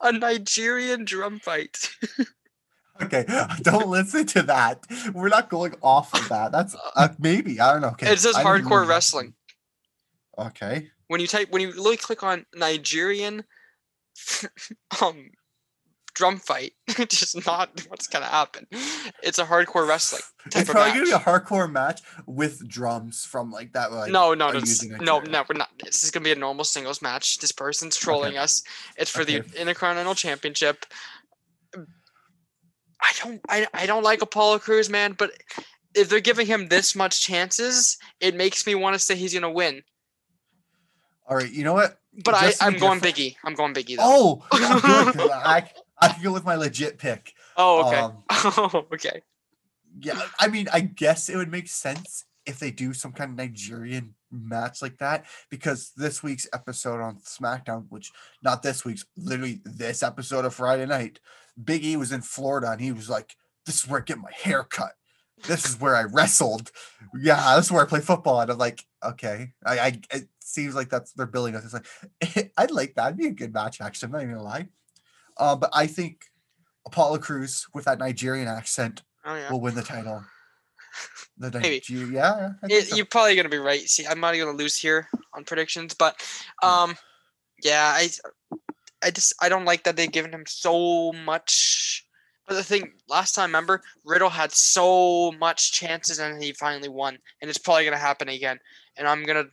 A 0.00 0.12
Nigerian 0.12 1.04
drum 1.04 1.38
fight. 1.38 1.90
Okay, 3.02 3.24
don't 3.62 3.88
listen 3.88 4.26
to 4.26 4.42
that. 4.42 4.84
We're 5.14 5.28
not 5.28 5.48
going 5.48 5.74
off 5.82 6.12
of 6.14 6.28
that. 6.28 6.52
That's 6.52 6.76
uh, 6.96 7.08
maybe 7.18 7.60
I 7.60 7.72
don't 7.72 7.82
know. 7.82 7.88
Okay, 7.88 8.12
It 8.12 8.18
says 8.18 8.36
I 8.36 8.44
hardcore 8.44 8.86
wrestling. 8.86 9.34
Okay, 10.38 10.90
When 11.08 11.20
you 11.20 11.26
type 11.26 11.50
when 11.50 11.62
you 11.62 11.68
literally 11.68 11.96
click 11.96 12.22
on 12.22 12.46
Nigerian 12.54 13.44
um 15.02 15.30
drum 16.14 16.38
fight, 16.38 16.72
which 16.96 17.22
is 17.22 17.34
not 17.46 17.86
what's 17.88 18.06
gonna 18.06 18.26
happen. 18.26 18.66
It's 19.22 19.38
a 19.38 19.44
hardcore 19.44 19.86
wrestling 19.86 20.22
type 20.50 20.62
it's 20.62 20.70
of 20.70 20.74
probably 20.74 20.92
gonna 20.92 21.04
be 21.04 21.10
a 21.12 21.18
hardcore 21.18 21.70
match 21.70 22.02
with 22.26 22.66
drums 22.68 23.24
from 23.24 23.50
like 23.50 23.72
that. 23.72 23.92
Like, 23.92 24.10
no, 24.10 24.34
no, 24.34 24.50
no, 24.50 24.60
no, 25.00 25.20
no, 25.20 25.44
we're 25.48 25.56
not. 25.56 25.70
This 25.82 26.02
is 26.02 26.10
gonna 26.10 26.24
be 26.24 26.32
a 26.32 26.36
normal 26.36 26.64
singles 26.64 27.02
match. 27.02 27.38
This 27.38 27.52
person's 27.52 27.96
trolling 27.96 28.38
us. 28.38 28.62
It's 28.96 29.10
for 29.10 29.24
the 29.24 29.44
Intercontinental 29.56 30.14
Championship. 30.14 30.86
I 33.02 33.12
don't, 33.22 33.40
I, 33.48 33.66
I 33.72 33.86
don't 33.86 34.02
like 34.02 34.20
Apollo 34.20 34.58
Crews, 34.58 34.90
man. 34.90 35.14
But 35.18 35.30
if 35.94 36.08
they're 36.08 36.20
giving 36.20 36.46
him 36.46 36.68
this 36.68 36.94
much 36.94 37.22
chances, 37.22 37.96
it 38.20 38.34
makes 38.34 38.66
me 38.66 38.74
want 38.74 38.94
to 38.94 38.98
say 38.98 39.16
he's 39.16 39.34
gonna 39.34 39.50
win. 39.50 39.82
All 41.26 41.36
right, 41.36 41.50
you 41.50 41.64
know 41.64 41.74
what? 41.74 42.00
But 42.24 42.34
I, 42.34 42.46
Just 42.46 42.62
I'm 42.62 42.76
going 42.76 43.00
Biggie. 43.00 43.36
I'm 43.44 43.54
going 43.54 43.72
Biggie 43.72 43.96
though. 43.96 44.02
Oh, 44.02 44.46
good, 45.12 45.30
I 45.30 45.70
I 46.00 46.08
can 46.08 46.22
go 46.22 46.32
with 46.32 46.44
my 46.44 46.54
legit 46.54 46.98
pick. 46.98 47.34
Oh, 47.56 47.88
okay. 47.88 48.00
Um, 48.00 48.22
oh, 48.30 48.86
okay. 48.92 49.22
Yeah, 50.00 50.20
I 50.38 50.48
mean, 50.48 50.68
I 50.72 50.80
guess 50.80 51.28
it 51.28 51.36
would 51.36 51.50
make 51.50 51.68
sense 51.68 52.24
if 52.46 52.58
they 52.58 52.70
do 52.70 52.92
some 52.92 53.12
kind 53.12 53.30
of 53.30 53.36
Nigerian 53.36 54.14
match 54.30 54.82
like 54.82 54.98
that 54.98 55.26
because 55.50 55.92
this 55.96 56.22
week's 56.22 56.48
episode 56.52 57.00
on 57.00 57.16
SmackDown, 57.16 57.86
which 57.88 58.12
not 58.42 58.62
this 58.62 58.84
week's, 58.84 59.04
literally 59.16 59.60
this 59.64 60.02
episode 60.02 60.44
of 60.44 60.54
Friday 60.54 60.86
night, 60.86 61.20
Big 61.62 61.84
E 61.84 61.96
was 61.96 62.12
in 62.12 62.22
Florida 62.22 62.70
and 62.70 62.80
he 62.80 62.92
was 62.92 63.10
like, 63.10 63.36
"This 63.66 63.82
is 63.82 63.88
where 63.88 64.00
I 64.00 64.04
get 64.04 64.18
my 64.18 64.32
hair 64.32 64.64
cut. 64.64 64.92
This 65.46 65.66
is 65.66 65.80
where 65.80 65.96
I 65.96 66.04
wrestled. 66.04 66.70
Yeah, 67.18 67.56
this 67.56 67.66
is 67.66 67.72
where 67.72 67.82
I 67.82 67.88
play 67.88 68.00
football." 68.00 68.40
And 68.40 68.50
I'm 68.50 68.58
like, 68.58 68.84
"Okay, 69.04 69.52
I, 69.64 69.78
I 69.78 70.00
it 70.12 70.28
seems 70.40 70.74
like 70.74 70.88
that's 70.88 71.12
they're 71.12 71.26
building 71.26 71.56
us." 71.56 71.64
It's 71.64 71.74
like 71.74 72.52
I'd 72.56 72.70
like 72.70 72.94
that. 72.94 73.08
It'd 73.08 73.18
be 73.18 73.26
a 73.26 73.30
good 73.30 73.52
match, 73.52 73.80
actually. 73.80 74.06
I'm 74.06 74.12
not 74.12 74.22
even 74.22 74.34
gonna 74.34 74.44
lie. 74.44 74.68
Uh, 75.40 75.56
but 75.56 75.70
I 75.72 75.86
think 75.86 76.26
Apollo 76.86 77.18
Crews 77.18 77.66
with 77.74 77.86
that 77.86 77.98
Nigerian 77.98 78.46
accent 78.46 79.02
Oh 79.24 79.34
yeah. 79.34 79.50
will 79.50 79.60
win 79.60 79.74
the 79.74 79.82
title. 79.82 80.22
The 81.38 81.50
Maybe. 81.60 81.76
Nigeria, 81.76 82.06
yeah, 82.06 82.36
yeah, 82.38 82.50
I 82.62 82.66
think 82.68 82.82
It, 82.82 82.88
so. 82.88 82.96
you're 82.96 83.06
probably 83.06 83.36
gonna 83.36 83.48
be 83.48 83.58
right. 83.58 83.80
See, 83.80 84.06
I'm 84.06 84.20
not 84.20 84.36
gonna 84.36 84.52
lose 84.52 84.76
here 84.76 85.08
on 85.34 85.44
predictions, 85.44 85.94
but 85.94 86.20
um, 86.62 86.96
yeah, 87.62 87.92
I, 87.96 88.08
I 89.02 89.10
just 89.10 89.34
I 89.40 89.48
don't 89.48 89.64
like 89.64 89.84
that 89.84 89.96
they've 89.96 90.10
given 90.12 90.32
him 90.32 90.44
so 90.46 91.12
much. 91.12 92.06
But 92.46 92.54
the 92.54 92.64
thing, 92.64 92.92
last 93.08 93.34
time, 93.34 93.50
remember, 93.50 93.82
Riddle 94.04 94.28
had 94.28 94.52
so 94.52 95.32
much 95.32 95.72
chances 95.72 96.18
and 96.18 96.42
he 96.42 96.52
finally 96.52 96.88
won, 96.88 97.18
and 97.40 97.48
it's 97.48 97.58
probably 97.58 97.84
gonna 97.84 97.96
happen 97.96 98.28
again. 98.28 98.58
And 98.96 99.06
I'm 99.06 99.24
gonna 99.24 99.44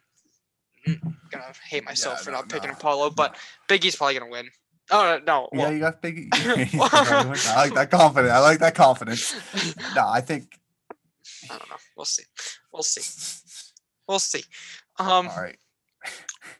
mm, 0.87 0.99
gonna 1.31 1.53
hate 1.69 1.85
myself 1.85 2.19
Yeah, 2.19 2.23
for 2.23 2.31
no, 2.31 2.37
not 2.37 2.49
picking 2.49 2.69
no, 2.69 2.75
Apollo, 2.75 3.11
but 3.11 3.37
Big 3.67 3.85
E's 3.85 3.95
probably 3.95 4.17
gonna 4.17 4.31
win. 4.31 4.49
Oh 4.89 5.19
no, 5.25 5.49
yeah, 5.53 5.69
you 5.69 5.79
got 5.79 6.01
big. 6.01 6.29
I 6.33 7.55
like 7.55 7.73
that 7.73 7.89
confidence. 7.91 8.33
I 8.33 8.39
like 8.39 8.59
that 8.59 8.75
confidence. 8.75 9.35
No, 9.95 10.07
I 10.07 10.21
think. 10.21 10.57
I 11.45 11.57
don't 11.57 11.69
know. 11.69 11.75
We'll 11.95 12.05
see. 12.05 12.23
We'll 12.71 12.83
see. 12.83 13.01
We'll 14.07 14.19
see. 14.19 14.43
Um, 14.99 15.27
All 15.27 15.41
right. 15.41 15.57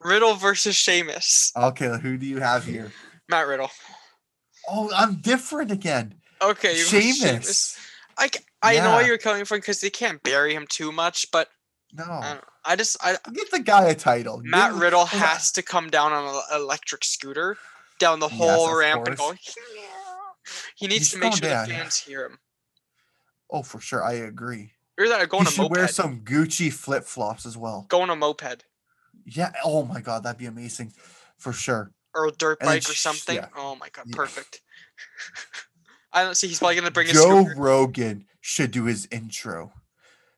Riddle 0.03 0.35
versus 0.35 0.75
Sheamus. 0.75 1.51
Okay, 1.55 1.97
who 2.01 2.17
do 2.17 2.25
you 2.25 2.39
have 2.39 2.65
here? 2.65 2.91
Matt 3.29 3.47
Riddle. 3.47 3.71
Oh, 4.69 4.91
I'm 4.95 5.15
different 5.15 5.71
again. 5.71 6.15
Okay, 6.41 6.75
want 6.75 6.87
Sheamus. 6.87 7.79
I, 8.17 8.29
I 8.61 8.75
know 8.75 8.95
where 8.95 9.07
you're 9.07 9.17
coming 9.17 9.45
from 9.45 9.59
because 9.59 9.81
they 9.81 9.89
can't 9.89 10.21
bury 10.23 10.53
him 10.53 10.65
too 10.67 10.91
much, 10.91 11.31
but 11.31 11.47
I, 11.97 12.01
No, 12.01 12.05
don't, 12.21 12.43
I 12.65 12.75
just 12.75 12.97
I 13.01 13.15
give 13.31 13.49
the 13.51 13.59
guy 13.59 13.85
a 13.85 13.95
title. 13.95 14.41
Matt 14.43 14.73
Riddle 14.73 15.05
has 15.05 15.51
to 15.53 15.63
come 15.63 15.89
down 15.89 16.11
on 16.11 16.35
an 16.35 16.61
electric 16.61 17.05
scooter 17.05 17.57
down 17.99 18.19
the 18.19 18.27
whole 18.27 18.69
of 18.69 18.77
ramp 18.77 19.07
and 19.07 19.17
go. 19.17 19.33
He 20.75 20.87
needs 20.87 21.11
He's 21.11 21.11
to 21.11 21.17
make 21.19 21.33
sure 21.33 21.49
down, 21.49 21.65
the 21.67 21.73
yeah. 21.73 21.79
fans 21.81 21.97
hear 21.97 22.25
him. 22.25 22.39
Oh, 23.49 23.63
for 23.63 23.79
sure, 23.79 24.03
I 24.03 24.13
agree. 24.13 24.71
Or 24.99 25.07
that 25.09 25.27
go 25.29 25.39
He 25.39 25.47
a 25.47 25.51
should 25.51 25.69
wear 25.71 25.87
some 25.87 26.21
Gucci 26.21 26.71
flip 26.71 27.03
flops 27.03 27.45
as 27.45 27.57
well. 27.57 27.85
Go 27.89 28.01
on 28.01 28.09
a 28.09 28.15
moped 28.15 28.63
Yeah. 29.25 29.51
Oh 29.63 29.83
my 29.83 30.01
God, 30.01 30.23
that'd 30.23 30.39
be 30.39 30.45
amazing, 30.45 30.93
for 31.37 31.53
sure. 31.53 31.91
or 32.15 32.27
a 32.27 32.31
dirt 32.31 32.57
And 32.61 32.69
then 32.69 32.77
bike 32.77 32.89
or 32.89 32.93
something. 32.95 33.35
yeah. 33.35 33.47
Oh 33.55 33.75
my 33.75 33.89
god, 33.89 34.05
Yeah. 34.07 34.15
perfect. 34.15 34.61
I 36.13 36.23
don't 36.23 36.35
see. 36.35 36.47
He's 36.47 36.59
probably 36.59 36.75
gonna 36.75 36.91
bring 36.91 37.07
his 37.07 37.15
Joe. 37.17 37.45
Rogan 37.55 38.25
should 38.41 38.71
do 38.71 38.85
his 38.85 39.07
intro. 39.11 39.71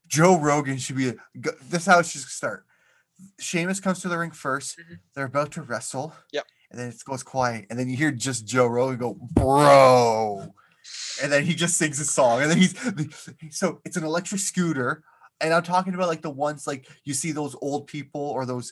Joe 0.08 0.38
Rogan 0.38 0.78
should 0.78 0.98
be. 0.98 1.14
This 1.36 1.82
is 1.82 1.86
how 1.86 2.00
it 2.00 2.06
should 2.08 2.22
start. 2.22 2.66
Sheamus 3.40 3.80
comes 3.80 4.02
to 4.02 4.10
the 4.10 4.18
ring 4.18 4.32
1st 4.32 4.80
Mhm. 4.80 5.00
They're 5.14 5.26
about 5.26 5.52
to 5.54 5.62
wrestle. 5.62 6.16
Yep. 6.32 6.48
And 6.72 6.80
then 6.80 6.90
it 6.90 7.04
goes 7.04 7.24
quiet, 7.24 7.66
and 7.70 7.80
then 7.80 7.90
you 7.90 7.98
hear 7.98 8.12
just 8.12 8.46
Joe 8.46 8.68
Rogan 8.68 8.98
go, 9.00 9.18
"Bro," 9.34 10.54
and 11.22 11.32
then 11.32 11.44
he 11.44 11.56
just 11.56 11.78
sings 11.78 12.00
a 12.00 12.06
song, 12.06 12.42
and 12.42 12.52
then 12.52 12.58
he's 12.60 12.76
so 13.50 13.82
it's 13.86 13.98
an 13.98 14.04
electric 14.04 14.40
scooter, 14.42 15.04
and 15.42 15.52
I'm 15.54 15.64
talking 15.64 15.94
about 15.96 16.08
like 16.08 16.22
the 16.22 16.30
ones 16.30 16.68
like 16.68 16.88
you 17.06 17.14
see 17.16 17.32
those 17.32 17.56
old 17.62 17.88
people 17.88 18.22
or 18.22 18.46
those. 18.46 18.72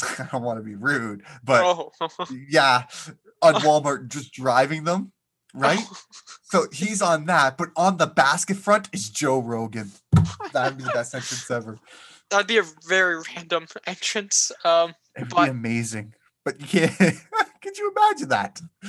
I 0.18 0.28
don't 0.30 0.42
want 0.42 0.58
to 0.58 0.62
be 0.64 0.74
rude, 0.76 1.22
but 1.44 1.62
Oh, 1.64 1.92
yeah, 2.48 2.84
on 3.42 3.54
Walmart 3.56 4.08
just 4.08 4.32
driving 4.32 4.84
them, 4.84 5.12
right? 5.52 5.80
So 6.44 6.66
he's 6.72 7.02
on 7.02 7.26
that, 7.26 7.58
but 7.58 7.70
on 7.76 7.96
the 7.98 8.06
basket 8.06 8.56
front 8.56 8.88
is 8.92 9.10
Joe 9.10 9.40
Rogan. 9.40 9.90
That'd 10.52 10.78
be 10.78 10.84
the 10.84 10.90
best 10.92 11.14
entrance 11.14 11.50
ever. 11.50 11.78
that'd 12.30 12.46
be 12.46 12.58
a 12.58 12.64
very 12.88 13.20
random 13.36 13.66
entrance. 13.86 14.50
Um, 14.64 14.94
It'd 15.16 15.28
But- 15.28 15.44
be 15.44 15.50
amazing. 15.50 16.14
But 16.44 16.60
you 16.60 16.66
can't. 16.66 16.92
Could 17.62 17.78
you 17.78 17.92
imagine 17.96 18.28
that? 18.30 18.60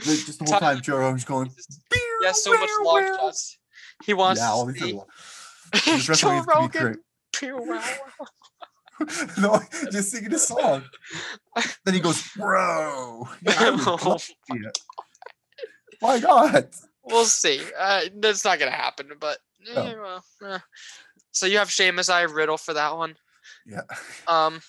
Just 0.00 0.38
the 0.38 0.44
whole 0.46 0.60
time 0.60 0.80
Joe 0.80 0.98
Rogan's 0.98 1.24
going. 1.24 1.50
he 1.92 2.00
has 2.26 2.42
so 2.42 2.52
much 2.52 2.70
long 2.82 3.06
shots. 3.16 3.58
He 4.04 4.14
wants 4.14 4.40
Yeah, 4.40 4.50
all 4.50 4.66
to 4.66 4.72
these 4.72 4.82
see 4.82 4.92
are 4.92 4.96
long. 4.96 5.06
This 5.84 6.04
Joe 6.04 6.10
wrestling 6.12 6.38
is 6.38 6.46
gonna 6.46 6.68
be 6.68 6.78
Rogan. 6.78 6.98
Pew, 7.34 7.56
wow, 7.58 7.82
wow. 8.20 9.06
no, 9.38 9.60
just 9.92 10.10
singing 10.10 10.32
a 10.32 10.38
song. 10.38 10.82
Then 11.84 11.94
he 11.94 12.00
goes, 12.00 12.22
"Bro." 12.34 13.28
Yeah, 13.42 13.54
I 13.58 13.70
would 13.70 13.84
love 13.86 14.00
to 14.00 14.18
see 14.18 14.34
it. 14.50 14.78
Why 16.00 16.18
not? 16.20 16.74
We'll 17.04 17.24
see. 17.26 17.60
Uh, 17.78 18.02
that's 18.16 18.44
not 18.44 18.58
gonna 18.58 18.70
happen, 18.70 19.10
but 19.20 19.38
eh, 19.74 19.94
well, 19.94 20.24
eh. 20.46 20.58
so 21.32 21.46
you 21.46 21.58
have 21.58 21.70
Sheamus, 21.70 22.08
I 22.08 22.20
have 22.20 22.32
Riddle 22.32 22.56
for 22.56 22.74
that 22.74 22.96
one. 22.96 23.16
Yeah. 23.66 23.82
Um, 24.26 24.60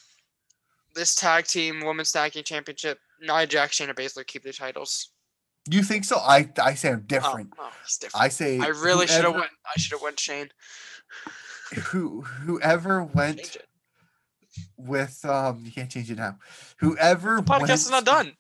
this 1.00 1.16
tag 1.16 1.46
team 1.46 1.84
women's 1.86 2.12
tag 2.12 2.34
team 2.34 2.44
championship, 2.44 3.00
Nia 3.22 3.48
Jax, 3.48 3.78
Shayna 3.80 3.96
Baszler 3.96 4.26
keep 4.28 4.44
the 4.44 4.54
titles. 4.54 5.12
You 5.70 5.84
think 5.84 6.04
so? 6.06 6.18
I 6.18 6.50
I 6.62 6.74
say 6.76 6.90
I'm 6.90 7.00
Oh, 7.00 7.02
different. 7.08 7.54
oh, 7.60 7.72
he's 7.84 7.98
different. 7.98 8.24
I 8.24 8.30
say 8.30 8.60
I 8.60 8.68
really 8.68 9.08
should 9.08 9.24
have 9.26 9.34
went. 9.36 9.52
I 9.66 9.80
should 9.80 9.94
have 9.94 10.02
went 10.02 10.20
Shane. 10.20 10.50
Who 11.92 12.22
whoever 12.22 13.04
went 13.04 13.58
with 14.78 15.24
um 15.26 15.64
you 15.66 15.72
can't 15.72 15.90
change 15.90 16.10
it 16.12 16.18
now. 16.18 16.38
Whoever 16.80 17.40
Podcast 17.42 17.60
went, 17.60 17.72
is 17.72 17.92
not 17.92 18.06
done. 18.06 18.34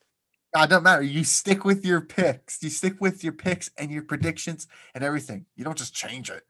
Ah, 0.55 0.63
it 0.63 0.69
doesn't 0.69 0.83
matter. 0.83 1.03
You 1.03 1.23
stick 1.23 1.63
with 1.63 1.85
your 1.85 2.01
picks. 2.01 2.63
You 2.63 2.69
stick 2.69 2.99
with 2.99 3.23
your 3.23 3.33
picks 3.33 3.69
and 3.77 3.91
your 3.91 4.01
predictions 4.03 4.67
and 4.95 5.03
everything. 5.03 5.45
You 5.55 5.63
don't 5.63 5.77
just 5.77 5.93
change 5.93 6.29
it. 6.31 6.43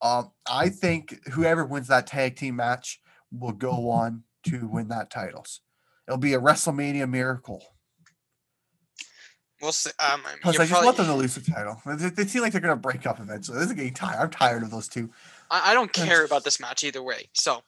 Um, 0.00 0.30
I 0.48 0.68
think 0.68 1.26
whoever 1.32 1.64
wins 1.64 1.88
that 1.88 2.06
tag 2.06 2.36
team 2.36 2.56
match 2.56 3.00
will 3.32 3.52
go 3.52 3.90
on 3.90 4.22
to 4.44 4.66
win 4.66 4.88
that 4.88 5.10
titles. 5.10 5.60
It'll 6.06 6.18
be 6.18 6.34
a 6.34 6.40
WrestleMania 6.40 7.08
miracle. 7.08 7.62
We'll 9.62 9.72
see. 9.72 9.90
Um, 9.98 10.20
I 10.26 10.30
mean, 10.32 10.38
Plus, 10.42 10.56
I 10.56 10.58
just 10.58 10.70
probably- 10.70 10.86
want 10.86 10.96
them 10.98 11.06
to 11.06 11.14
lose 11.14 11.34
the 11.36 11.50
title. 11.50 11.80
They, 11.86 12.10
they 12.10 12.26
seem 12.26 12.42
like 12.42 12.52
they're 12.52 12.60
gonna 12.60 12.76
break 12.76 13.06
up 13.06 13.18
eventually. 13.20 13.58
This 13.58 13.68
is 13.68 13.72
getting 13.72 13.94
tired. 13.94 14.20
I'm 14.20 14.30
tired 14.30 14.62
of 14.62 14.70
those 14.70 14.88
two. 14.88 15.10
I, 15.50 15.70
I 15.70 15.74
don't 15.74 15.92
care 15.92 16.24
about 16.24 16.44
this 16.44 16.60
match 16.60 16.84
either 16.84 17.02
way. 17.02 17.28
So 17.32 17.62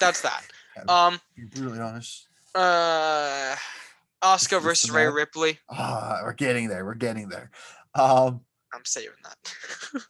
that's 0.00 0.22
that. 0.22 0.42
Yeah. 0.76 1.06
Um, 1.06 1.14
To 1.14 1.20
be 1.40 1.44
brutally 1.46 1.80
honest. 1.80 2.28
uh, 2.54 3.56
Asuka 4.22 4.60
versus 4.60 4.90
Rhea 4.90 5.10
Ripley. 5.10 5.58
Ah, 5.70 6.20
we're 6.22 6.34
getting 6.34 6.68
there. 6.68 6.84
We're 6.84 6.92
getting 6.92 7.30
there. 7.30 7.50
Um, 7.94 8.42
I'm 8.74 8.84
saving 8.84 9.16
that. 9.24 10.04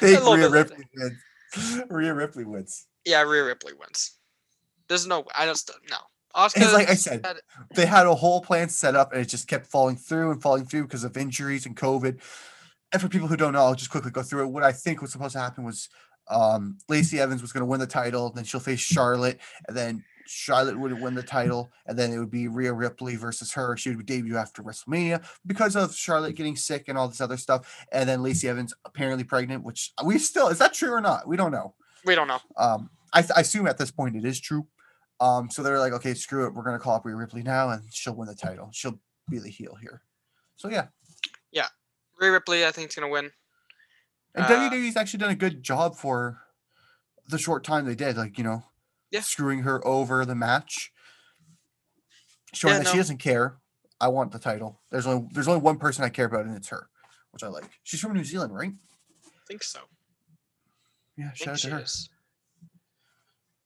Rhea. 0.02 0.48
Ripley 0.50 0.84
wins. 0.96 1.18
Rhea 1.88 2.12
Ripley 2.12 2.42
wins. 2.44 2.86
Yeah, 3.04 3.22
Rhea 3.22 3.44
Ripley 3.44 3.72
wins. 3.78 4.16
There's 4.88 5.06
no. 5.06 5.24
I 5.36 5.46
just 5.46 5.70
no. 5.90 5.96
Asuka. 6.34 6.62
It's 6.62 6.72
like 6.72 6.90
I 6.90 6.94
said, 6.94 7.24
they 7.74 7.86
had 7.86 8.06
a 8.06 8.14
whole 8.14 8.42
plan 8.42 8.68
set 8.68 8.94
up 8.94 9.12
and 9.12 9.22
it 9.22 9.26
just 9.26 9.48
kept 9.48 9.66
falling 9.66 9.96
through 9.96 10.32
and 10.32 10.42
falling 10.42 10.66
through 10.66 10.82
because 10.82 11.02
of 11.02 11.16
injuries 11.16 11.64
and 11.64 11.74
COVID. 11.74 12.20
And 12.92 13.02
for 13.02 13.08
people 13.08 13.26
who 13.26 13.36
don't 13.36 13.54
know, 13.54 13.60
I'll 13.60 13.74
just 13.74 13.90
quickly 13.90 14.10
go 14.10 14.22
through 14.22 14.44
it. 14.44 14.48
What 14.48 14.62
I 14.62 14.72
think 14.72 15.00
was 15.00 15.12
supposed 15.12 15.32
to 15.32 15.40
happen 15.40 15.64
was 15.64 15.88
um, 16.28 16.78
Lacey 16.88 17.20
Evans 17.20 17.42
was 17.42 17.52
going 17.52 17.62
to 17.62 17.66
win 17.66 17.80
the 17.80 17.86
title, 17.86 18.30
then 18.30 18.44
she'll 18.44 18.60
face 18.60 18.80
Charlotte, 18.80 19.40
and 19.66 19.76
then 19.76 20.04
Charlotte 20.26 20.78
would 20.78 21.00
win 21.00 21.14
the 21.14 21.22
title, 21.22 21.70
and 21.86 21.98
then 21.98 22.12
it 22.12 22.18
would 22.18 22.30
be 22.30 22.48
Rhea 22.48 22.72
Ripley 22.72 23.16
versus 23.16 23.52
her. 23.52 23.76
She 23.76 23.94
would 23.94 24.06
debut 24.06 24.36
after 24.36 24.62
WrestleMania 24.62 25.24
because 25.46 25.76
of 25.76 25.94
Charlotte 25.94 26.36
getting 26.36 26.56
sick 26.56 26.88
and 26.88 26.98
all 26.98 27.08
this 27.08 27.20
other 27.20 27.36
stuff. 27.36 27.86
And 27.92 28.08
then 28.08 28.22
Lacey 28.22 28.48
Evans 28.48 28.74
apparently 28.84 29.24
pregnant, 29.24 29.64
which 29.64 29.92
we 30.04 30.18
still 30.18 30.48
is 30.48 30.58
that 30.58 30.74
true 30.74 30.90
or 30.90 31.00
not? 31.00 31.26
We 31.26 31.36
don't 31.36 31.52
know. 31.52 31.74
we 32.04 32.14
don't 32.14 32.28
know. 32.28 32.40
Um, 32.56 32.90
I, 33.12 33.24
I 33.36 33.40
assume 33.40 33.66
at 33.66 33.78
this 33.78 33.90
point 33.90 34.16
it 34.16 34.24
is 34.24 34.40
true. 34.40 34.66
Um, 35.20 35.50
so 35.50 35.62
they're 35.62 35.78
like, 35.78 35.92
okay, 35.94 36.12
screw 36.14 36.46
it, 36.46 36.54
we're 36.54 36.62
gonna 36.64 36.78
call 36.78 36.94
up 36.96 37.04
Rhea 37.04 37.16
Ripley 37.16 37.42
now, 37.42 37.70
and 37.70 37.82
she'll 37.92 38.14
win 38.14 38.28
the 38.28 38.34
title. 38.34 38.68
She'll 38.72 39.00
be 39.30 39.38
the 39.38 39.48
heel 39.48 39.74
here. 39.80 40.02
So 40.56 40.68
yeah, 40.68 40.88
Yeah, 41.52 41.68
Rhea 42.20 42.32
Ripley, 42.32 42.64
I 42.66 42.70
think, 42.70 42.90
is 42.90 42.94
gonna 42.94 43.08
win. 43.08 43.30
and 44.34 44.44
Uh, 44.44 44.48
WWE's 44.48 44.96
actually 44.96 45.18
done 45.20 45.30
a 45.30 45.34
good 45.36 45.62
job 45.62 45.96
for 45.96 46.42
the 47.28 47.38
short 47.38 47.64
time 47.64 47.86
they 47.86 47.94
did. 47.94 48.16
Like 48.16 48.36
you 48.38 48.44
know, 48.44 48.64
Yeah. 49.10 49.20
screwing 49.22 49.60
her 49.62 49.84
over 49.86 50.24
the 50.26 50.34
match, 50.34 50.92
showing 52.52 52.74
Yeah, 52.74 52.82
that 52.84 52.90
she 52.90 52.96
doesn't 52.98 53.18
care. 53.18 53.58
I 54.00 54.08
want 54.08 54.32
the 54.32 54.38
title. 54.38 54.82
There's 54.90 55.06
only 55.06 55.28
there's 55.32 55.48
only 55.48 55.60
one 55.62 55.78
person 55.78 56.04
I 56.04 56.10
care 56.10 56.26
about, 56.26 56.44
and 56.44 56.54
it's 56.54 56.68
her, 56.68 56.90
which 57.30 57.42
I 57.42 57.48
like. 57.48 57.64
She's 57.82 58.00
from 58.00 58.12
New 58.12 58.24
Zealand, 58.24 58.54
right? 58.54 58.72
I 59.24 59.30
think 59.48 59.62
so. 59.62 59.80
Yeah, 61.16 61.32
shout 61.32 61.54
out 61.54 61.58
to 61.60 61.70
her. 61.70 61.78
is. 61.80 62.10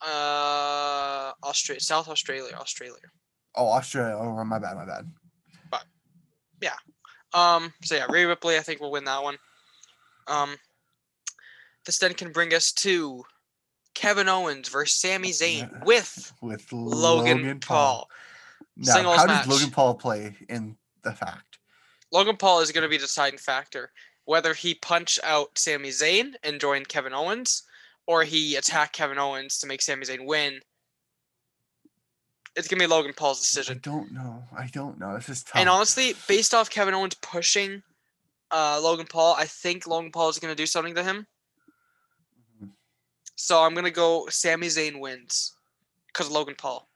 Uh, 0.03 1.33
Australia, 1.45 1.81
South 1.81 2.09
Australia, 2.09 2.55
Australia. 2.59 3.09
Oh, 3.55 3.69
Australia. 3.69 4.17
Oh, 4.19 4.45
my 4.45 4.59
bad, 4.59 4.77
my 4.77 4.87
bad. 4.87 5.11
But 5.71 5.85
Yeah 6.61 6.77
um, 7.33 7.73
so 7.83 7.97
yeah, 7.97 8.07
Rhea 8.09 8.29
Ripley, 8.29 8.57
I 8.57 8.61
think 8.61 8.81
will 8.81 8.91
win 8.91 9.05
that 9.05 9.23
one. 9.23 9.37
Um, 10.27 10.57
this 11.87 11.99
then 11.99 12.15
can 12.15 12.33
bring 12.33 12.53
us 12.55 12.73
to 12.73 13.25
Kevin 13.95 14.29
Owens 14.29 14.69
versus 14.69 15.01
Sami 15.01 15.31
Zayn 15.31 15.85
with 15.85 16.33
With 16.41 16.73
Logan, 16.73 17.61
Paul. 17.61 18.09
Now, 18.77 18.95
Singles 18.95 19.17
how 19.17 19.27
match. 19.27 19.47
does 19.47 19.53
Logan 19.53 19.73
Paul 19.73 19.95
play 19.95 20.35
in 20.49 20.77
the 21.03 21.13
fact? 21.13 21.59
Logan 22.13 22.37
Paul 22.37 22.61
is 22.61 22.73
going 22.73 22.83
to 22.83 22.89
be 22.89 22.97
the 22.97 23.03
deciding 23.03 23.39
factor. 23.39 23.93
Whether 24.25 24.55
he 24.55 24.75
punch 24.75 25.19
out 25.25 25.59
Sami 25.59 25.89
Zayn 25.89 26.35
and 26.45 26.61
join 26.61 26.85
Kevin 26.85 27.13
Owens, 27.13 27.65
or 28.11 28.25
he 28.25 28.57
attack 28.57 28.93
Kevin 28.93 29.19
Owens 29.19 29.59
to 29.59 29.69
make 29.69 29.81
Sami 29.81 30.05
Zayn 30.05 30.27
win. 30.27 30.59
It's 32.57 32.67
gonna 32.67 32.81
be 32.83 32.89
Logan 32.89 33.13
Paul's 33.17 33.39
decision. 33.39 33.77
I 33.77 33.79
don't 33.79 34.11
know. 34.11 34.43
I 34.59 34.67
don't 34.67 34.99
know. 34.99 35.15
This 35.15 35.29
is 35.29 35.45
tough. 35.45 35.55
And 35.55 35.69
honestly, 35.69 36.15
based 36.27 36.53
off 36.53 36.69
Kevin 36.69 36.93
Owens 36.93 37.15
pushing 37.15 37.85
uh, 38.51 38.81
Logan 38.83 39.07
Paul, 39.09 39.37
I 39.39 39.45
think 39.45 39.87
Logan 39.87 40.11
Paul 40.11 40.29
is 40.29 40.41
gonna 40.41 40.57
do 40.57 40.67
something 40.67 40.97
to 40.97 41.05
him. 41.05 41.25
Mhm. 42.61 42.71
So 43.37 43.63
I'm 43.63 43.75
gonna 43.75 43.93
go 43.93 44.27
Sami 44.29 44.67
Zayn 44.67 44.99
wins 44.99 45.55
because 46.09 46.29
Logan 46.29 46.57
Paul. 46.59 46.89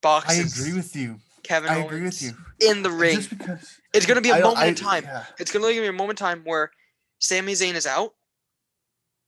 Boxes. 0.00 0.58
I 0.58 0.62
agree 0.62 0.74
with 0.74 0.96
you. 0.96 1.20
Kevin 1.42 1.68
I 1.70 1.74
Owens 1.74 1.86
agree 1.86 2.02
with 2.04 2.22
you. 2.22 2.32
in 2.60 2.82
the 2.82 2.90
ring. 2.90 3.16
Just 3.16 3.28
because 3.36 3.78
It's 3.92 4.06
gonna 4.06 4.22
be 4.22 4.30
a 4.30 4.36
I 4.36 4.40
moment 4.40 4.66
in 4.66 4.74
time. 4.76 5.04
yeah. 5.04 5.26
It's 5.38 5.52
gonna 5.52 5.66
be 5.66 5.86
a 5.86 5.92
moment 5.92 6.18
in 6.18 6.24
time 6.24 6.40
where 6.44 6.70
Sami 7.18 7.52
Zayn 7.52 7.74
is 7.74 7.86
out, 7.86 8.14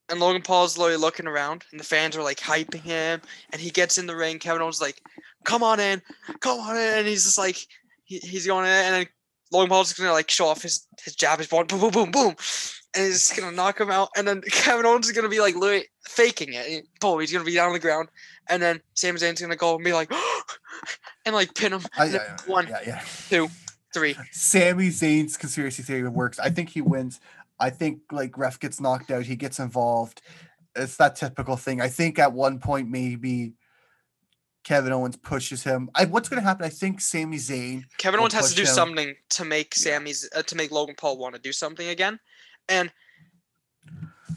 and 0.09 0.21
Logan 0.21 0.43
Paul's 0.43 0.77
literally 0.79 1.01
looking 1.01 1.27
around, 1.27 1.65
and 1.71 1.81
the 1.81 1.85
fans 1.85 2.17
are 2.17 2.23
like 2.23 2.39
hyping 2.39 2.83
him, 2.83 3.21
and 3.53 3.61
he 3.61 3.71
gets 3.71 3.99
in 3.99 4.07
the 4.07 4.17
ring. 4.17 4.39
Kevin 4.39 4.63
Owens 4.63 4.77
is 4.77 4.81
like, 4.83 5.01
"Come 5.45 5.63
on 5.63 5.81
in, 5.81 6.03
come 6.41 6.61
on 6.61 6.77
in," 6.77 6.99
and 6.99 7.07
he's 7.07 7.25
just 7.25 7.39
like, 7.39 7.57
he, 8.05 8.19
he's 8.19 8.47
going 8.47 8.67
in, 8.67 8.71
and 8.73 8.95
then 8.95 9.07
Logan 9.53 9.71
Paul's 9.71 9.89
just 9.89 9.99
gonna 9.99 10.13
like 10.13 10.31
show 10.31 10.47
off 10.47 10.63
his 10.63 10.87
his 11.05 11.15
jab, 11.15 11.39
his 11.39 11.49
boom, 11.49 11.67
boom, 11.67 11.81
boom, 11.81 11.91
boom, 11.91 12.11
boom, 12.11 12.35
and 12.95 13.05
he's 13.07 13.29
just 13.29 13.37
gonna 13.37 13.55
knock 13.55 13.81
him 13.81 13.91
out, 13.91 14.11
and 14.17 14.27
then 14.29 14.43
Kevin 14.51 14.87
Owens 14.87 15.07
is 15.07 15.13
gonna 15.13 15.29
be 15.29 15.41
like 15.41 15.55
literally 15.55 15.87
faking 16.09 16.53
it. 16.53 16.67
He- 16.67 16.83
Boom, 17.01 17.21
he's 17.21 17.33
gonna 17.33 17.45
be 17.45 17.55
down 17.55 17.69
on 17.69 17.73
the 17.73 17.79
ground, 17.79 18.09
and 18.49 18.63
then 18.63 18.81
Sami 18.95 19.19
Zayn's 19.19 19.41
gonna 19.41 19.57
go 19.57 19.75
and 19.75 19.85
be 19.85 19.93
like, 19.93 20.11
and 21.27 21.35
like 21.35 21.55
pin 21.55 21.73
him. 21.73 21.83
I, 21.97 22.05
and 22.07 22.15
then 22.15 22.21
yeah, 22.25 22.37
one, 22.47 22.67
yeah, 22.69 22.81
yeah. 22.87 23.03
two, 23.29 23.49
three. 23.93 24.17
Sami 24.33 24.89
Zayn's 24.89 25.37
conspiracy 25.37 25.83
theory 25.83 26.09
works. 26.09 26.39
I 26.39 26.51
think 26.51 26.71
he 26.71 26.81
wins. 26.81 27.21
I 27.59 27.71
think 27.71 28.01
like 28.11 28.37
ref 28.37 28.59
gets 28.59 28.81
knocked 28.81 29.11
out, 29.11 29.25
he 29.25 29.37
gets 29.37 29.59
involved. 29.59 30.23
It's 30.77 30.97
that 30.97 31.17
typical 31.17 31.57
thing. 31.57 31.81
I 31.81 31.89
think 31.89 32.19
at 32.19 32.33
one 32.33 32.59
point 32.59 32.91
maybe 32.91 33.55
Kevin 34.65 34.93
Owens 34.93 35.17
pushes 35.17 35.63
him. 35.63 35.91
I, 35.95 36.07
what's 36.07 36.29
going 36.29 36.43
to 36.43 36.47
happen? 36.47 36.65
I 36.65 36.71
think 36.71 37.01
Sami 37.01 37.37
Zayn. 37.37 37.85
Kevin 37.99 38.19
Owens 38.19 38.33
has 38.33 38.51
to 38.51 38.57
do 38.57 38.63
him. 38.63 38.69
something 38.69 39.15
to 39.31 39.45
make. 39.45 39.75
Sami's 39.75 40.29
uh, 40.35 40.43
to 40.43 40.57
make 40.57 40.73
Logan 40.73 40.95
Paul 40.99 41.19
want 41.19 41.35
to 41.35 41.41
do 41.41 41.53
something 41.53 41.89
again, 41.89 42.19
and 42.69 42.91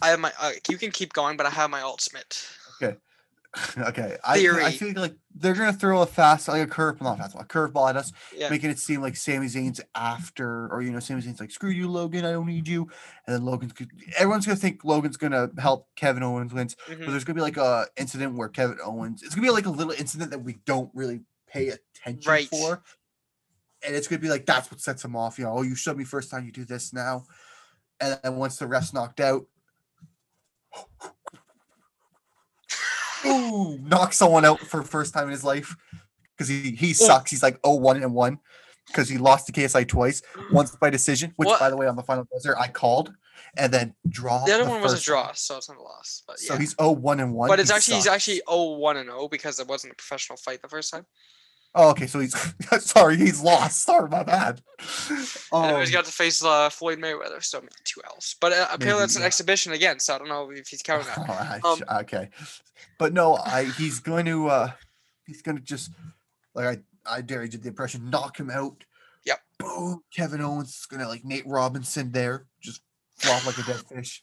I 0.01 0.09
have 0.09 0.20
my 0.20 0.32
uh, 0.39 0.51
you 0.70 0.78
can 0.78 0.91
keep 0.91 1.13
going, 1.13 1.38
but 1.38 1.45
I 1.45 1.49
have 1.49 1.70
my 1.70 1.82
ultimate. 1.82 2.45
Okay, 2.82 2.97
I, 3.78 4.18
I 4.24 4.38
Theory. 4.38 4.72
feel 4.72 4.93
like 5.02 5.16
they're 5.34 5.54
going 5.56 5.72
to 5.72 5.78
throw 5.80 6.02
a 6.02 6.06
fast, 6.06 6.48
like 6.48 6.62
a 6.62 6.68
curve, 6.68 7.02
not 7.02 7.16
a 7.18 7.22
fast, 7.24 7.36
a 7.36 7.43
curveball 7.43 7.89
at 7.89 7.95
us, 7.98 8.12
Yeah, 8.36 8.50
making 8.50 8.70
it 8.70 8.78
seem 8.78 9.02
like 9.02 9.16
Sami 9.16 9.48
Zayn's 9.48 9.82
after, 9.95 10.68
or 10.72 10.82
you 10.82 10.91
know, 10.91 11.00
Sami 11.00 11.22
Zayn's 11.22 11.39
like, 11.39 11.52
"Screw 11.52 11.70
you, 11.70 11.89
Logan, 11.89 12.26
I 12.26 12.32
don't 12.32 12.45
need 12.45 12.68
you," 12.68 12.84
and 13.26 13.36
then 13.36 13.45
Logan's, 13.45 13.74
everyone's 14.18 14.45
gonna 14.45 14.58
think 14.58 14.84
Logan's 14.84 15.18
gonna 15.18 15.50
help 15.58 15.88
Kevin 15.95 16.24
Owens 16.24 16.54
wins, 16.54 16.76
mhm. 16.88 17.00
but 17.00 17.12
there's 17.12 17.24
gonna 17.24 17.36
be 17.36 17.41
like 17.41 17.58
a 17.58 17.88
incident 17.98 18.36
where 18.36 18.50
Kevin 18.50 18.78
Owens, 18.84 19.24
it's 19.24 19.34
gonna 19.34 19.48
be 19.48 19.52
like 19.52 19.66
a 19.66 19.72
little 19.72 19.93
incident 19.93 20.32
that 20.32 20.39
we 20.39 20.58
don't 20.66 20.91
really 20.93 21.22
pay 21.48 21.70
attention 21.70 22.30
Right. 22.30 22.48
for, 22.48 22.84
and 23.86 23.95
it's 23.95 24.08
gonna 24.08 24.20
be 24.22 24.30
like 24.30 24.45
that's 24.45 24.70
what 24.70 24.82
sets 24.82 25.04
him 25.04 25.16
off. 25.16 25.39
You 25.39 25.45
know, 25.45 25.54
oh, 25.58 25.62
you 25.64 25.76
showed 25.76 25.98
me 25.98 26.04
first 26.04 26.30
time, 26.30 26.45
you 26.45 26.52
do 26.52 26.66
this 26.66 26.93
now, 26.93 27.24
and 28.00 28.20
then 28.24 28.36
once 28.36 28.58
the 28.58 28.68
ref's 28.68 28.93
knocked 28.93 29.20
out. 29.20 29.45
Ooh, 33.26 33.78
knock 33.80 34.13
someone 34.13 34.45
out 34.45 34.59
for 34.59 34.84
first 34.84 35.13
time 35.13 35.26
in 35.26 35.32
his 35.32 35.43
life 35.43 35.76
because 36.36 36.47
he 36.47 36.72
he 36.72 36.93
sucks. 36.93 37.32
He's 37.32 37.43
like 37.43 37.59
oh 37.63 37.76
one 37.76 38.01
and 38.01 38.13
one 38.13 38.39
because 38.88 39.09
he 39.09 39.18
lost 39.18 39.47
to 39.47 39.51
KSI 39.51 39.88
twice, 39.88 40.22
once 40.51 40.76
by 40.76 40.89
decision, 40.89 41.34
which 41.36 41.47
What? 41.47 41.59
by 41.59 41.70
the 41.70 41.78
way 41.78 41.88
on 41.88 41.95
the 41.95 42.03
final 42.03 42.28
buzzer 42.32 42.57
I 42.57 42.68
called, 42.68 43.13
and 43.57 43.74
then 43.74 43.93
draw. 44.07 44.45
the 44.45 44.53
other 44.53 44.70
one 44.70 44.82
was 44.82 44.93
a 44.93 45.03
draw, 45.03 45.32
so 45.34 45.57
it's 45.57 45.70
not 45.70 45.78
a 45.78 45.82
loss. 45.82 46.24
But 46.28 46.38
yeah. 46.41 46.53
So 46.53 46.57
he's 46.57 46.76
oh 46.80 46.91
one 46.91 47.20
and 47.20 47.34
one. 47.34 47.47
but 47.49 47.59
it's 47.59 47.70
He 47.70 47.76
actually 47.76 47.95
he's 47.95 48.07
actually 48.07 48.41
0-1 48.47 48.97
and 48.97 49.09
0 49.09 49.28
because 49.28 49.59
it 49.59 49.68
wasn't 49.68 49.93
a 49.93 49.95
professional 49.95 50.38
fight 50.38 50.61
the 50.61 50.70
first 50.70 50.91
time. 50.91 51.05
Oh, 51.76 51.89
okay. 51.91 52.07
So 52.07 52.20
he's 52.20 52.36
sorry, 52.80 53.18
he's 53.18 53.41
lost. 53.41 53.84
Sorry, 53.84 54.09
my 54.09 54.24
bad. 54.24 54.61
and 55.51 55.78
he's 55.80 55.91
got 55.91 56.05
to 56.05 56.11
face 56.11 56.43
uh, 56.43 56.70
Floyd 56.70 56.99
Mayweather, 56.99 57.43
so 57.43 57.59
maybe 57.59 57.74
two 57.84 58.01
L's. 58.05 58.36
But 58.41 58.53
uh, 58.53 58.68
apparently 58.72 58.88
Maybe, 58.88 58.99
that's 58.99 59.15
an 59.15 59.22
yeah. 59.22 59.28
exhibition 59.28 59.74
again, 59.74 59.99
so 59.99 60.15
I 60.15 60.18
don't 60.18 60.30
know 60.30 60.49
if 60.51 60.68
he's 60.68 60.82
counting 60.82 61.07
that. 61.07 61.61
Um, 61.63 61.84
okay, 62.01 62.30
but 62.97 63.13
no, 63.13 63.36
I 63.36 63.65
he's 63.65 63.99
going 63.99 64.26
to 64.26 64.47
uh 64.47 64.72
he's 65.26 65.41
going 65.41 65.57
to 65.57 65.63
just 65.63 65.91
like 66.53 66.65
I 67.05 67.18
I 67.18 67.22
dare 67.22 67.43
you 67.43 67.49
did 67.49 67.63
the 67.63 67.70
impression 67.70 68.09
knock 68.09 68.39
him 68.39 68.49
out. 68.49 68.84
Yep. 69.26 69.39
Boom. 69.59 70.03
Kevin 70.13 70.41
Owens 70.41 70.70
is 70.70 70.86
going 70.86 71.01
to 71.01 71.07
like 71.07 71.26
Nate 71.26 71.47
Robinson 71.47 72.11
there, 72.11 72.45
just 72.61 72.82
flop 73.18 73.45
like 73.45 73.57
a 73.57 73.63
dead 73.63 73.82
fish. 73.82 74.22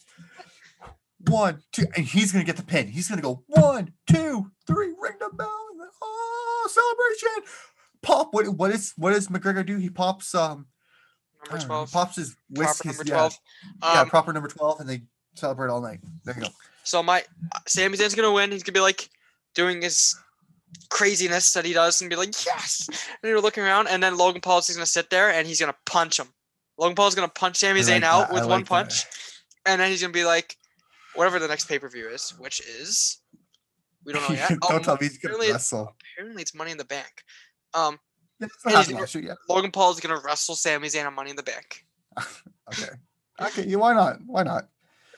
One, 1.28 1.62
two, 1.72 1.86
and 1.96 2.04
he's 2.04 2.32
going 2.32 2.44
to 2.44 2.46
get 2.46 2.56
the 2.56 2.64
pin. 2.66 2.88
He's 2.88 3.08
going 3.08 3.18
to 3.18 3.22
go 3.22 3.42
one, 3.46 3.92
two, 4.10 4.50
three, 4.66 4.88
ring 4.98 5.14
the 5.20 5.30
bell, 5.34 5.66
and 5.72 5.80
then 5.80 5.88
oh 6.02 6.68
celebration. 6.70 7.50
Pop. 8.02 8.34
What 8.34 8.48
what 8.48 8.70
is 8.70 8.92
what 8.96 9.12
does 9.12 9.28
McGregor 9.28 9.64
do? 9.64 9.78
He 9.78 9.88
pops 9.90 10.34
um 10.34 10.66
Number 11.50 11.58
don't 11.58 11.68
know, 11.68 11.84
he 11.84 11.90
12, 11.90 11.92
pops 11.92 12.16
his 12.16 12.36
whisk, 12.50 12.82
proper 12.82 12.88
his, 12.88 12.98
number 12.98 13.08
yeah, 13.10 13.14
12. 13.16 13.38
yeah, 13.82 14.00
Um, 14.00 14.08
proper 14.10 14.32
number 14.32 14.48
twelve, 14.48 14.80
and 14.80 14.88
they 14.88 15.02
celebrate 15.34 15.70
all 15.70 15.80
night. 15.80 16.00
There 16.24 16.34
you 16.34 16.42
go. 16.42 16.48
So 16.84 17.02
my 17.02 17.22
Sami 17.66 17.96
Zayn's 17.96 18.14
gonna 18.14 18.32
win. 18.32 18.50
He's 18.52 18.62
gonna 18.62 18.74
be 18.74 18.80
like 18.80 19.08
doing 19.54 19.82
his 19.82 20.14
craziness 20.90 21.52
that 21.52 21.64
he 21.64 21.72
does 21.72 22.00
and 22.00 22.10
be 22.10 22.16
like, 22.16 22.34
yes. 22.44 22.88
And 22.88 22.98
you're 23.30 23.40
looking 23.40 23.62
around, 23.64 23.88
and 23.88 24.02
then 24.02 24.16
Logan 24.16 24.40
Paul's 24.40 24.68
gonna 24.68 24.84
sit 24.86 25.10
there 25.10 25.30
and 25.30 25.46
he's 25.46 25.60
gonna 25.60 25.74
punch 25.86 26.18
him. 26.18 26.28
Logan 26.78 26.94
Paul's 26.96 27.14
gonna 27.14 27.28
punch 27.28 27.56
Sami 27.56 27.80
Zayn 27.80 28.02
like 28.02 28.02
out 28.02 28.28
that, 28.28 28.32
with 28.34 28.42
one 28.42 28.50
like 28.50 28.64
that. 28.64 28.68
punch, 28.68 29.04
and 29.66 29.80
then 29.80 29.90
he's 29.90 30.00
gonna 30.00 30.12
be 30.12 30.24
like, 30.24 30.56
whatever 31.14 31.38
the 31.38 31.48
next 31.48 31.66
pay 31.68 31.78
per 31.78 31.88
view 31.88 32.08
is, 32.08 32.30
which 32.38 32.60
is 32.60 33.18
we 34.04 34.12
don't 34.12 34.28
know 34.28 34.34
yet. 34.34 34.48
Don't 34.60 34.62
Oh, 34.64 34.78
tell 34.78 34.94
me 35.00 35.06
he's 35.08 35.18
gonna 35.18 35.34
apparently- 35.34 35.52
wrestle. 35.52 35.96
apparently 36.14 36.42
it's 36.42 36.54
Money 36.54 36.70
in 36.72 36.78
the 36.78 36.84
Bank. 36.84 37.22
Um, 37.72 37.98
Yeah, 38.40 38.48
that's 38.48 38.64
and 38.64 38.72
what 38.74 38.78
he's 38.78 38.86
happened 38.86 39.00
last 39.00 39.14
year, 39.14 39.24
yeah. 39.24 39.34
Logan 39.48 39.70
Paul's 39.70 40.00
gonna 40.00 40.20
wrestle 40.24 40.54
Sami 40.56 40.88
Zayn 40.88 41.06
on 41.06 41.14
Money 41.14 41.30
in 41.30 41.36
the 41.36 41.42
Bank. 41.42 41.84
Okay. 42.72 42.88
Okay. 43.40 43.76
Why 43.76 43.92
not? 43.92 44.16
Why 44.24 44.42
not? 44.42 44.68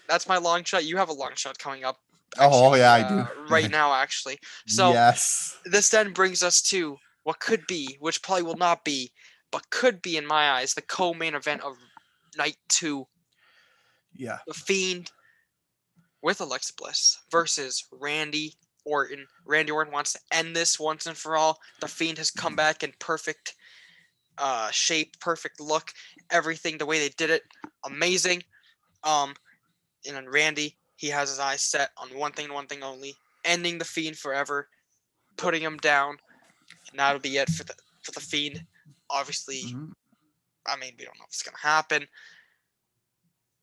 That's 0.08 0.26
my 0.28 0.36
long 0.36 0.64
shot. 0.64 0.84
You 0.84 0.96
have 0.96 1.10
a 1.10 1.12
long 1.12 1.30
shot 1.36 1.56
coming 1.58 1.84
up. 1.84 1.96
Oh 2.40 2.74
yeah, 2.74 2.92
I 2.92 3.00
uh, 3.02 3.24
do. 3.26 3.30
right 3.48 3.70
now, 3.80 3.94
actually. 3.94 4.38
So 4.66 4.92
yes. 4.92 5.56
this 5.64 5.90
then 5.90 6.12
brings 6.12 6.42
us 6.42 6.60
to 6.62 6.96
what 7.22 7.38
could 7.38 7.64
be, 7.68 7.96
which 8.00 8.20
probably 8.22 8.42
will 8.42 8.56
not 8.56 8.84
be, 8.84 9.12
but 9.52 9.70
could 9.70 10.02
be 10.02 10.16
in 10.16 10.26
my 10.26 10.50
eyes, 10.50 10.74
the 10.74 10.82
co-main 10.82 11.34
event 11.36 11.62
of 11.62 11.76
night 12.36 12.56
two: 12.68 13.06
Yeah. 14.16 14.38
the 14.48 14.54
Fiend 14.54 15.12
with 16.22 16.40
Alexa 16.40 16.74
Bliss 16.76 17.18
versus 17.30 17.84
Randy 17.92 18.54
Orton. 18.84 19.26
Randy 19.44 19.72
Orton 19.72 19.92
wants 19.92 20.12
to 20.12 20.20
end 20.32 20.54
this 20.54 20.78
once 20.78 21.06
and 21.06 21.16
for 21.16 21.36
all. 21.36 21.58
The 21.80 21.88
Fiend 21.88 22.18
has 22.18 22.30
come 22.30 22.56
back 22.56 22.82
in 22.82 22.92
perfect 22.98 23.54
uh, 24.38 24.70
shape, 24.70 25.18
perfect 25.20 25.60
look, 25.60 25.92
everything 26.30 26.78
the 26.78 26.86
way 26.86 26.98
they 26.98 27.08
did 27.10 27.30
it, 27.30 27.42
amazing. 27.84 28.42
Um, 29.02 29.34
and 30.06 30.16
then 30.16 30.28
Randy, 30.28 30.76
he 30.96 31.08
has 31.08 31.30
his 31.30 31.38
eyes 31.38 31.62
set 31.62 31.90
on 31.96 32.08
one 32.10 32.32
thing 32.32 32.52
one 32.52 32.66
thing 32.66 32.82
only: 32.82 33.14
ending 33.44 33.78
the 33.78 33.84
Fiend 33.84 34.18
forever, 34.18 34.68
putting 35.36 35.62
him 35.62 35.78
down, 35.78 36.16
and 36.90 36.98
that'll 36.98 37.20
be 37.20 37.36
it 37.38 37.48
for 37.50 37.64
the 37.64 37.74
for 38.02 38.12
the 38.12 38.20
Fiend. 38.20 38.64
Obviously, 39.10 39.62
Mhm. 39.62 39.92
I 40.66 40.76
mean, 40.76 40.94
we 40.98 41.04
don't 41.04 41.16
know 41.18 41.24
if 41.24 41.30
it's 41.30 41.42
gonna 41.42 41.56
happen. 41.58 42.06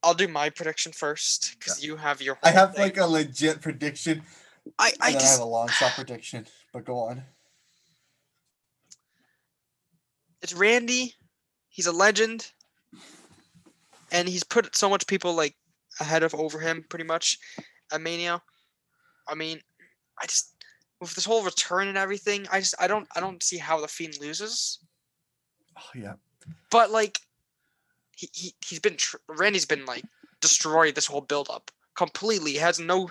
I'll 0.03 0.13
do 0.13 0.27
my 0.27 0.49
prediction 0.49 0.91
first 0.91 1.55
because 1.57 1.83
you 1.83 1.95
have 1.95 2.21
your. 2.21 2.37
I 2.43 2.51
have 2.51 2.73
thing. 2.73 2.83
like 2.83 2.97
a 2.97 3.05
legit 3.05 3.61
prediction, 3.61 4.21
I, 4.77 4.89
and 4.89 4.97
I 5.01 5.11
then 5.11 5.21
I 5.21 5.25
have 5.25 5.39
a 5.39 5.45
long 5.45 5.69
shot 5.69 5.93
prediction. 5.93 6.45
But 6.73 6.85
go 6.85 6.99
on. 6.99 7.23
it's 10.41 10.53
Randy. 10.53 11.15
He's 11.69 11.87
a 11.87 11.91
legend, 11.91 12.51
and 14.11 14.27
he's 14.27 14.43
put 14.43 14.75
so 14.75 14.89
much 14.89 15.07
people 15.07 15.33
like 15.33 15.55
ahead 15.99 16.21
of 16.21 16.35
over 16.35 16.59
him, 16.59 16.85
pretty 16.89 17.05
much, 17.05 17.39
at 17.91 18.01
Mania. 18.01 18.41
I 19.27 19.35
mean, 19.35 19.59
I 20.21 20.25
just 20.25 20.53
with 20.99 21.15
this 21.15 21.25
whole 21.25 21.43
return 21.43 21.87
and 21.87 21.97
everything, 21.97 22.45
I 22.51 22.59
just 22.59 22.75
I 22.79 22.87
don't 22.87 23.07
I 23.15 23.19
don't 23.19 23.41
see 23.41 23.57
how 23.57 23.79
the 23.79 23.87
Fiend 23.87 24.19
loses. 24.19 24.79
Oh, 25.77 25.89
yeah. 25.95 26.13
But 26.69 26.91
like, 26.91 27.19
he 28.15 28.29
he 28.33 28.55
he's 28.65 28.79
been 28.79 28.97
tr- 28.97 29.17
Randy's 29.27 29.65
been 29.65 29.85
like 29.85 30.03
destroyed 30.41 30.95
this 30.95 31.05
whole 31.05 31.21
build 31.21 31.49
up 31.49 31.71
completely. 31.95 32.51
He 32.51 32.57
has 32.57 32.79
no. 32.79 33.09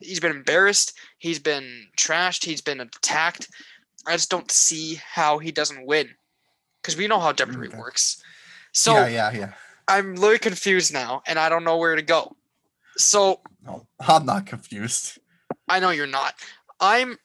He's 0.00 0.20
been 0.20 0.30
embarrassed. 0.32 0.94
He's 1.18 1.38
been 1.38 1.86
trashed. 1.98 2.44
He's 2.44 2.60
been 2.60 2.80
attacked. 2.80 3.48
I 4.06 4.12
just 4.12 4.30
don't 4.30 4.50
see 4.50 5.00
how 5.04 5.38
he 5.38 5.50
doesn't 5.50 5.86
win, 5.86 6.10
because 6.82 6.96
we 6.96 7.08
know 7.08 7.18
how 7.18 7.32
WWE 7.32 7.66
Okay. 7.66 7.76
Mm, 7.76 7.78
works. 7.78 8.22
So 8.72 8.94
yeah, 8.94 9.06
yeah, 9.08 9.32
yeah. 9.32 9.52
I'm 9.88 10.16
really 10.16 10.38
confused 10.38 10.92
now, 10.92 11.22
and 11.26 11.38
I 11.38 11.48
don't 11.48 11.64
know 11.64 11.78
where 11.78 11.96
to 11.96 12.02
go. 12.02 12.36
So 12.96 13.40
No, 13.64 13.86
I'm 14.00 14.26
not 14.26 14.46
confused. 14.46 15.18
I 15.68 15.80
know 15.80 15.90
you're 15.90 16.06
not. 16.06 16.34
I'm. 16.80 17.18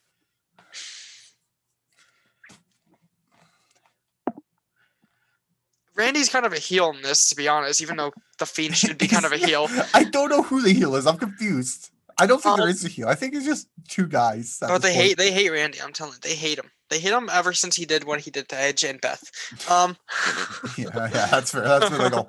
Randy's 6.00 6.30
kind 6.30 6.46
of 6.46 6.54
a 6.54 6.58
heel 6.60 6.90
in 6.96 7.02
this, 7.04 7.30
to 7.30 7.36
be 7.36 7.48
honest, 7.48 7.82
even 7.82 7.98
though 7.98 8.12
the 8.40 8.46
Fiend 8.46 8.76
should 8.76 8.98
be 8.98 9.08
kind 9.08 9.26
of 9.26 9.32
a 9.34 9.38
heel. 9.48 9.68
I 9.94 10.06
don't 10.06 10.30
know 10.30 10.42
who 10.42 10.62
the 10.62 10.72
heel 10.74 10.96
is. 10.96 11.06
I'm 11.06 11.18
confused. 11.18 11.90
I 12.18 12.26
don't 12.26 12.42
think 12.42 12.56
there 12.58 12.66
Um, 12.66 12.72
is 12.72 12.84
a 12.84 12.90
heel. 12.90 13.08
I 13.08 13.16
think 13.16 13.34
it's 13.36 13.46
just 13.46 13.68
two 13.88 14.08
guys. 14.08 14.58
But 14.60 14.80
they 14.82 14.90
point. 14.94 15.02
hate 15.04 15.18
they 15.18 15.32
hate 15.32 15.50
Randy. 15.52 15.82
I'm 15.82 15.94
telling 15.94 16.14
you, 16.14 16.20
they 16.22 16.36
hate 16.36 16.58
him. 16.58 16.72
They 16.90 17.00
hate 17.00 17.14
him 17.14 17.30
ever 17.32 17.54
since 17.54 17.76
he 17.76 17.86
did 17.86 18.04
what 18.04 18.20
he 18.22 18.32
did 18.32 18.50
to 18.50 18.56
Edge 18.60 18.84
and 18.84 19.00
Beth. 19.00 19.24
Um, 19.70 19.96
Yeah, 20.78 20.88
yeah, 20.94 21.28
that's 21.28 21.52
fair. 21.52 21.62
That's 21.62 21.90
been 21.90 22.00
like 22.00 22.14
a 22.14 22.26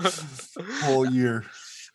whole 0.85 1.07
year. 1.07 1.45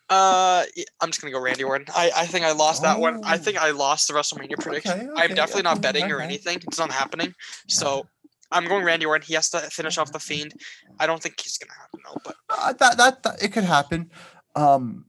uh, 0.10 0.64
I'm 1.02 1.10
just 1.10 1.22
gonna 1.22 1.32
go 1.34 1.40
Randy 1.42 1.64
Orton. 1.64 1.88
I, 1.96 2.12
I 2.16 2.26
think 2.26 2.44
I 2.46 2.52
lost 2.54 2.82
that 2.84 3.00
one. 3.00 3.22
I 3.24 3.38
think 3.38 3.58
Oh. 3.62 3.66
I 3.66 3.72
lost 3.72 4.08
the 4.08 4.14
WrestleMania 4.14 4.60
prediction. 4.60 4.92
Okay, 4.92 5.02
I'm 5.16 5.26
okay, 5.26 5.34
definitely 5.36 5.64
not 5.64 5.74
okay, 5.78 5.82
betting 5.82 6.12
or 6.12 6.20
anything. 6.22 6.58
It's 6.68 6.78
not 6.80 6.92
happening. 6.92 7.34
So 7.70 8.08
I'm 8.52 8.66
going 8.66 8.84
Randy 8.84 9.06
Orton. 9.06 9.26
He 9.26 9.34
has 9.34 9.50
to 9.52 9.60
finish 9.60 9.98
off 9.98 10.12
the 10.12 10.20
Fiend. 10.20 10.54
I 11.00 11.08
don't 11.08 11.22
think 11.22 11.40
he's 11.40 11.58
gonna 11.58 11.74
happen 11.74 12.00
though. 12.06 12.22
But 12.24 12.36
Uh, 12.50 12.74
that, 12.74 12.98
that 12.98 13.24
that 13.24 13.44
it 13.44 13.52
could 13.52 13.64
happen. 13.64 14.12
Um, 14.56 15.06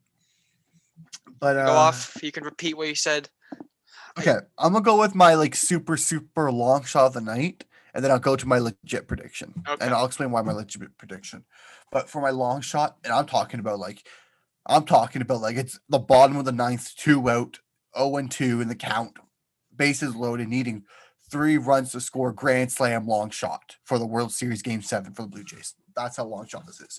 but 1.39 1.57
uh, 1.57 1.67
go 1.67 1.73
off. 1.73 2.19
You 2.23 2.33
can 2.33 2.45
repeat 2.45 2.77
what 2.77 2.89
you 2.89 2.95
said. 2.95 3.29
Okay, 4.19 4.37
I'm 4.59 4.73
gonna 4.73 4.83
go 4.85 4.99
with 4.99 5.15
my 5.15 5.35
like 5.35 5.55
super 5.55 5.97
super 5.97 6.51
long 6.51 6.85
shot 6.85 7.07
of 7.07 7.13
the 7.13 7.21
night, 7.21 7.65
and 7.95 8.03
then 8.03 8.11
I'll 8.11 8.19
go 8.19 8.37
to 8.37 8.49
my 8.49 8.59
legit 8.59 9.07
prediction, 9.07 9.53
Okay. 9.69 9.85
and 9.85 9.95
I'll 9.95 10.07
explain 10.07 10.31
why 10.31 10.43
my 10.43 10.53
legit 10.53 10.97
prediction. 10.97 11.45
But 11.93 12.09
for 12.09 12.21
my 12.23 12.31
long 12.31 12.63
shot, 12.63 12.97
and 13.05 13.13
I'm 13.13 13.27
talking 13.27 13.61
about 13.61 13.79
like, 13.79 14.07
I'm 14.67 14.87
talking 14.87 15.21
about 15.23 15.43
like 15.43 15.57
it's 15.57 15.79
the 15.91 15.99
bottom 15.99 16.37
of 16.37 16.47
the 16.47 16.53
ninth, 16.53 16.95
two 16.97 17.29
out, 17.29 17.59
zero 17.97 18.17
and 18.17 18.31
two 18.31 18.63
in 18.63 18.69
the 18.69 18.75
count, 18.75 19.19
bases 19.77 20.17
loaded, 20.17 20.49
needing 20.49 20.85
three 21.37 21.59
runs 21.59 21.93
to 21.93 22.01
score 22.01 22.33
grand 22.33 22.73
slam 22.73 23.07
long 23.07 23.29
shot 23.29 23.77
for 23.85 23.99
the 23.99 24.07
World 24.07 24.33
Series 24.33 24.63
Game 24.63 24.81
Seven 24.81 25.13
for 25.13 25.23
the 25.23 25.29
Blue 25.29 25.45
Jays. 25.45 25.75
That's 25.95 26.17
how 26.17 26.25
long 26.25 26.47
shot 26.47 26.67
this 26.67 26.81
is. 26.81 26.99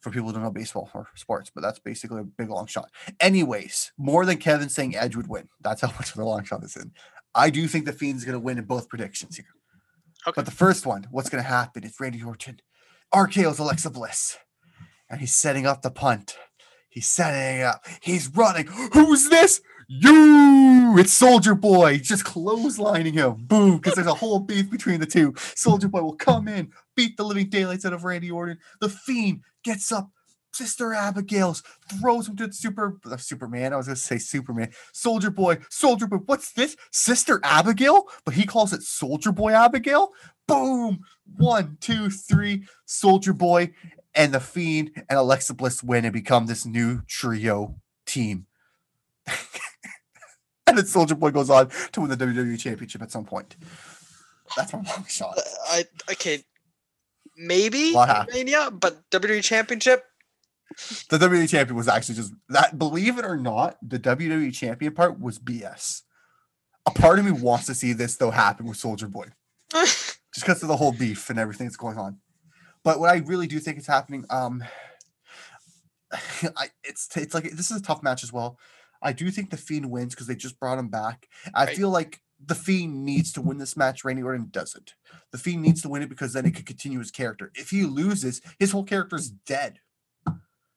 For 0.00 0.10
people 0.10 0.28
who 0.28 0.34
don't 0.34 0.44
know 0.44 0.52
baseball 0.52 0.88
or 0.94 1.08
sports, 1.16 1.50
but 1.52 1.60
that's 1.60 1.80
basically 1.80 2.20
a 2.20 2.24
big 2.24 2.48
long 2.48 2.66
shot. 2.66 2.90
Anyways, 3.18 3.90
more 3.98 4.24
than 4.24 4.36
Kevin 4.36 4.68
saying 4.68 4.94
Edge 4.94 5.16
would 5.16 5.26
win. 5.26 5.48
That's 5.60 5.80
how 5.80 5.88
much 5.98 6.12
of 6.12 6.18
a 6.18 6.24
long 6.24 6.44
shot 6.44 6.60
this 6.60 6.76
is. 6.76 6.86
I 7.34 7.50
do 7.50 7.66
think 7.66 7.84
the 7.84 7.92
Fiend's 7.92 8.24
going 8.24 8.34
to 8.34 8.40
win 8.40 8.58
in 8.58 8.64
both 8.64 8.88
predictions 8.88 9.36
here. 9.36 9.48
Okay. 10.28 10.34
But 10.36 10.44
the 10.44 10.52
first 10.52 10.86
one, 10.86 11.08
what's 11.10 11.28
going 11.28 11.42
to 11.42 11.48
happen 11.48 11.82
is 11.82 11.98
Randy 11.98 12.22
Orton 12.22 12.60
RKO's 13.12 13.58
Alexa 13.58 13.90
Bliss, 13.90 14.38
and 15.10 15.20
he's 15.20 15.34
setting 15.34 15.66
up 15.66 15.82
the 15.82 15.90
punt. 15.90 16.36
He's 16.88 17.08
setting 17.08 17.62
up. 17.62 17.84
He's 18.00 18.28
running. 18.28 18.66
Who's 18.92 19.28
this? 19.28 19.60
You! 19.88 20.94
It's 20.98 21.12
Soldier 21.12 21.54
Boy. 21.54 21.98
Just 21.98 22.24
clotheslining 22.24 23.14
him. 23.14 23.44
Boom! 23.46 23.76
Because 23.76 23.94
there's 23.94 24.06
a 24.06 24.14
whole 24.14 24.40
beef 24.40 24.70
between 24.70 25.00
the 25.00 25.06
two. 25.06 25.34
Soldier 25.36 25.88
Boy 25.88 26.02
will 26.02 26.16
come 26.16 26.48
in, 26.48 26.70
beat 26.96 27.16
the 27.16 27.24
living 27.24 27.48
daylights 27.48 27.84
out 27.84 27.92
of 27.92 28.04
Randy 28.04 28.30
Orton. 28.30 28.58
The 28.80 28.88
Fiend 28.88 29.42
gets 29.62 29.90
up. 29.92 30.10
Sister 30.52 30.94
Abigail's 30.94 31.64
throws 32.00 32.28
him 32.28 32.36
to 32.36 32.46
the 32.46 32.52
super 32.52 32.96
uh, 33.10 33.16
Superman. 33.16 33.72
I 33.72 33.76
was 33.76 33.86
gonna 33.86 33.96
say 33.96 34.18
Superman. 34.18 34.70
Soldier 34.92 35.30
Boy, 35.30 35.58
Soldier 35.68 36.06
Boy. 36.06 36.18
What's 36.26 36.52
this? 36.52 36.76
Sister 36.92 37.40
Abigail? 37.42 38.04
But 38.24 38.34
he 38.34 38.46
calls 38.46 38.72
it 38.72 38.82
Soldier 38.82 39.32
Boy 39.32 39.52
Abigail. 39.52 40.12
Boom! 40.46 41.00
One, 41.36 41.76
two, 41.80 42.08
three. 42.08 42.64
Soldier 42.86 43.32
Boy 43.32 43.72
and 44.14 44.32
the 44.32 44.40
Fiend 44.40 44.92
and 45.08 45.18
Alexa 45.18 45.54
Bliss 45.54 45.82
win 45.82 46.04
and 46.04 46.12
become 46.12 46.46
this 46.46 46.64
new 46.64 47.02
trio 47.08 47.74
team. 48.06 48.46
and 50.78 50.78
then 50.80 50.86
Soldier 50.86 51.14
Boy 51.14 51.30
goes 51.30 51.50
on 51.50 51.70
to 51.92 52.00
win 52.00 52.10
the 52.10 52.16
WWE 52.16 52.58
Championship 52.58 53.02
at 53.02 53.12
some 53.12 53.24
point. 53.24 53.56
That's 54.56 54.72
my 54.72 54.80
long 54.80 55.04
shot. 55.08 55.38
I 55.68 55.84
okay. 56.10 56.44
Maybe 57.36 57.92
happened? 57.92 58.34
Mania, 58.34 58.70
but 58.70 59.08
WWE 59.10 59.42
Championship. 59.42 60.04
The 61.08 61.18
WWE 61.18 61.48
champion 61.48 61.76
was 61.76 61.88
actually 61.88 62.16
just 62.16 62.32
that. 62.48 62.78
Believe 62.78 63.18
it 63.18 63.24
or 63.24 63.36
not, 63.36 63.76
the 63.82 63.98
WWE 63.98 64.52
champion 64.52 64.92
part 64.92 65.20
was 65.20 65.38
BS. 65.38 66.02
A 66.86 66.90
part 66.90 67.18
of 67.18 67.24
me 67.24 67.30
wants 67.30 67.66
to 67.66 67.74
see 67.74 67.92
this 67.92 68.16
though 68.16 68.30
happen 68.30 68.66
with 68.66 68.76
Soldier 68.76 69.06
Boy, 69.06 69.26
just 69.72 70.18
because 70.34 70.62
of 70.62 70.68
the 70.68 70.76
whole 70.76 70.92
beef 70.92 71.30
and 71.30 71.38
everything 71.38 71.66
that's 71.66 71.76
going 71.76 71.98
on. 71.98 72.18
But 72.82 72.98
what 72.98 73.10
I 73.10 73.18
really 73.18 73.46
do 73.46 73.60
think 73.60 73.78
is 73.78 73.86
happening, 73.86 74.24
um, 74.30 74.64
I, 76.12 76.70
it's 76.82 77.08
it's 77.16 77.34
like 77.34 77.50
this 77.52 77.70
is 77.70 77.78
a 77.78 77.82
tough 77.82 78.02
match 78.02 78.24
as 78.24 78.32
well. 78.32 78.58
I 79.04 79.12
do 79.12 79.30
think 79.30 79.50
the 79.50 79.56
Fiend 79.56 79.90
wins 79.90 80.14
because 80.14 80.26
they 80.26 80.34
just 80.34 80.58
brought 80.58 80.78
him 80.78 80.88
back. 80.88 81.28
I 81.54 81.66
Right. 81.66 81.76
feel 81.76 81.90
like 81.90 82.20
the 82.44 82.54
Fiend 82.54 83.04
needs 83.04 83.32
to 83.32 83.40
win 83.40 83.58
this 83.58 83.76
match. 83.76 84.04
Randy 84.04 84.22
Orton 84.22 84.48
doesn't. 84.50 84.94
The 85.30 85.38
Fiend 85.38 85.62
needs 85.62 85.82
to 85.82 85.88
win 85.88 86.02
it 86.02 86.08
because 86.08 86.32
then 86.32 86.46
it 86.46 86.54
could 86.56 86.66
continue 86.66 86.98
his 86.98 87.10
character. 87.10 87.52
If 87.54 87.70
he 87.70 87.84
loses, 87.84 88.40
his 88.58 88.72
whole 88.72 88.84
character 88.84 89.16
is 89.16 89.30
dead. 89.30 89.78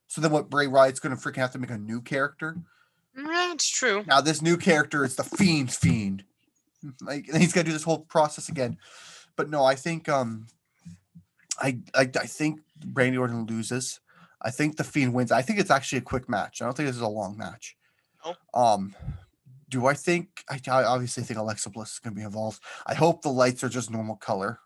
So 0.07 0.21
then 0.21 0.32
what 0.32 0.49
Bray 0.49 0.67
Wyatt's 0.67 0.99
gonna 0.99 1.15
freaking 1.15 1.38
have 1.38 1.51
to 1.53 1.59
make 1.59 1.71
a 1.71 1.78
new 1.78 2.01
character. 2.01 2.57
That's 3.15 3.67
true. 3.67 4.03
Now 4.05 4.21
this 4.21 4.41
new 4.41 4.57
character 4.57 5.03
is 5.03 5.15
the 5.15 5.23
Fiend's 5.23 5.75
Fiend. 5.78 6.23
Like 7.01 7.28
and 7.28 7.41
he's 7.41 7.53
gonna 7.53 7.63
do 7.65 7.73
this 7.73 7.84
whole 7.84 8.01
process 8.01 8.49
again. 8.49 8.78
But 9.36 9.49
no, 9.49 9.65
I 9.65 9.73
think 9.75 10.07
um 10.07 10.45
I 11.59 11.80
I, 11.95 12.01
I 12.01 12.28
think 12.28 12.61
Randy 12.93 13.17
Orton 13.17 13.45
loses. 13.47 13.99
I 14.41 14.51
think 14.51 14.78
the 14.78 14.84
Fiend 14.84 15.13
wins. 15.13 15.32
I 15.32 15.41
think 15.41 15.59
it's 15.59 15.71
actually 15.71 15.97
a 15.97 16.01
quick 16.01 16.30
match. 16.30 16.61
I 16.61 16.65
don't 16.65 16.78
think 16.78 16.88
this 16.88 16.95
is 16.95 17.01
a 17.01 17.07
long 17.07 17.36
match. 17.36 17.75
Oh. 18.26 18.36
Um 18.53 18.95
do 19.70 19.86
I 19.86 19.93
think 19.93 20.43
I, 20.49 20.59
I 20.70 20.84
obviously 20.86 21.24
think 21.24 21.39
Alexa 21.39 21.70
Bliss 21.70 21.93
is 21.93 21.99
gonna 21.99 22.15
be 22.15 22.22
involved. 22.22 22.61
I 22.86 22.93
hope 22.93 23.22
the 23.22 23.30
lights 23.30 23.63
are 23.63 23.70
just 23.70 23.91
normal 23.91 24.15
color. 24.15 24.59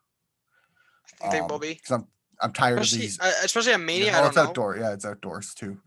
I 1.21 1.29
think 1.29 1.47
they 1.47 1.53
will 1.53 1.59
be. 1.59 1.73
Because 1.73 1.91
I'm 1.91 2.07
I'm 2.41 2.53
tired 2.53 2.79
of 2.79 2.89
these 2.89 3.19
uh, 3.19 3.31
especially 3.43 3.73
at 3.73 3.81
Mania. 3.81 4.09
I 4.09 4.13
well, 4.13 4.21
don't 4.21 4.27
it's 4.27 4.35
know. 4.35 4.43
outdoor. 4.43 4.77
Yeah, 4.77 4.93
it's 4.93 5.05
outdoors 5.05 5.53
too. 5.53 5.77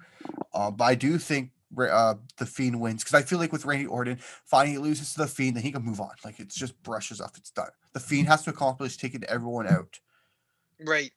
Um, 0.55 0.77
but 0.77 0.85
I 0.85 0.95
do 0.95 1.19
think 1.19 1.51
uh, 1.79 2.15
the 2.39 2.47
Fiend 2.47 2.81
wins 2.81 3.03
because 3.03 3.15
I 3.15 3.23
feel 3.23 3.39
like 3.39 3.53
with 3.53 3.65
Randy 3.65 3.87
Orton, 3.87 4.19
finally 4.45 4.73
he 4.73 4.79
loses 4.79 5.12
to 5.15 5.21
the 5.21 5.27
Fiend, 5.27 5.57
then 5.57 5.62
he 5.62 5.73
can 5.73 5.83
move 5.83 6.01
on. 6.01 6.11
Like 6.25 6.41
it's 6.41 6.55
just 6.55 6.81
brushes 6.83 7.21
off. 7.21 7.37
It's 7.37 7.51
done. 7.51 7.71
The 7.93 8.01
Fiend 8.01 8.29
has 8.29 8.43
to 8.43 8.51
accomplish 8.51 8.97
taking 8.97 9.25
everyone 9.25 9.67
out. 9.67 9.99
Right. 10.81 11.12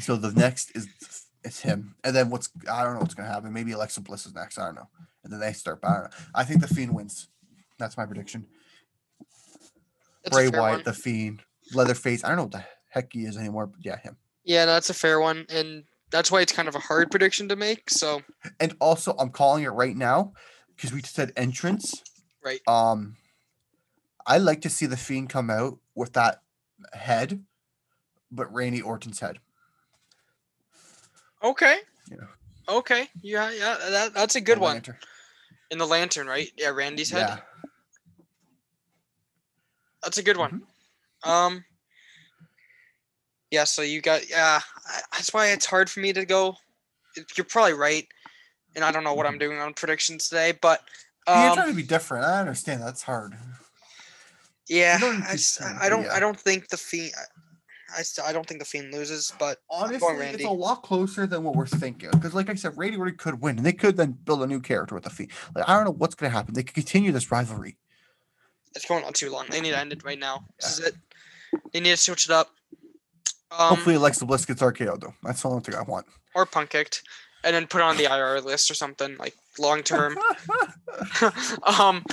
So 0.00 0.16
the 0.16 0.32
next 0.32 0.72
is 0.74 0.88
it's 1.44 1.60
him, 1.60 1.94
and 2.04 2.14
then 2.14 2.30
what's 2.30 2.50
I 2.70 2.84
don't 2.84 2.94
know 2.94 3.00
what's 3.00 3.14
gonna 3.14 3.28
happen. 3.28 3.52
Maybe 3.52 3.72
Alexa 3.72 4.00
Bliss 4.00 4.26
is 4.26 4.34
next. 4.34 4.58
I 4.58 4.66
don't 4.66 4.74
know. 4.76 4.88
And 5.24 5.32
then 5.32 5.40
they 5.40 5.52
start. 5.52 5.80
But 5.80 5.88
I 5.88 5.94
don't 5.94 6.02
know. 6.04 6.16
I 6.34 6.44
think 6.44 6.60
the 6.60 6.68
Fiend 6.68 6.94
wins. 6.94 7.28
That's 7.78 7.96
my 7.96 8.06
prediction. 8.06 8.46
That's 10.22 10.36
Bray 10.36 10.48
Wyatt, 10.48 10.78
one. 10.78 10.82
the 10.84 10.92
Fiend, 10.92 11.42
Leatherface. 11.74 12.24
I 12.24 12.28
don't 12.28 12.36
know 12.36 12.42
what 12.44 12.52
the 12.52 12.64
heck 12.88 13.12
he 13.12 13.24
is 13.24 13.36
anymore, 13.36 13.66
but 13.66 13.80
yeah, 13.82 13.98
him. 13.98 14.16
Yeah, 14.44 14.64
no, 14.64 14.72
that's 14.72 14.90
a 14.90 14.94
fair 14.94 15.20
one, 15.20 15.46
and 15.48 15.84
that's 16.10 16.30
why 16.30 16.40
it's 16.40 16.52
kind 16.52 16.68
of 16.68 16.74
a 16.74 16.80
hard 16.80 17.10
prediction 17.10 17.48
to 17.48 17.56
make. 17.56 17.90
So 17.90 18.22
And 18.58 18.74
also, 18.80 19.14
I'm 19.18 19.30
calling 19.30 19.64
it 19.64 19.68
right 19.68 19.96
now 19.96 20.32
because 20.76 20.92
we 20.92 21.02
said 21.02 21.32
entrance. 21.36 22.02
Right. 22.44 22.60
Um, 22.66 23.16
I 24.26 24.38
like 24.38 24.62
to 24.62 24.70
see 24.70 24.86
the 24.86 24.96
Fiend 24.96 25.30
come 25.30 25.50
out 25.50 25.78
with 25.94 26.12
that 26.14 26.42
head, 26.92 27.42
but 28.30 28.52
Randy 28.52 28.82
Orton's 28.82 29.20
head. 29.20 29.38
Okay. 31.42 31.78
Okay. 32.68 33.08
Yeah, 33.22 33.50
yeah. 33.50 33.76
That, 33.90 34.14
that's 34.14 34.36
a 34.36 34.40
good 34.40 34.58
The 34.58 34.62
one. 34.62 34.74
lantern. 34.74 34.96
In 35.70 35.78
the 35.78 35.86
lantern, 35.86 36.26
right? 36.26 36.48
Yeah, 36.56 36.68
Randy's 36.70 37.10
head. 37.10 37.28
Yeah. 37.28 37.38
That's 40.02 40.18
a 40.18 40.22
good 40.22 40.36
one. 40.36 40.62
Mm-hmm. 41.24 41.30
Um. 41.30 41.64
Yeah. 43.50 43.64
So 43.64 43.82
you 43.82 44.00
got 44.00 44.28
yeah. 44.30 44.60
I- 44.86 45.00
That's 45.12 45.32
why 45.34 45.48
it's 45.48 45.66
hard 45.66 45.90
for 45.90 46.00
me 46.00 46.12
to 46.12 46.24
go. 46.24 46.56
You're 47.36 47.44
probably 47.44 47.74
right, 47.74 48.06
and 48.76 48.84
I 48.84 48.92
don't 48.92 49.02
know 49.04 49.14
what 49.14 49.26
I'm 49.26 49.38
doing 49.38 49.58
on 49.58 49.74
predictions 49.74 50.28
today, 50.28 50.52
but 50.60 50.80
Mm-hmm. 51.28 51.40
You're 51.40 51.50
um, 51.50 51.54
trying 51.56 51.68
to 51.70 51.76
be 51.76 51.82
different. 51.82 52.24
I 52.24 52.40
understand 52.40 52.82
that's 52.82 53.02
hard. 53.02 53.34
yeah, 54.68 54.98
I, 55.02 55.36
I 55.80 55.88
don't. 55.90 56.06
I 56.08 56.18
don't 56.18 56.38
think 56.40 56.68
the 56.68 56.76
fiend. 56.78 57.12
I, 57.96 58.02
st- 58.02 58.26
I 58.26 58.32
don't 58.32 58.46
think 58.46 58.60
the 58.60 58.66
fiend 58.66 58.92
loses, 58.92 59.32
but 59.38 59.58
Honestly, 59.70 60.08
it's 60.26 60.44
a 60.44 60.50
lot 60.50 60.82
closer 60.82 61.26
than 61.26 61.42
what 61.44 61.54
we're 61.56 61.66
thinking. 61.66 62.10
Because, 62.10 62.34
like 62.34 62.48
I 62.50 62.54
said, 62.54 62.76
Randy 62.76 62.96
Orton 62.96 63.16
could 63.16 63.40
win, 63.40 63.56
and 63.58 63.66
they 63.66 63.72
could 63.72 63.96
then 63.96 64.12
build 64.12 64.42
a 64.42 64.46
new 64.46 64.60
character 64.60 64.94
with 64.94 65.04
the 65.04 65.10
Fiend. 65.10 65.30
Like 65.54 65.68
I 65.68 65.74
don't 65.74 65.84
know 65.84 65.92
what's 65.92 66.14
going 66.14 66.30
to 66.30 66.36
happen. 66.36 66.54
They 66.54 66.62
could 66.62 66.74
continue 66.74 67.12
this 67.12 67.30
rivalry. 67.30 67.76
it's 68.74 68.84
going 68.86 69.04
on 69.04 69.12
too 69.12 69.30
long. 69.30 69.46
They 69.50 69.60
need 69.60 69.70
to 69.72 69.78
end 69.78 69.92
it 69.92 70.04
right 70.04 70.18
now. 70.18 70.44
This 70.60 70.78
is 70.78 70.86
it. 70.86 70.94
They 71.72 71.80
need 71.80 71.90
to 71.90 71.96
switch 71.96 72.26
it 72.26 72.30
up. 72.30 72.48
Um, 73.52 73.70
Hopefully, 73.70 73.96
Alexa 73.96 74.24
Bliss 74.24 74.46
gets 74.46 74.62
RKO 74.62 75.00
though. 75.00 75.14
That's 75.24 75.42
the 75.42 75.48
only 75.48 75.62
thing 75.62 75.74
I 75.74 75.82
want. 75.82 76.06
or 76.34 76.46
punk 76.46 76.70
kicked, 76.70 77.02
and 77.42 77.54
then 77.54 77.66
put 77.66 77.80
on 77.80 77.96
the 77.96 78.04
IR 78.04 78.40
list 78.40 78.70
or 78.70 78.74
something 78.74 79.16
like 79.18 79.34
long 79.58 79.82
term. 79.82 80.16
um, 81.64 82.04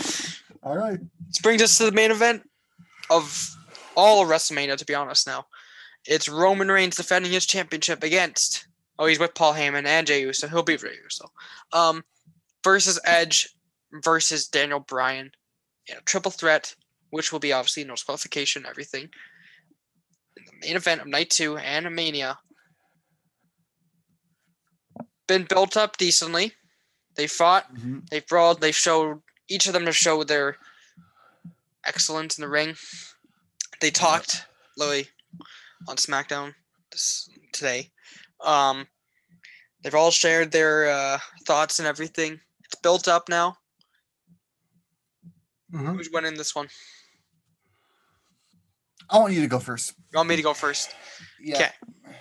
All 0.64 0.76
right. 0.76 1.00
this 1.28 1.40
brings 1.42 1.62
us 1.62 1.78
to 1.78 1.86
the 1.86 1.92
main 1.92 2.10
event 2.12 2.50
of 3.12 3.56
all 3.96 4.24
of 4.24 4.30
WrestleMania. 4.30 4.78
To 4.78 4.86
be 4.86 4.96
honest, 4.96 5.28
now 5.28 5.46
it's 6.08 6.30
Roman 6.30 6.70
Reigns 6.70 6.96
defending 6.96 7.32
his 7.32 7.46
championship 7.46 8.04
against. 8.04 8.68
Oh, 9.00 9.06
he's 9.06 9.20
with 9.20 9.36
Paul 9.36 9.54
Heyman 9.54 9.86
and 9.86 10.08
Jey 10.08 10.22
Uso. 10.22 10.48
He'll 10.48 10.64
be 10.64 10.78
Jey 10.78 10.96
Uso. 11.04 11.26
Um, 11.74 12.04
versus 12.64 13.00
Edge 13.06 13.50
versus 14.04 14.48
Daniel 14.48 14.80
Bryan 14.80 15.32
a 15.90 16.02
triple 16.02 16.32
threat, 16.32 16.76
which 17.12 17.32
will 17.32 17.40
be 17.40 17.54
obviously 17.54 17.84
no 17.84 17.96
qualification, 17.96 18.66
everything. 18.68 19.10
In 20.36 20.44
the 20.46 20.68
main 20.68 20.76
event 20.76 21.02
of 21.02 21.08
night 21.08 21.30
two 21.30 21.58
and 21.58 21.94
Mania. 21.96 22.40
Been 25.28 25.44
built 25.44 25.76
up 25.78 25.98
decently. 25.98 26.54
They 27.16 27.28
fought 27.28 27.74
Mhm. 27.74 28.08
they 28.10 28.20
brawled. 28.22 28.62
They 28.62 28.72
showed 28.72 29.22
each 29.48 29.68
of 29.68 29.74
them 29.74 29.86
to 29.86 29.92
show 29.92 30.24
their 30.24 30.58
excellence 31.84 32.38
in 32.38 32.42
the 32.42 32.50
ring. 32.50 32.78
They 33.82 33.92
talked, 33.92 34.46
Louis, 34.78 35.10
on 35.88 35.96
SmackDown 35.98 36.54
this 36.92 37.30
today. 37.54 37.92
Um, 38.44 38.88
they've 39.84 39.96
all 39.96 40.12
shared 40.12 40.52
their 40.52 40.90
uh, 40.90 41.20
thoughts 41.46 41.80
and 41.80 41.88
everything. 41.88 42.40
It's 42.64 42.76
built 42.82 43.08
up 43.08 43.30
now. 43.30 43.58
Mhm. 45.74 45.96
Who's 45.96 46.10
winning 46.12 46.36
this 46.36 46.56
one? 46.56 46.70
I 49.10 49.18
want 49.20 49.34
you 49.34 49.42
to 49.42 49.48
go 49.48 49.60
first. 49.60 49.94
You 50.12 50.18
want 50.18 50.30
me 50.30 50.36
to 50.36 50.42
go 50.42 50.54
first? 50.54 50.94
Yeah. 51.42 51.70
'Kay. 51.70 52.16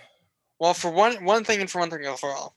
Well, 0.59 0.75
for 0.75 0.91
one 0.91 1.25
one 1.25 1.45
thing 1.45 1.61
and 1.61 1.71
for 1.71 1.81
one 1.81 1.91
thing 1.91 2.17
for 2.17 2.31
all. 2.33 2.57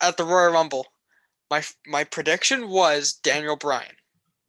At 0.00 0.16
the 0.16 0.24
Royal 0.24 0.52
Rumble, 0.52 0.86
my 1.50 1.64
my 1.86 2.04
prediction 2.04 2.68
was 2.68 3.12
Daniel 3.14 3.56
Bryan. 3.56 3.96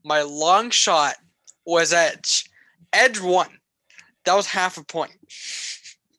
My 0.03 0.21
long 0.23 0.69
shot 0.71 1.17
was 1.65 1.93
Edge. 1.93 2.49
Edge 2.93 3.19
won. 3.19 3.59
That 4.25 4.35
was 4.35 4.47
half 4.47 4.77
a 4.77 4.83
point. 4.83 5.11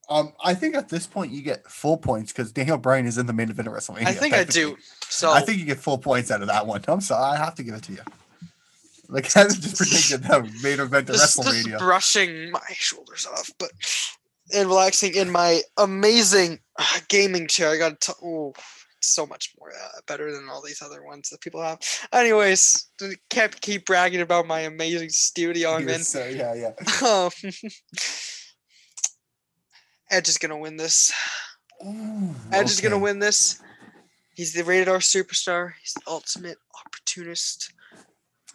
Um, 0.08 0.32
I 0.42 0.54
think 0.54 0.76
at 0.76 0.88
this 0.88 1.06
point 1.06 1.32
you 1.32 1.42
get 1.42 1.68
full 1.68 1.96
points 1.96 2.32
because 2.32 2.52
Daniel 2.52 2.78
Bryan 2.78 3.06
is 3.06 3.18
in 3.18 3.26
the 3.26 3.32
main 3.32 3.50
event 3.50 3.66
of 3.66 3.74
WrestleMania. 3.74 4.06
I 4.06 4.12
think 4.12 4.34
I 4.34 4.44
do. 4.44 4.76
So 5.08 5.32
I 5.32 5.40
think 5.40 5.58
you 5.58 5.64
get 5.64 5.78
full 5.78 5.98
points 5.98 6.30
out 6.30 6.42
of 6.42 6.48
that 6.48 6.66
one. 6.66 6.82
I'm 6.86 7.00
sorry, 7.00 7.36
I 7.36 7.36
have 7.36 7.56
to 7.56 7.64
give 7.64 7.74
it 7.74 7.82
to 7.84 7.92
you. 7.92 7.98
Like 9.08 9.24
I 9.36 9.44
just 9.44 9.76
predicted 9.76 10.22
the 10.22 10.42
main 10.62 10.80
event 10.80 11.10
of 11.10 11.16
just, 11.16 11.36
just 11.36 11.48
WrestleMania. 11.48 11.78
brushing 11.78 12.50
my 12.50 12.60
shoulders 12.72 13.26
off, 13.26 13.50
but 13.58 13.70
and 14.54 14.68
relaxing 14.68 15.14
in 15.14 15.30
my 15.30 15.62
amazing 15.76 16.60
uh, 16.78 16.98
gaming 17.08 17.48
chair. 17.48 17.70
I 17.70 17.78
got 17.78 18.00
to. 18.02 18.14
Oh, 18.22 18.54
so 19.06 19.26
much 19.26 19.54
more 19.58 19.70
uh, 19.70 20.00
better 20.06 20.32
than 20.32 20.48
all 20.48 20.62
these 20.62 20.82
other 20.82 21.04
ones 21.04 21.30
that 21.30 21.40
people 21.40 21.62
have. 21.62 21.78
Anyways, 22.12 22.88
kept 23.30 23.60
keep 23.60 23.86
bragging 23.86 24.20
about 24.20 24.46
my 24.46 24.60
amazing 24.60 25.10
studio 25.10 25.74
I'm 25.74 25.88
in. 25.88 26.02
Sir. 26.02 26.28
Yeah, 26.30 26.54
yeah. 26.54 26.72
Um, 27.06 27.30
Edge 30.10 30.28
is 30.28 30.38
gonna 30.38 30.58
win 30.58 30.76
this. 30.76 31.12
Ooh, 31.84 32.34
Edge 32.52 32.70
is 32.70 32.80
gonna 32.80 32.98
win 32.98 33.18
this. 33.18 33.60
He's 34.34 34.52
the 34.52 34.64
rated 34.64 34.88
R 34.88 34.98
superstar. 34.98 35.72
He's 35.80 35.94
the 35.94 36.02
ultimate 36.06 36.58
opportunist. 36.84 37.72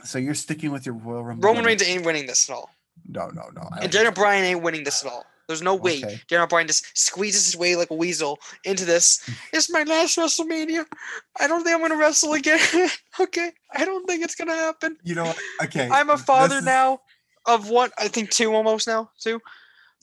So 0.03 0.17
you're 0.17 0.33
sticking 0.33 0.71
with 0.71 0.85
your 0.85 0.95
Royal 0.95 1.23
Rumble. 1.23 1.47
Roman. 1.47 1.65
Reigns 1.65 1.83
ain't 1.83 2.05
winning 2.05 2.27
this 2.27 2.49
at 2.49 2.55
all. 2.55 2.69
No, 3.07 3.27
no, 3.27 3.49
no. 3.55 3.67
I 3.73 3.83
And 3.83 3.91
Daniel 3.91 4.11
Bryan 4.11 4.43
ain't 4.45 4.61
winning 4.61 4.83
this 4.83 5.03
at 5.05 5.11
all. 5.11 5.25
There's 5.51 5.61
no 5.61 5.75
way 5.75 5.97
Okay. 6.03 6.19
Daniel 6.27 6.47
Bryan 6.47 6.67
just 6.67 6.85
squeezes 6.97 7.45
his 7.45 7.57
way 7.57 7.75
like 7.75 7.91
a 7.91 7.93
weasel 7.95 8.39
into 8.63 8.85
this. 8.85 9.27
It's 9.53 9.69
my 9.69 9.83
last 9.83 10.17
WrestleMania. 10.17 10.85
I 11.39 11.47
don't 11.47 11.63
think 11.63 11.75
I'm 11.75 11.81
gonna 11.81 11.97
wrestle 11.97 12.33
again. 12.33 12.59
okay, 13.19 13.51
I 13.75 13.85
don't 13.85 14.05
think 14.07 14.23
it's 14.23 14.35
gonna 14.35 14.55
happen. 14.55 14.97
You 15.03 15.15
know, 15.15 15.33
okay. 15.63 15.89
I'm 15.91 16.09
a 16.09 16.17
father 16.17 16.57
is- 16.57 16.63
now 16.65 17.01
of 17.45 17.69
what 17.69 17.91
I 17.97 18.07
think 18.07 18.29
two 18.31 18.53
almost 18.53 18.87
now. 18.87 19.11
Two. 19.19 19.41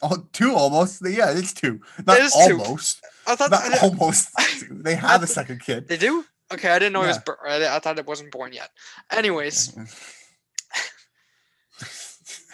Oh, 0.03 0.27
two 0.33 0.55
almost. 0.55 1.03
Yeah, 1.05 1.33
it's 1.37 1.53
two. 1.53 1.81
Not 2.07 2.19
two. 2.19 2.61
almost. 2.61 3.05
I 3.27 3.35
thought 3.37 3.51
Not 3.51 3.65
I- 3.73 3.79
almost. 3.79 4.29
two. 4.61 4.79
They 4.83 4.95
have 4.95 5.23
a 5.23 5.27
second 5.27 5.61
kid. 5.61 5.89
they 5.89 5.97
do. 5.97 6.25
Okay, 6.53 6.71
I 6.71 6.79
didn't 6.79 6.93
know 6.95 7.03
he 7.03 7.09
was. 7.09 7.21
Yeah. 7.27 7.69
I, 7.73 7.77
I 7.77 7.79
thought 7.79 7.99
it 7.99 8.07
wasn't 8.07 8.31
born 8.31 8.53
yet. 8.53 8.71
Anyways, 9.11 9.77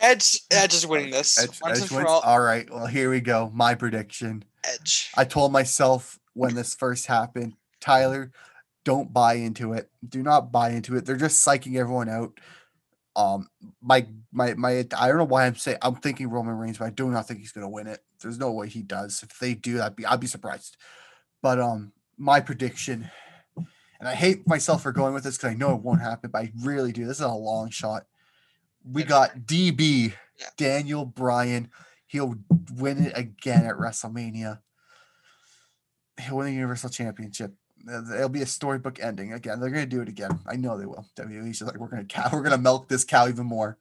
Edge 0.05 0.41
Edge 0.51 0.75
is 0.75 0.87
winning 0.87 1.11
this 1.11 1.39
Edge, 1.39 1.61
Edge 1.67 1.91
wins. 1.91 2.07
all. 2.07 2.21
All 2.21 2.41
right. 2.41 2.69
Well, 2.71 2.87
here 2.87 3.11
we 3.11 3.21
go. 3.21 3.51
My 3.55 3.75
prediction. 3.75 4.45
Edge. 4.63 5.11
I 5.17 5.25
told 5.25 5.51
myself 5.51 6.19
when 6.35 6.55
this 6.55 6.75
first 6.75 7.07
happened, 7.07 7.55
Tyler, 7.81 8.31
don't 8.85 9.13
buy 9.13 9.35
into 9.35 9.73
it. 9.73 9.91
Do 10.07 10.23
not 10.23 10.53
buy 10.53 10.71
into 10.71 10.97
it. 10.97 11.07
They're 11.07 11.17
just 11.17 11.47
psyching 11.47 11.77
everyone 11.77 12.11
out. 12.11 12.39
Um, 13.17 13.49
my 13.81 14.07
my 14.31 14.53
my. 14.55 14.87
I 14.97 15.09
don't 15.09 15.17
know 15.17 15.25
why 15.25 15.47
I'm 15.47 15.57
saying 15.57 15.79
I'm 15.81 15.97
thinking 15.97 16.29
Roman 16.29 16.59
Reigns, 16.59 16.79
but 16.79 16.87
I 16.87 16.91
do 16.91 17.09
not 17.09 17.27
think 17.27 17.41
he's 17.41 17.53
gonna 17.53 17.69
win 17.69 17.87
it. 17.87 18.01
There's 18.21 18.39
no 18.39 18.53
way 18.53 18.69
he 18.69 18.83
does. 18.83 19.23
If 19.23 19.39
they 19.39 19.55
do, 19.55 19.81
I'd 19.81 19.97
be 19.97 20.05
I'd 20.05 20.21
be 20.21 20.27
surprised. 20.27 20.77
But 21.41 21.59
um, 21.59 21.93
my 22.19 22.41
prediction, 22.41 23.11
and 23.57 24.09
I 24.09 24.15
hate 24.15 24.47
myself 24.47 24.83
for 24.83 24.93
going 24.93 25.15
with 25.15 25.25
this 25.25 25.39
because 25.39 25.51
I 25.51 25.55
know 25.55 25.75
it 25.75 25.83
won't 25.83 26.03
happen, 26.03 26.31
but 26.31 26.43
I 26.43 26.53
really 26.61 26.93
do. 26.93 27.07
This 27.07 27.19
is 27.19 27.25
a 27.25 27.33
long 27.33 27.71
shot. 27.71 28.05
We 28.91 29.03
got 29.05 29.39
DB 29.47 30.13
Yeah. 30.39 30.47
Daniel 30.57 31.05
Bryan. 31.05 31.71
He'll 32.07 32.37
win 32.75 33.07
it 33.07 33.13
again 33.17 33.65
at 33.67 33.77
WrestleMania. 33.77 34.61
He'll 36.21 36.37
win 36.37 36.47
the 36.47 36.53
Universal 36.53 36.91
Championship. 36.91 37.55
It'll 37.87 38.29
be 38.29 38.43
a 38.43 38.47
storybook 38.47 38.99
ending 39.01 39.33
again. 39.33 39.61
They're 39.61 39.71
gonna 39.71 39.85
do 39.87 40.01
it 40.01 40.09
again. 40.09 40.39
I 40.47 40.57
know 40.57 40.79
they 40.79 40.87
will. 40.87 41.07
WWE's 41.17 41.59
just 41.59 41.71
like 41.71 41.81
we're 41.81 41.89
gonna 41.89 42.05
cow, 42.05 42.31
we're 42.33 42.43
gonna 42.43 42.57
milk 42.59 42.89
this 42.89 43.05
cow 43.05 43.29
even 43.29 43.47
more. 43.47 43.77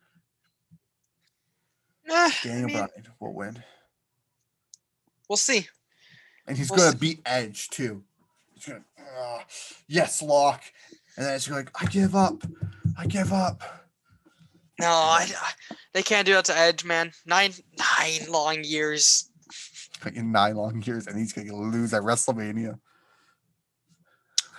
I 2.10 2.34
Daniel 2.44 2.68
mean, 2.68 2.78
Bryan 2.78 3.08
will 3.20 3.34
win, 3.34 3.64
we'll 5.30 5.38
see. 5.38 5.68
and 6.48 6.58
he's 6.58 6.70
We'll 6.70 6.80
gonna 6.80 6.92
see. 6.92 6.98
beat 6.98 7.22
Edge 7.26 7.70
too. 7.70 8.04
He's 8.54 8.66
gonna, 8.66 8.84
uh, 9.18 9.40
yes, 9.88 10.22
lock, 10.22 10.64
and 11.16 11.26
then 11.26 11.36
it's 11.36 11.50
like 11.50 11.70
I 11.82 11.86
give 11.86 12.16
up, 12.16 12.44
I 12.98 13.06
give 13.06 13.32
up. 13.32 13.64
No, 14.84 14.90
I, 14.92 15.28
I- 15.42 15.76
they 15.94 16.04
can't 16.04 16.26
do 16.26 16.34
that 16.34 16.46
to 16.46 16.58
Edge, 16.58 16.84
man. 16.84 17.12
Nine 17.26 17.54
nine 17.78 18.30
long 18.30 18.64
years. 18.64 19.30
In 20.14 20.32
nine 20.32 20.56
long 20.56 20.82
years, 20.82 21.08
and 21.08 21.18
he's 21.18 21.32
gonna 21.34 21.56
lose 21.56 21.94
at 21.94 22.02
WrestleMania. 22.02 22.80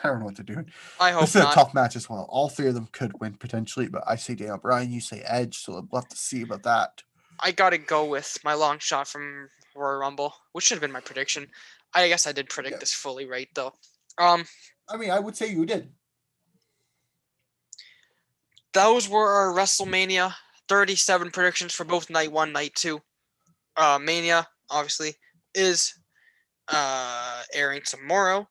I 0.02 0.08
don't 0.08 0.20
know 0.20 0.26
what 0.26 0.36
they're 0.36 0.44
doing. 0.44 0.70
I 1.00 1.12
hope 1.12 1.22
This 1.22 1.36
is 1.36 1.42
a 1.42 1.46
tough 1.52 1.72
match 1.74 1.96
as 1.96 2.08
well. 2.10 2.26
All 2.30 2.48
three 2.48 2.68
of 2.68 2.74
them 2.74 2.88
could 2.92 3.18
win 3.20 3.34
potentially, 3.34 3.88
but 3.88 4.02
I 4.06 4.16
say 4.16 4.34
Daniel 4.34 4.58
Bryan, 4.58 4.92
you 4.92 5.00
say 5.00 5.22
Edge, 5.26 5.56
so 5.58 5.86
we'll 5.90 6.02
have 6.02 6.08
to 6.10 6.16
see 6.16 6.42
about 6.42 6.62
that. 6.64 7.02
I 7.40 7.52
gotta 7.52 7.78
go 7.78 8.04
with 8.04 8.38
my 8.44 8.54
long 8.54 8.78
shot 8.78 9.08
from 9.08 9.48
Royal 9.74 9.98
Rumble, 9.98 10.34
which 10.52 10.66
should 10.66 10.76
have 10.76 10.82
been 10.82 10.92
my 10.92 11.00
prediction. 11.00 11.48
I 11.94 12.06
guess 12.08 12.26
I 12.26 12.32
did 12.32 12.48
predict 12.48 12.74
Yeah. 12.74 12.78
this 12.80 12.92
fully 12.94 13.26
right 13.26 13.48
though. 13.54 13.72
Um, 14.18 14.44
I 14.88 14.96
mean, 14.96 15.10
I 15.10 15.18
would 15.18 15.36
say 15.36 15.48
you 15.50 15.64
did. 15.66 15.90
Those 18.74 19.08
were 19.08 19.28
our 19.32 19.54
WrestleMania 19.54 20.34
37 20.68 21.30
predictions 21.30 21.72
for 21.74 21.84
both 21.84 22.10
night 22.10 22.30
one, 22.32 22.52
night 22.52 22.74
two. 22.74 23.00
Uh, 23.76 23.98
Mania 24.00 24.46
obviously 24.70 25.14
is 25.54 25.94
uh 26.68 27.42
airing 27.52 27.82
tomorrow. 27.84 28.48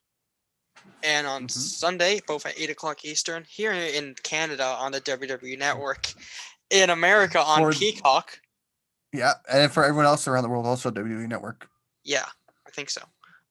and 1.01 1.25
on 1.27 1.47
Mhm. 1.47 1.51
Sunday, 1.51 2.21
both 2.27 2.45
at 2.45 2.57
eight 2.57 2.69
o'clock 2.69 3.03
Eastern, 3.05 3.45
here 3.49 3.71
in 3.73 4.15
Canada 4.23 4.65
on 4.65 4.91
the 4.91 4.99
WWE 5.01 5.55
Network, 5.57 6.13
in 6.69 6.89
America 6.89 7.41
on 7.41 7.59
For- 7.59 7.71
Peacock. 7.77 8.39
Yeah, 9.13 9.33
and 9.49 9.71
for 9.71 9.83
everyone 9.83 10.05
else 10.05 10.27
around 10.27 10.43
the 10.43 10.49
world, 10.49 10.65
also 10.65 10.89
WWE 10.91 11.27
Network. 11.27 11.69
Yeah, 12.03 12.25
I 12.67 12.71
think 12.71 12.89
so. 12.89 13.01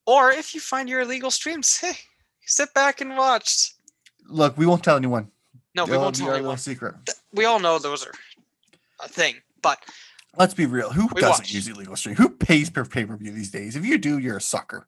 Or 0.07 0.31
if 0.31 0.55
you 0.55 0.61
find 0.61 0.89
your 0.89 1.01
illegal 1.01 1.31
streams, 1.31 1.77
hey, 1.79 1.99
sit 2.47 2.73
back 2.75 3.01
and 3.01 3.17
watch. 3.17 3.73
Look, 4.27 4.57
we 4.59 4.67
won't 4.67 4.83
tell 4.85 4.97
anyone. 4.97 5.31
No, 5.75 5.85
we 5.85 5.97
won't 5.97 6.15
tell 6.17 6.33
anyone. 6.35 6.59
secret. 6.59 6.95
We 7.33 7.45
all 7.45 7.59
know 7.59 7.79
those 7.79 8.07
are 8.07 8.13
a 9.01 9.09
thing, 9.09 9.37
but 9.63 9.79
Let's 10.37 10.55
be 10.55 10.67
real. 10.67 10.91
Who 10.91 11.09
doesn't 11.09 11.29
watch. 11.31 11.53
use 11.53 11.69
illegal 11.69 11.95
stream? 11.97 12.17
Who 12.17 12.31
pays 12.31 12.71
per 12.71 12.85
pay 12.85 13.05
per 13.05 13.17
view 13.17 13.33
these 13.33 13.51
days? 13.51 13.77
If 13.77 13.85
you 13.85 13.99
do, 13.99 14.19
you're 14.19 14.39
a 14.39 14.41
sucker. 14.41 14.87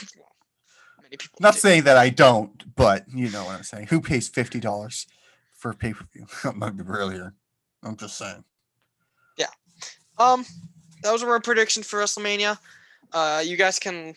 Not 1.40 1.54
do. 1.54 1.60
saying 1.60 1.84
that 1.84 1.96
I 1.96 2.10
don't, 2.10 2.74
but 2.76 3.04
you 3.12 3.30
know 3.30 3.44
what 3.44 3.56
I'm 3.56 3.62
saying. 3.62 3.86
Who 3.88 4.00
pays 4.00 4.28
fifty 4.28 4.60
dollars 4.60 5.06
for 5.54 5.72
pay 5.72 5.94
per 5.94 6.04
view? 6.12 6.26
Maybe 6.54 6.82
earlier. 6.86 7.34
I'm 7.82 7.96
just 7.96 8.18
saying. 8.18 8.44
Yeah. 9.38 9.46
Um, 10.18 10.44
that 11.02 11.12
was 11.12 11.22
our 11.22 11.40
prediction 11.40 11.82
for 11.82 12.00
WrestleMania. 12.00 12.58
Uh, 13.12 13.42
you 13.44 13.56
guys 13.56 13.78
can 13.78 14.14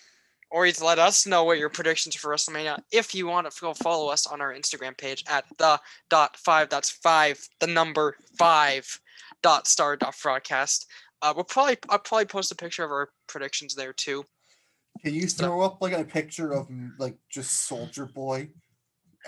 always 0.53 0.81
let 0.81 0.99
us 0.99 1.25
know 1.25 1.43
what 1.43 1.57
your 1.57 1.69
predictions 1.69 2.15
for 2.15 2.31
WrestleMania. 2.31 2.79
If 2.91 3.13
you 3.15 3.27
want 3.27 3.49
to 3.51 3.61
go 3.61 3.73
follow 3.73 4.09
us 4.09 4.27
on 4.27 4.39
our 4.39 4.53
Instagram 4.53 4.97
page 4.97 5.23
at 5.27 5.45
the 5.57 5.79
dot 6.09 6.37
five. 6.37 6.69
That's 6.69 6.89
five. 6.91 7.39
The 7.59 7.67
number 7.67 8.15
five. 8.37 8.85
Dot 9.41 9.67
star 9.67 9.97
dot 9.97 10.15
broadcast. 10.23 10.87
Uh, 11.21 11.33
we'll 11.35 11.43
probably 11.43 11.75
I'll 11.89 11.99
probably 11.99 12.25
post 12.25 12.51
a 12.51 12.55
picture 12.55 12.85
of 12.85 12.91
our 12.91 13.09
predictions 13.27 13.75
there 13.75 13.91
too. 13.91 14.23
Can 15.03 15.13
you 15.13 15.27
throw 15.27 15.61
up 15.61 15.81
like 15.81 15.91
a 15.91 16.03
picture 16.05 16.53
of 16.53 16.69
mm, 16.69 16.91
like 16.97 17.17
just 17.29 17.67
Soldier 17.67 18.05
Boy 18.05 18.47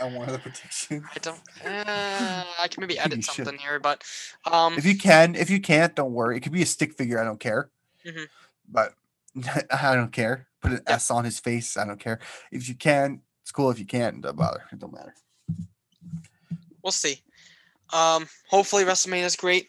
on 0.01 0.13
one 0.13 0.27
of 0.29 0.33
the 0.33 0.39
predictions? 0.49 1.03
I 1.13 1.19
don't. 1.19 1.39
Uh, 1.65 2.45
I 2.61 2.67
can 2.69 2.79
maybe 2.79 2.93
You 2.95 3.01
edit 3.01 3.23
should. 3.25 3.45
something 3.45 3.57
here, 3.57 3.79
but 3.79 4.03
um, 4.49 4.75
If 4.77 4.85
you 4.85 4.97
can, 4.97 5.35
if 5.35 5.49
you 5.49 5.59
can't, 5.59 5.93
don't 5.95 6.13
worry. 6.13 6.37
It 6.37 6.41
could 6.41 6.53
be 6.53 6.61
a 6.61 6.65
stick 6.65 6.93
figure. 6.93 7.19
I 7.19 7.25
don't 7.25 7.39
care. 7.39 7.69
Mhm. 8.05 8.27
But 8.69 8.93
I 9.71 9.95
don't 9.95 10.13
care. 10.13 10.47
Put 10.65 10.79
an 10.79 10.83
S 10.87 11.11
on 11.11 11.25
his 11.25 11.39
face. 11.39 11.77
I 11.77 11.85
don't 11.85 11.99
care. 11.99 12.19
If 12.51 12.67
you 12.67 12.75
can, 12.75 13.21
it's 13.41 13.51
cool. 13.51 13.69
If 13.69 13.79
you 13.79 13.85
can't, 13.85 14.21
don't 14.21 14.35
bother. 14.35 14.63
It 14.71 14.79
don't 14.79 14.93
matter. 14.93 15.13
we'll 16.83 16.91
see. 16.91 17.21
Um, 17.93 18.27
hopefully 18.49 18.83
WrestleMania 18.83 19.25
is 19.25 19.35
great. 19.35 19.67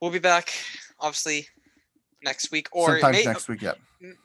We'll 0.00 0.10
be 0.10 0.18
back, 0.18 0.52
obviously, 0.98 1.46
next 2.24 2.50
week 2.50 2.68
or 2.72 2.98
may, 3.00 3.24
next 3.24 3.48
week. 3.48 3.62
Yeah. 3.62 3.74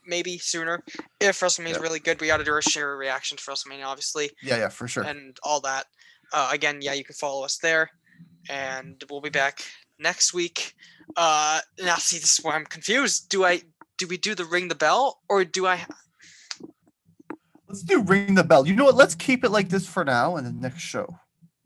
maybe 0.05 0.37
sooner. 0.37 0.83
If 1.19 1.39
WrestleMania 1.39 1.71
is 1.71 1.79
really 1.79 1.99
good, 1.99 2.19
we 2.19 2.27
got 2.27 2.37
to 2.37 2.43
do 2.43 2.51
our 2.51 2.61
share 2.61 2.97
reaction 2.97 3.37
for 3.37 3.53
WrestleMania, 3.53 3.85
obviously, 3.85 4.31
Yeah. 4.41 4.57
Yeah. 4.57 4.69
For 4.69 4.87
sure. 4.87 5.03
and 5.03 5.37
all 5.43 5.59
that. 5.61 5.85
Uh, 6.33 6.49
again, 6.51 6.79
yeah, 6.81 6.93
you 6.93 7.05
can 7.05 7.15
follow 7.15 7.45
us 7.45 7.57
there, 7.59 7.89
and 8.49 9.01
we'll 9.09 9.21
be 9.21 9.29
back 9.29 9.61
next 9.99 10.33
week. 10.33 10.73
Uh, 11.15 11.59
now, 11.79 11.95
see, 11.95 12.17
this 12.17 12.39
is 12.39 12.43
where 12.43 12.53
I'm 12.53 12.65
confused. 12.65 13.29
Do 13.29 13.45
I 13.45 13.61
do 13.97 14.07
we 14.07 14.17
do 14.17 14.35
the 14.35 14.45
ring 14.45 14.67
the 14.67 14.75
bell 14.75 15.19
or 15.29 15.43
do 15.45 15.65
I? 15.67 15.85
Let's 17.77 17.83
do 17.83 18.01
ring 18.01 18.33
the 18.33 18.43
bell. 18.43 18.65
You 18.65 18.75
know 18.75 18.85
what? 18.85 18.95
Let's 18.95 19.13
keep 19.13 19.43
it 19.43 19.51
like 19.51 19.69
this 19.69 19.87
for 19.87 20.03
now 20.03 20.37
and 20.37 20.47
the 20.47 20.51
next 20.51 20.81
show. 20.81 21.19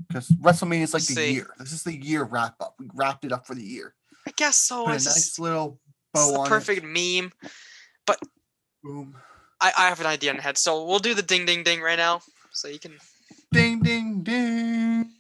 Because 0.05 0.27
WrestleMania 0.29 0.81
is 0.81 0.93
like 0.93 1.05
the 1.05 1.13
See. 1.13 1.33
year. 1.33 1.47
This 1.57 1.71
is 1.71 1.83
the 1.83 1.95
year 1.95 2.23
wrap 2.25 2.55
up. 2.59 2.75
We 2.79 2.89
wrapped 2.93 3.23
it 3.23 3.31
up 3.31 3.47
for 3.47 3.55
the 3.55 3.63
year. 3.63 3.93
I 4.27 4.31
guess 4.35 4.57
so. 4.57 4.83
Put 4.83 4.91
a 4.91 4.95
It's 4.95 5.05
nice 5.05 5.15
just, 5.15 5.39
little 5.39 5.79
it's 6.13 6.25
bow 6.25 6.31
the 6.33 6.39
on 6.39 6.47
perfect 6.49 6.83
meme. 6.83 7.31
But 8.05 8.19
Boom. 8.83 9.15
I, 9.61 9.71
I 9.77 9.87
have 9.87 10.01
an 10.01 10.05
idea 10.05 10.31
in 10.31 10.37
my 10.37 10.43
head, 10.43 10.57
so 10.57 10.85
we'll 10.85 10.99
do 10.99 11.13
the 11.13 11.21
ding 11.21 11.45
ding 11.45 11.63
ding 11.63 11.79
right 11.81 11.97
now, 11.97 12.19
so 12.51 12.67
you 12.67 12.79
can. 12.79 12.97
Ding 13.53 13.81
ding 13.81 14.21
ding. 14.21 15.11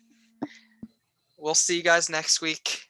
We'll 1.37 1.55
see 1.55 1.77
you 1.77 1.83
guys 1.83 2.09
next 2.09 2.41
week. 2.41 2.81